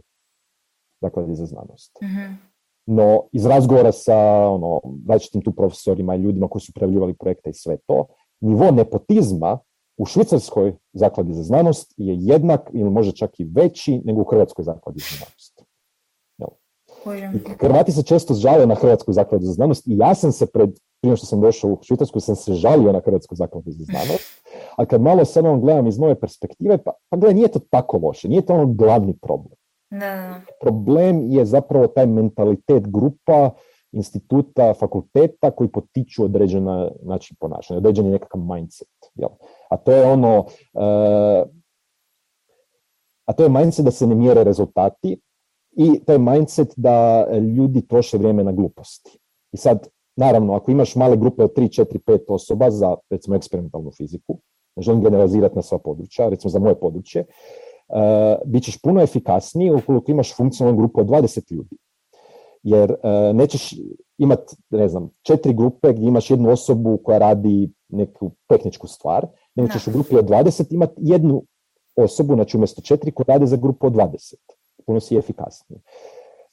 zakladi 1.00 1.34
za 1.34 1.46
znanost. 1.46 1.98
uh 2.02 2.52
No, 2.86 3.28
iz 3.32 3.46
razgovora 3.46 3.92
sa 3.92 4.16
ono, 4.48 4.80
različitim 5.08 5.42
tu 5.42 5.52
profesorima 5.52 6.14
i 6.14 6.18
ljudima 6.18 6.48
koji 6.48 6.62
su 6.62 6.72
pravljivali 6.72 7.14
projekte 7.14 7.50
i 7.50 7.54
sve 7.54 7.76
to, 7.86 8.06
nivo 8.40 8.70
nepotizma 8.70 9.58
u 9.96 10.06
Švicarskoj 10.06 10.76
zakladi 10.92 11.34
za 11.34 11.42
znanost 11.42 11.94
je 11.96 12.16
jednak 12.18 12.70
ili 12.72 12.90
možda 12.90 13.12
čak 13.12 13.40
i 13.40 13.44
veći 13.44 14.02
nego 14.04 14.20
u 14.20 14.24
Hrvatskoj 14.24 14.64
zakladi 14.64 14.98
za 14.98 15.16
znanost. 15.16 15.64
Hrvati 17.60 17.92
se 17.92 18.02
često 18.02 18.34
žale 18.34 18.66
na 18.66 18.74
Hrvatsku 18.74 19.12
zakladu 19.12 19.44
za 19.44 19.52
znanost 19.52 19.86
i 19.86 19.96
ja 19.96 20.14
sam 20.14 20.32
se 20.32 20.46
pred, 20.46 20.70
prije 21.02 21.16
što 21.16 21.26
sam 21.26 21.40
došao 21.40 21.70
u 21.70 21.78
Švicarsku, 21.82 22.20
sam 22.20 22.36
se 22.36 22.54
žalio 22.54 22.92
na 22.92 23.00
Hrvatsku 23.04 23.34
zakladu 23.34 23.70
za 23.70 23.84
znanost, 23.84 24.46
a 24.76 24.86
kad 24.86 25.00
malo 25.00 25.24
samo 25.24 25.58
gledam 25.58 25.86
iz 25.86 25.98
nove 25.98 26.20
perspektive, 26.20 26.78
pa, 26.78 26.92
pa 27.08 27.16
gledaj, 27.16 27.34
nije 27.34 27.48
to 27.48 27.58
tako 27.70 27.98
loše, 28.02 28.28
nije 28.28 28.46
to 28.46 28.54
ono 28.54 28.66
glavni 28.66 29.18
problem. 29.22 29.56
Problem 30.60 31.30
je 31.30 31.44
zapravo 31.44 31.86
taj 31.86 32.06
mentalitet 32.06 32.88
grupa, 32.88 33.50
instituta, 33.92 34.74
fakulteta 34.74 35.50
koji 35.50 35.68
potiču 35.68 36.24
određena 36.24 36.90
način 37.02 37.36
ponašanja, 37.40 37.78
određeni 37.78 38.10
nekakav 38.10 38.40
mindset. 38.40 38.88
Jel? 39.14 39.30
A 39.70 39.76
to 39.76 39.92
je 39.92 40.06
ono, 40.06 40.38
uh, 40.38 41.48
a 43.24 43.32
to 43.36 43.42
je 43.42 43.48
mindset 43.48 43.84
da 43.84 43.90
se 43.90 44.06
ne 44.06 44.14
mjere 44.14 44.44
rezultati, 44.44 45.20
i 45.72 46.04
taj 46.06 46.18
mindset 46.18 46.72
da 46.76 47.26
ljudi 47.56 47.86
troše 47.86 48.18
vrijeme 48.18 48.44
na 48.44 48.52
gluposti. 48.52 49.18
I 49.52 49.56
sad, 49.56 49.88
naravno, 50.16 50.54
ako 50.54 50.70
imaš 50.70 50.96
male 50.96 51.16
grupe 51.16 51.44
od 51.44 51.52
3, 51.56 51.82
4, 51.82 51.98
5 51.98 52.18
osoba 52.28 52.70
za, 52.70 52.96
recimo, 53.10 53.36
eksperimentalnu 53.36 53.90
fiziku, 53.90 54.38
ne 54.76 54.82
želim 54.82 55.02
generalizirati 55.02 55.56
na 55.56 55.62
sva 55.62 55.78
područja, 55.78 56.28
recimo 56.28 56.50
za 56.50 56.58
moje 56.58 56.80
područje, 56.80 57.24
uh, 57.88 57.96
bit 58.46 58.64
ćeš 58.64 58.80
puno 58.82 59.02
efikasniji 59.02 59.70
ukoliko 59.70 60.10
imaš 60.10 60.36
funkcionalnu 60.36 60.78
grupu 60.78 61.00
od 61.00 61.06
20 61.06 61.52
ljudi. 61.52 61.76
Jer 62.62 62.90
uh, 62.90 63.36
nećeš 63.36 63.74
imati, 64.18 64.56
ne 64.70 64.88
znam, 64.88 65.10
četiri 65.22 65.54
grupe 65.54 65.92
gdje 65.92 66.08
imaš 66.08 66.30
jednu 66.30 66.50
osobu 66.50 66.98
koja 67.04 67.18
radi 67.18 67.70
neku 67.88 68.30
tehničku 68.46 68.86
stvar, 68.86 69.26
nego 69.54 69.72
ćeš 69.72 69.86
u 69.86 69.90
grupi 69.90 70.16
od 70.16 70.28
20 70.28 70.74
imati 70.74 70.94
jednu 70.96 71.42
osobu, 71.96 72.34
znači 72.34 72.56
umjesto 72.56 72.82
četiri 72.82 73.12
koja 73.12 73.24
radi 73.28 73.46
za 73.46 73.56
grupu 73.56 73.86
od 73.86 73.92
20. 73.92 74.34
Puno 74.86 75.00
si 75.00 75.16
efikasniji. 75.16 75.80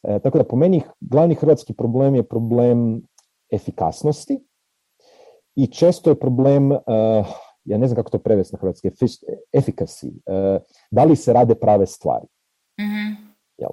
E, 0.04 0.20
tako 0.20 0.38
da 0.38 0.44
po 0.44 0.56
meni 0.56 0.82
glavni 1.02 1.36
hrvatski 1.36 1.74
problem 1.74 2.16
je 2.16 2.24
problem 2.24 3.02
efikasnosti 3.52 4.40
i 5.56 5.68
često 5.68 6.10
je 6.10 6.20
problem, 6.20 6.72
uh, 6.72 6.80
ja 7.66 7.78
ne 7.78 7.88
znam 7.88 7.96
kako 7.96 8.10
to 8.10 8.20
prevesti 8.20 8.56
na 8.56 8.60
hrvatski, 8.60 8.90
efficacy. 9.54 10.08
Uh, 10.08 10.62
da 10.92 11.04
li 11.04 11.16
se 11.16 11.34
rade 11.34 11.56
prave 11.56 11.86
stvari? 11.86 12.26
mm 12.80 13.30
Jel? 13.58 13.72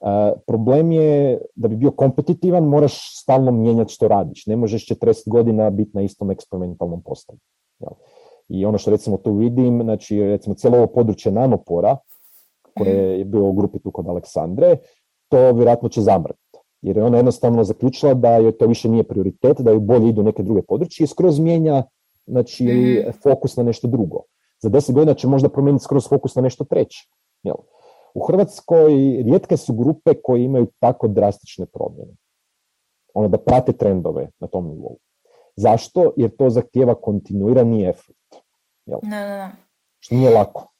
Uh, 0.00 0.40
problem 0.46 0.92
je 0.92 1.40
da 1.54 1.68
bi 1.68 1.76
bio 1.76 1.90
kompetitivan, 1.90 2.64
moraš 2.64 3.20
stalno 3.22 3.50
mijenjati 3.50 3.92
što 3.92 4.08
radiš. 4.08 4.46
Ne 4.46 4.56
možeš 4.56 4.88
40 4.88 5.28
godina 5.30 5.70
biti 5.70 5.90
na 5.94 6.02
istom 6.02 6.30
eksperimentalnom 6.30 7.02
postavu. 7.02 7.38
Jel? 7.78 7.92
I 8.48 8.64
ono 8.64 8.78
što 8.78 8.90
recimo 8.90 9.16
tu 9.16 9.32
vidim, 9.32 9.82
znači 9.82 10.20
recimo 10.20 10.54
cijelo 10.54 10.76
ovo 10.76 10.86
područje 10.86 11.32
nanopora, 11.32 11.96
koje 12.76 13.10
mhm. 13.10 13.18
je 13.18 13.24
bilo 13.24 13.48
u 13.48 13.52
grupi 13.52 13.78
tu 13.78 13.90
kod 13.90 14.08
Aleksandre, 14.08 14.76
to 15.28 15.52
vjerojatno 15.52 15.88
će 15.88 16.00
zamrti 16.00 16.45
jer 16.82 16.96
je 16.96 17.04
ona 17.04 17.16
jednostavno 17.16 17.64
zaključila 17.64 18.14
da 18.14 18.36
joj 18.36 18.58
to 18.58 18.66
više 18.66 18.88
nije 18.88 19.04
prioritet, 19.04 19.60
da 19.60 19.70
joj 19.70 19.80
bolje 19.80 20.08
idu 20.08 20.22
neke 20.22 20.42
druge 20.42 20.62
područje 20.62 21.04
i 21.04 21.06
skroz 21.06 21.38
mijenja 21.38 21.82
znači, 22.26 22.64
mm. 22.64 23.12
fokus 23.22 23.56
na 23.56 23.62
nešto 23.62 23.88
drugo. 23.88 24.22
Za 24.62 24.68
deset 24.68 24.94
godina 24.94 25.14
će 25.14 25.28
možda 25.28 25.48
promijeniti 25.48 25.84
skroz 25.84 26.08
fokus 26.08 26.34
na 26.34 26.42
nešto 26.42 26.64
treće. 26.64 27.08
Jel? 27.42 27.56
U 28.14 28.26
Hrvatskoj 28.26 28.92
rijetke 29.24 29.56
su 29.56 29.74
grupe 29.74 30.14
koje 30.22 30.44
imaju 30.44 30.66
tako 30.78 31.08
drastične 31.08 31.66
promjene. 31.66 32.12
Ono 33.14 33.28
da 33.28 33.38
prate 33.38 33.72
trendove 33.72 34.28
na 34.38 34.46
tom 34.46 34.68
nivou. 34.68 34.98
Zašto? 35.56 36.12
Jer 36.16 36.36
to 36.36 36.50
zahtijeva 36.50 36.94
kontinuirani 36.94 37.86
efekt. 37.88 38.34
Jel? 38.86 38.98
Što 39.98 40.14
nije 40.14 40.30
lako. 40.30 40.72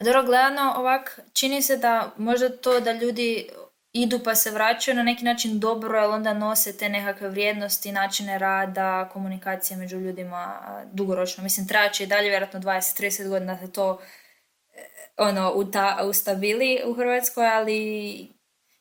Dobro, 0.00 0.24
gledano 0.24 0.74
ovak, 0.76 1.20
čini 1.32 1.62
se 1.62 1.76
da 1.76 2.10
možda 2.16 2.48
to 2.48 2.80
da 2.80 2.92
ljudi 2.92 3.48
idu 3.92 4.18
pa 4.24 4.34
se 4.34 4.50
vraćaju 4.50 4.96
na 4.96 5.02
neki 5.02 5.24
način 5.24 5.58
dobro, 5.58 5.98
jer 5.98 6.10
onda 6.10 6.34
nose 6.34 6.76
te 6.76 6.88
nekakve 6.88 7.28
vrijednosti, 7.28 7.92
načine 7.92 8.38
rada, 8.38 9.08
komunikacije 9.12 9.76
među 9.76 9.98
ljudima 9.98 10.60
dugoročno. 10.92 11.44
Mislim, 11.44 11.66
će 11.92 12.04
i 12.04 12.06
dalje 12.06 12.28
vjerojatno 12.28 12.60
20-30 12.60 13.28
godina 13.28 13.58
se 13.58 13.72
to 13.72 13.98
e, 14.74 14.80
ono, 15.18 15.52
uta, 15.54 15.98
ustabili 16.08 16.80
u 16.86 16.94
Hrvatskoj, 16.94 17.48
ali 17.48 17.80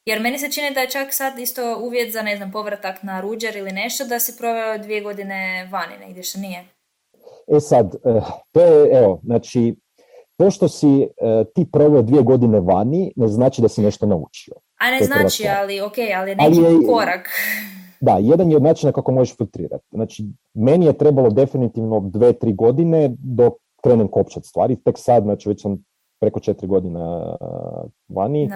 jer 0.06 0.22
meni 0.22 0.40
se 0.40 0.52
čini 0.52 0.74
da 0.74 0.80
je 0.80 0.90
čak 0.90 1.14
sad 1.14 1.40
isto 1.40 1.80
uvjet 1.80 2.14
za, 2.14 2.22
ne 2.22 2.38
znam, 2.38 2.52
povratak 2.52 3.04
na 3.04 3.22
ruđer 3.22 3.56
ili 3.56 3.72
nešto, 3.72 4.06
da 4.06 4.20
si 4.20 4.38
proveo 4.38 4.78
dvije 4.78 5.02
godine 5.02 5.70
vani 5.72 5.98
negdje, 6.00 6.24
što 6.24 6.40
nije. 6.40 6.66
E 7.48 7.60
sad, 7.60 7.96
eh, 7.96 8.22
to 8.52 8.62
je, 8.62 8.98
evo, 8.98 9.22
znači, 9.24 9.76
to 10.38 10.52
što 10.52 10.68
si 10.68 11.02
eh, 11.02 11.44
ti 11.56 11.66
proveo 11.72 12.02
dvije 12.02 12.24
godine 12.24 12.60
vani, 12.60 13.14
ne 13.16 13.28
znači 13.28 13.62
da 13.62 13.70
si 13.70 13.82
nešto 13.82 14.06
naučio. 14.06 14.54
A 14.80 14.92
ne 14.92 15.06
znači, 15.06 15.44
ali 15.60 15.82
ok, 15.82 15.98
ali 16.16 16.36
neki 16.36 16.66
ali 16.66 16.86
korak. 16.88 17.30
Da, 18.02 18.18
jedan 18.22 18.52
je 18.52 18.58
od 18.58 18.64
načina 18.64 18.92
kako 18.92 19.12
možeš 19.12 19.38
filtrirati. 19.38 19.86
Znači, 19.92 20.26
meni 20.54 20.86
je 20.86 20.98
trebalo 20.98 21.30
definitivno 21.30 22.00
dve, 22.00 22.34
tri 22.34 22.54
godine 22.54 23.16
dok 23.20 23.54
krenem 23.84 24.08
kopčat 24.08 24.46
stvari. 24.46 24.76
Tek 24.76 24.98
sad, 24.98 25.24
znači 25.24 25.50
već 25.50 25.62
sam 25.62 25.84
preko 26.22 26.40
četiri 26.40 26.68
godina 26.68 27.36
vani. 28.08 28.50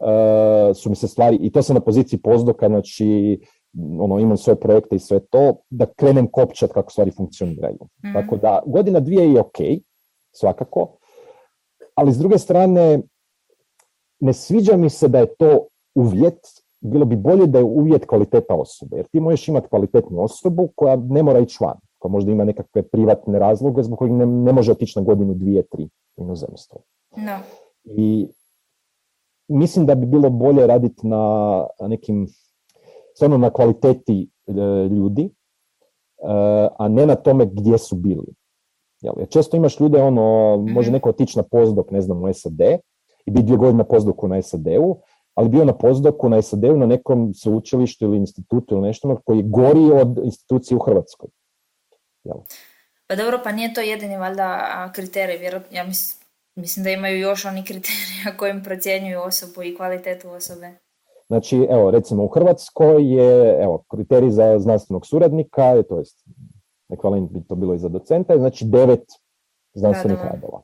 Uh, 0.00 0.76
su 0.76 0.90
mi 0.90 0.96
se 0.96 1.08
stvari, 1.08 1.36
i 1.40 1.52
to 1.52 1.62
sam 1.62 1.74
na 1.74 1.80
poziciji 1.80 2.18
pozdoka, 2.18 2.68
znači 2.68 3.40
ono, 4.00 4.18
imam 4.18 4.36
svoje 4.36 4.60
projekte 4.60 4.96
i 4.96 4.98
sve 4.98 5.20
to, 5.20 5.56
da 5.70 5.86
krenem 5.86 6.26
kopčat 6.30 6.72
kako 6.72 6.90
stvari 6.90 7.10
funkcioniraju. 7.10 7.78
Mm. 8.04 8.12
Tako 8.12 8.36
da, 8.36 8.62
godina 8.66 9.00
dvije 9.00 9.32
je 9.32 9.40
ok, 9.40 9.58
svakako, 10.32 10.98
ali 11.94 12.12
s 12.12 12.18
druge 12.18 12.38
strane, 12.38 12.98
ne 14.20 14.32
sviđa 14.32 14.76
mi 14.76 14.90
se 14.90 15.08
da 15.08 15.18
je 15.18 15.34
to 15.34 15.66
uvjet, 15.94 16.38
bilo 16.80 17.04
bi 17.04 17.16
bolje 17.16 17.46
da 17.46 17.58
je 17.58 17.64
uvjet 17.64 18.06
kvaliteta 18.06 18.54
osobe, 18.54 18.96
jer 18.96 19.06
ti 19.06 19.20
možeš 19.20 19.48
imati 19.48 19.68
kvalitetnu 19.68 20.22
osobu 20.22 20.68
koja 20.74 20.96
ne 20.96 21.22
mora 21.22 21.38
ići 21.38 21.58
van, 21.60 21.76
koja 21.98 22.12
možda 22.12 22.32
ima 22.32 22.44
nekakve 22.44 22.82
privatne 22.82 23.38
razloge 23.38 23.82
zbog 23.82 23.98
kojih 23.98 24.12
ne, 24.12 24.26
ne 24.26 24.52
može 24.52 24.72
otići 24.72 24.98
na 24.98 25.04
godinu, 25.04 25.34
dvije, 25.34 25.62
tri 25.62 25.88
u 26.16 26.24
inozemstvo. 26.24 26.80
No. 27.16 27.38
I 27.84 28.28
mislim 29.48 29.86
da 29.86 29.94
bi 29.94 30.06
bilo 30.06 30.30
bolje 30.30 30.66
raditi 30.66 31.06
na 31.06 31.66
nekim, 31.80 32.26
stvarno 33.14 33.38
na 33.38 33.50
kvaliteti 33.50 34.28
e, 34.46 34.52
ljudi, 34.88 35.24
e, 35.24 35.30
a 36.78 36.88
ne 36.88 37.06
na 37.06 37.14
tome 37.14 37.46
gdje 37.46 37.78
su 37.78 37.96
bili. 37.96 38.34
Jer 39.00 39.28
često 39.28 39.56
imaš 39.56 39.80
ljude, 39.80 40.02
ono, 40.02 40.56
može 40.56 40.88
mhm. 40.88 40.94
neko 40.94 41.08
otići 41.08 41.38
na 41.38 41.42
pozdok, 41.42 41.90
ne 41.90 42.00
znam, 42.00 42.24
u 42.24 42.32
SAD, 42.32 42.60
i 43.28 43.56
godine 43.56 43.78
na 43.78 43.84
pozdoku 43.84 44.28
na 44.28 44.42
SAD-u, 44.42 44.96
ali 45.34 45.48
bio 45.48 45.64
na 45.64 45.72
pozdoku 45.72 46.28
na 46.28 46.42
SAD-u 46.42 46.76
na 46.76 46.86
nekom 46.86 47.34
sveučilištu 47.34 48.04
ili 48.04 48.16
institutu 48.16 48.74
ili 48.74 48.86
nešto 48.86 49.20
koji 49.24 49.38
je 49.38 49.44
gori 49.46 49.90
od 49.92 50.18
institucije 50.24 50.76
u 50.76 50.80
Hrvatskoj. 50.80 51.28
Jel? 52.24 52.36
Pa 53.06 53.16
dobro, 53.16 53.40
pa 53.44 53.52
nije 53.52 53.74
to 53.74 53.80
jedini 53.80 54.16
valjda 54.16 54.90
kriterij, 54.94 55.36
vjerojatno, 55.36 55.76
ja 55.76 55.84
mislim 56.54 56.84
da 56.84 56.90
imaju 56.90 57.18
još 57.18 57.44
oni 57.44 57.64
kriterija 57.64 58.36
kojim 58.38 58.62
procjenjuju 58.62 59.20
osobu 59.20 59.62
i 59.62 59.76
kvalitetu 59.76 60.30
osobe. 60.30 60.70
Znači, 61.26 61.66
evo, 61.70 61.90
recimo 61.90 62.24
u 62.24 62.28
Hrvatskoj 62.28 63.14
je, 63.14 63.62
evo, 63.62 63.84
kriterij 63.90 64.30
za 64.30 64.58
znanstvenog 64.58 65.06
suradnika, 65.06 65.82
to 65.82 65.98
jest 65.98 66.24
ekvivalent 66.88 67.30
bi 67.30 67.44
to 67.48 67.54
bilo 67.54 67.74
i 67.74 67.78
za 67.78 67.88
docenta, 67.88 68.38
znači 68.38 68.64
devet 68.64 69.04
znanstvenih 69.74 70.18
radova. 70.18 70.62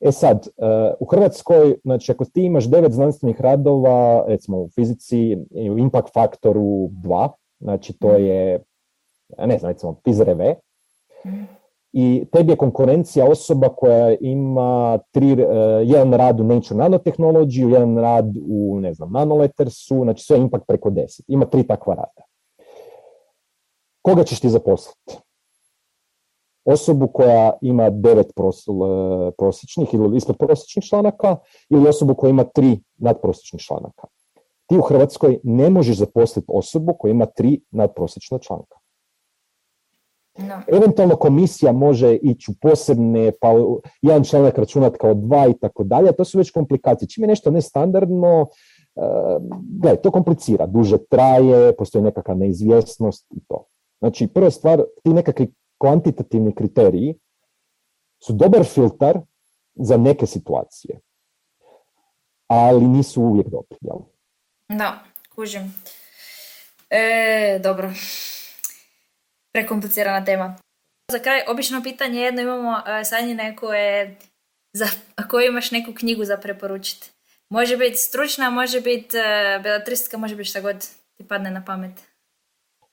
E 0.00 0.12
sad, 0.12 0.46
e, 0.46 0.92
u 1.00 1.04
Hrvatskoj, 1.04 1.76
znači 1.84 2.12
ako 2.12 2.24
ti 2.24 2.42
imaš 2.42 2.64
devet 2.70 2.92
znanstvenih 2.92 3.40
radova, 3.40 4.24
recimo 4.28 4.58
u 4.58 4.68
fizici, 4.74 5.36
u 5.72 5.78
impact 5.78 6.12
faktoru 6.12 6.62
2, 6.62 7.28
znači 7.60 7.98
to 7.98 8.08
mhm. 8.08 8.24
je, 8.24 8.62
ne 9.46 9.58
znam, 9.58 9.72
recimo 9.72 10.00
PIZRV, 10.04 10.40
mhm. 11.26 11.42
i 11.92 12.24
tebi 12.32 12.52
je 12.52 12.56
konkurencija 12.56 13.30
osoba 13.30 13.68
koja 13.68 14.16
ima 14.20 14.98
tri, 15.10 15.32
uh, 15.32 15.38
jedan 15.84 16.12
rad 16.12 16.40
u 16.40 16.44
Nature 16.44 16.80
Nanotechnology, 16.80 17.72
jedan 17.72 17.98
rad 17.98 18.36
u, 18.48 18.80
ne 18.80 18.94
znam, 18.94 19.12
Nanolettersu, 19.12 20.02
znači 20.02 20.24
sve 20.24 20.38
impact 20.38 20.64
preko 20.66 20.90
deset. 20.90 21.24
Ima 21.28 21.46
tri 21.46 21.66
takva 21.66 21.94
rada. 21.94 22.22
Koga 24.02 24.24
ćeš 24.24 24.40
ti 24.40 24.48
zaposliti? 24.48 25.25
Osobu 26.66 27.06
koja 27.06 27.52
ima 27.60 27.90
devet 27.90 28.32
prosječnih 29.38 29.94
ili 29.94 30.16
ispod 30.16 30.36
prosječnih 30.38 30.84
članaka 30.84 31.36
ili 31.68 31.88
osobu 31.88 32.14
koja 32.14 32.30
ima 32.30 32.44
tri 32.44 32.80
nadprosječnih 32.96 33.62
članaka. 33.62 34.06
Ti 34.66 34.78
u 34.78 34.82
Hrvatskoj 34.82 35.38
ne 35.42 35.70
možeš 35.70 35.96
zaposliti 35.96 36.46
osobu 36.48 36.94
koja 36.98 37.10
ima 37.10 37.26
tri 37.26 37.60
nadprosječna 37.70 38.38
članka. 38.38 38.76
No. 40.38 40.60
Eventualno 40.68 41.16
komisija 41.16 41.72
može 41.72 42.14
ići 42.14 42.50
u 42.50 42.54
posebne, 42.60 43.32
pa 43.40 43.48
jedan 44.02 44.24
članak 44.24 44.58
računati 44.58 44.98
kao 44.98 45.14
dva 45.14 45.48
i 45.48 45.54
tako 45.60 45.84
dalje, 45.84 46.12
to 46.12 46.24
su 46.24 46.38
već 46.38 46.50
komplikacije. 46.50 47.08
Čim 47.08 47.24
je 47.24 47.28
nešto 47.28 47.50
nestandardno, 47.50 48.42
uh, 48.42 49.42
gledaj, 49.80 49.96
to 49.96 50.10
komplicira, 50.10 50.66
duže 50.66 50.98
traje, 51.10 51.76
postoji 51.76 52.04
nekakva 52.04 52.34
neizvjesnost 52.34 53.26
i 53.30 53.40
to. 53.48 53.64
Znači, 53.98 54.26
prva 54.26 54.50
stvar, 54.50 54.82
ti 55.02 55.10
nekakvi 55.10 55.52
kvantitativni 55.78 56.54
kriteriji 56.54 57.14
su 58.24 58.32
dobar 58.32 58.64
filtar 58.64 59.20
za 59.74 59.96
neke 59.96 60.26
situacije, 60.26 61.00
ali 62.46 62.84
nisu 62.84 63.22
uvijek 63.22 63.46
dobri. 63.48 63.78
Jel? 63.80 63.98
Da, 64.68 65.04
kužim. 65.34 65.74
E, 66.90 67.60
dobro. 67.62 67.92
Prekomplicirana 69.52 70.24
tema. 70.24 70.56
Za 71.12 71.18
kraj, 71.18 71.42
obično 71.48 71.82
pitanje 71.82 72.20
jedno 72.20 72.42
imamo 72.42 72.70
uh, 72.70 72.84
sanjine 73.04 73.56
koje, 73.56 74.18
za, 74.72 74.86
ako 75.16 75.40
imaš 75.40 75.70
neku 75.70 75.94
knjigu 75.94 76.24
za 76.24 76.36
preporučiti. 76.36 77.10
Može 77.50 77.76
biti 77.76 77.96
stručna, 77.96 78.50
može 78.50 78.80
biti 78.80 79.16
uh, 79.16 79.62
belatristika, 79.62 80.16
može 80.16 80.36
biti 80.36 80.48
šta 80.48 80.60
god 80.60 80.86
ti 81.16 81.28
padne 81.28 81.50
na 81.50 81.64
pamet. 81.64 82.05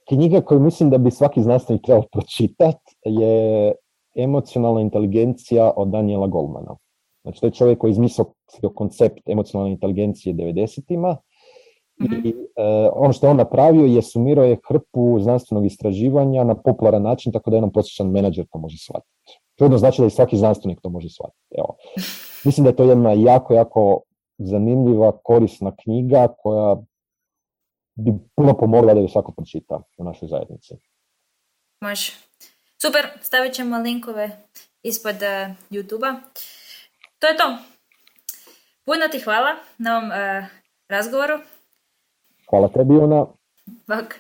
Knjiga 0.07 0.41
koju 0.41 0.59
mislim 0.59 0.89
da 0.89 0.97
bi 0.97 1.11
svaki 1.11 1.41
znanstvenik 1.41 1.85
trebao 1.85 2.03
pročitati 2.11 2.95
je 3.05 3.73
Emocionalna 4.15 4.81
inteligencija 4.81 5.71
od 5.75 5.87
Daniela 5.87 6.27
Goldmana. 6.27 6.75
Znači, 7.23 7.41
to 7.41 7.47
je 7.47 7.51
čovjek 7.51 7.79
koji 7.79 7.89
je 7.89 7.91
izmislio 7.91 8.25
koncept 8.75 9.29
emocionalne 9.29 9.71
inteligencije 9.71 10.35
90-ima 10.35 11.17
I 11.99 12.03
mhm. 12.03 12.27
e, 12.27 12.89
ono 12.93 13.13
što 13.13 13.25
je 13.25 13.31
on 13.31 13.37
napravio 13.37 13.85
je 13.85 14.01
sumirao 14.01 14.45
je 14.45 14.57
hrpu 14.67 15.19
znanstvenog 15.19 15.65
istraživanja 15.65 16.43
na 16.43 16.55
popularan 16.55 17.01
način, 17.01 17.31
tako 17.31 17.49
da 17.49 17.57
jedan 17.57 17.71
prosječan 17.71 18.11
menadžer 18.11 18.45
to 18.51 18.57
može 18.57 18.77
shvatiti. 18.77 19.39
To 19.55 19.77
znači 19.77 20.01
da 20.01 20.07
i 20.07 20.09
svaki 20.09 20.37
znanstvenik 20.37 20.81
to 20.81 20.89
može 20.89 21.09
shvatiti. 21.09 21.55
Evo. 21.57 21.75
Mislim 22.45 22.63
da 22.63 22.69
je 22.69 22.75
to 22.75 22.83
jedna 22.83 23.13
jako, 23.13 23.53
jako 23.53 24.01
zanimljiva, 24.37 25.11
korisna 25.23 25.75
knjiga 25.83 26.27
koja 26.37 26.77
bi 27.95 28.11
puno 28.35 28.57
pomogla 28.57 28.93
da 28.93 28.99
je 28.99 29.09
svako 29.09 29.31
pročita 29.31 29.81
u 29.97 30.03
našoj 30.03 30.27
zajednici. 30.27 30.73
Može. 31.81 32.11
Super, 32.81 33.07
stavit 33.21 33.53
ćemo 33.53 33.77
linkove 33.77 34.29
ispod 34.83 35.15
uh, 35.15 35.55
YouTube-a. 35.69 36.21
To 37.19 37.27
je 37.27 37.37
to. 37.37 37.57
Puno 38.85 39.07
ti 39.11 39.19
hvala 39.19 39.55
na 39.77 39.97
ovom 39.97 40.09
uh, 40.09 40.45
razgovoru. 40.89 41.39
Hvala 42.49 42.67
tebi, 42.67 42.97
Ona. 42.97 43.25
Bok. 43.87 44.15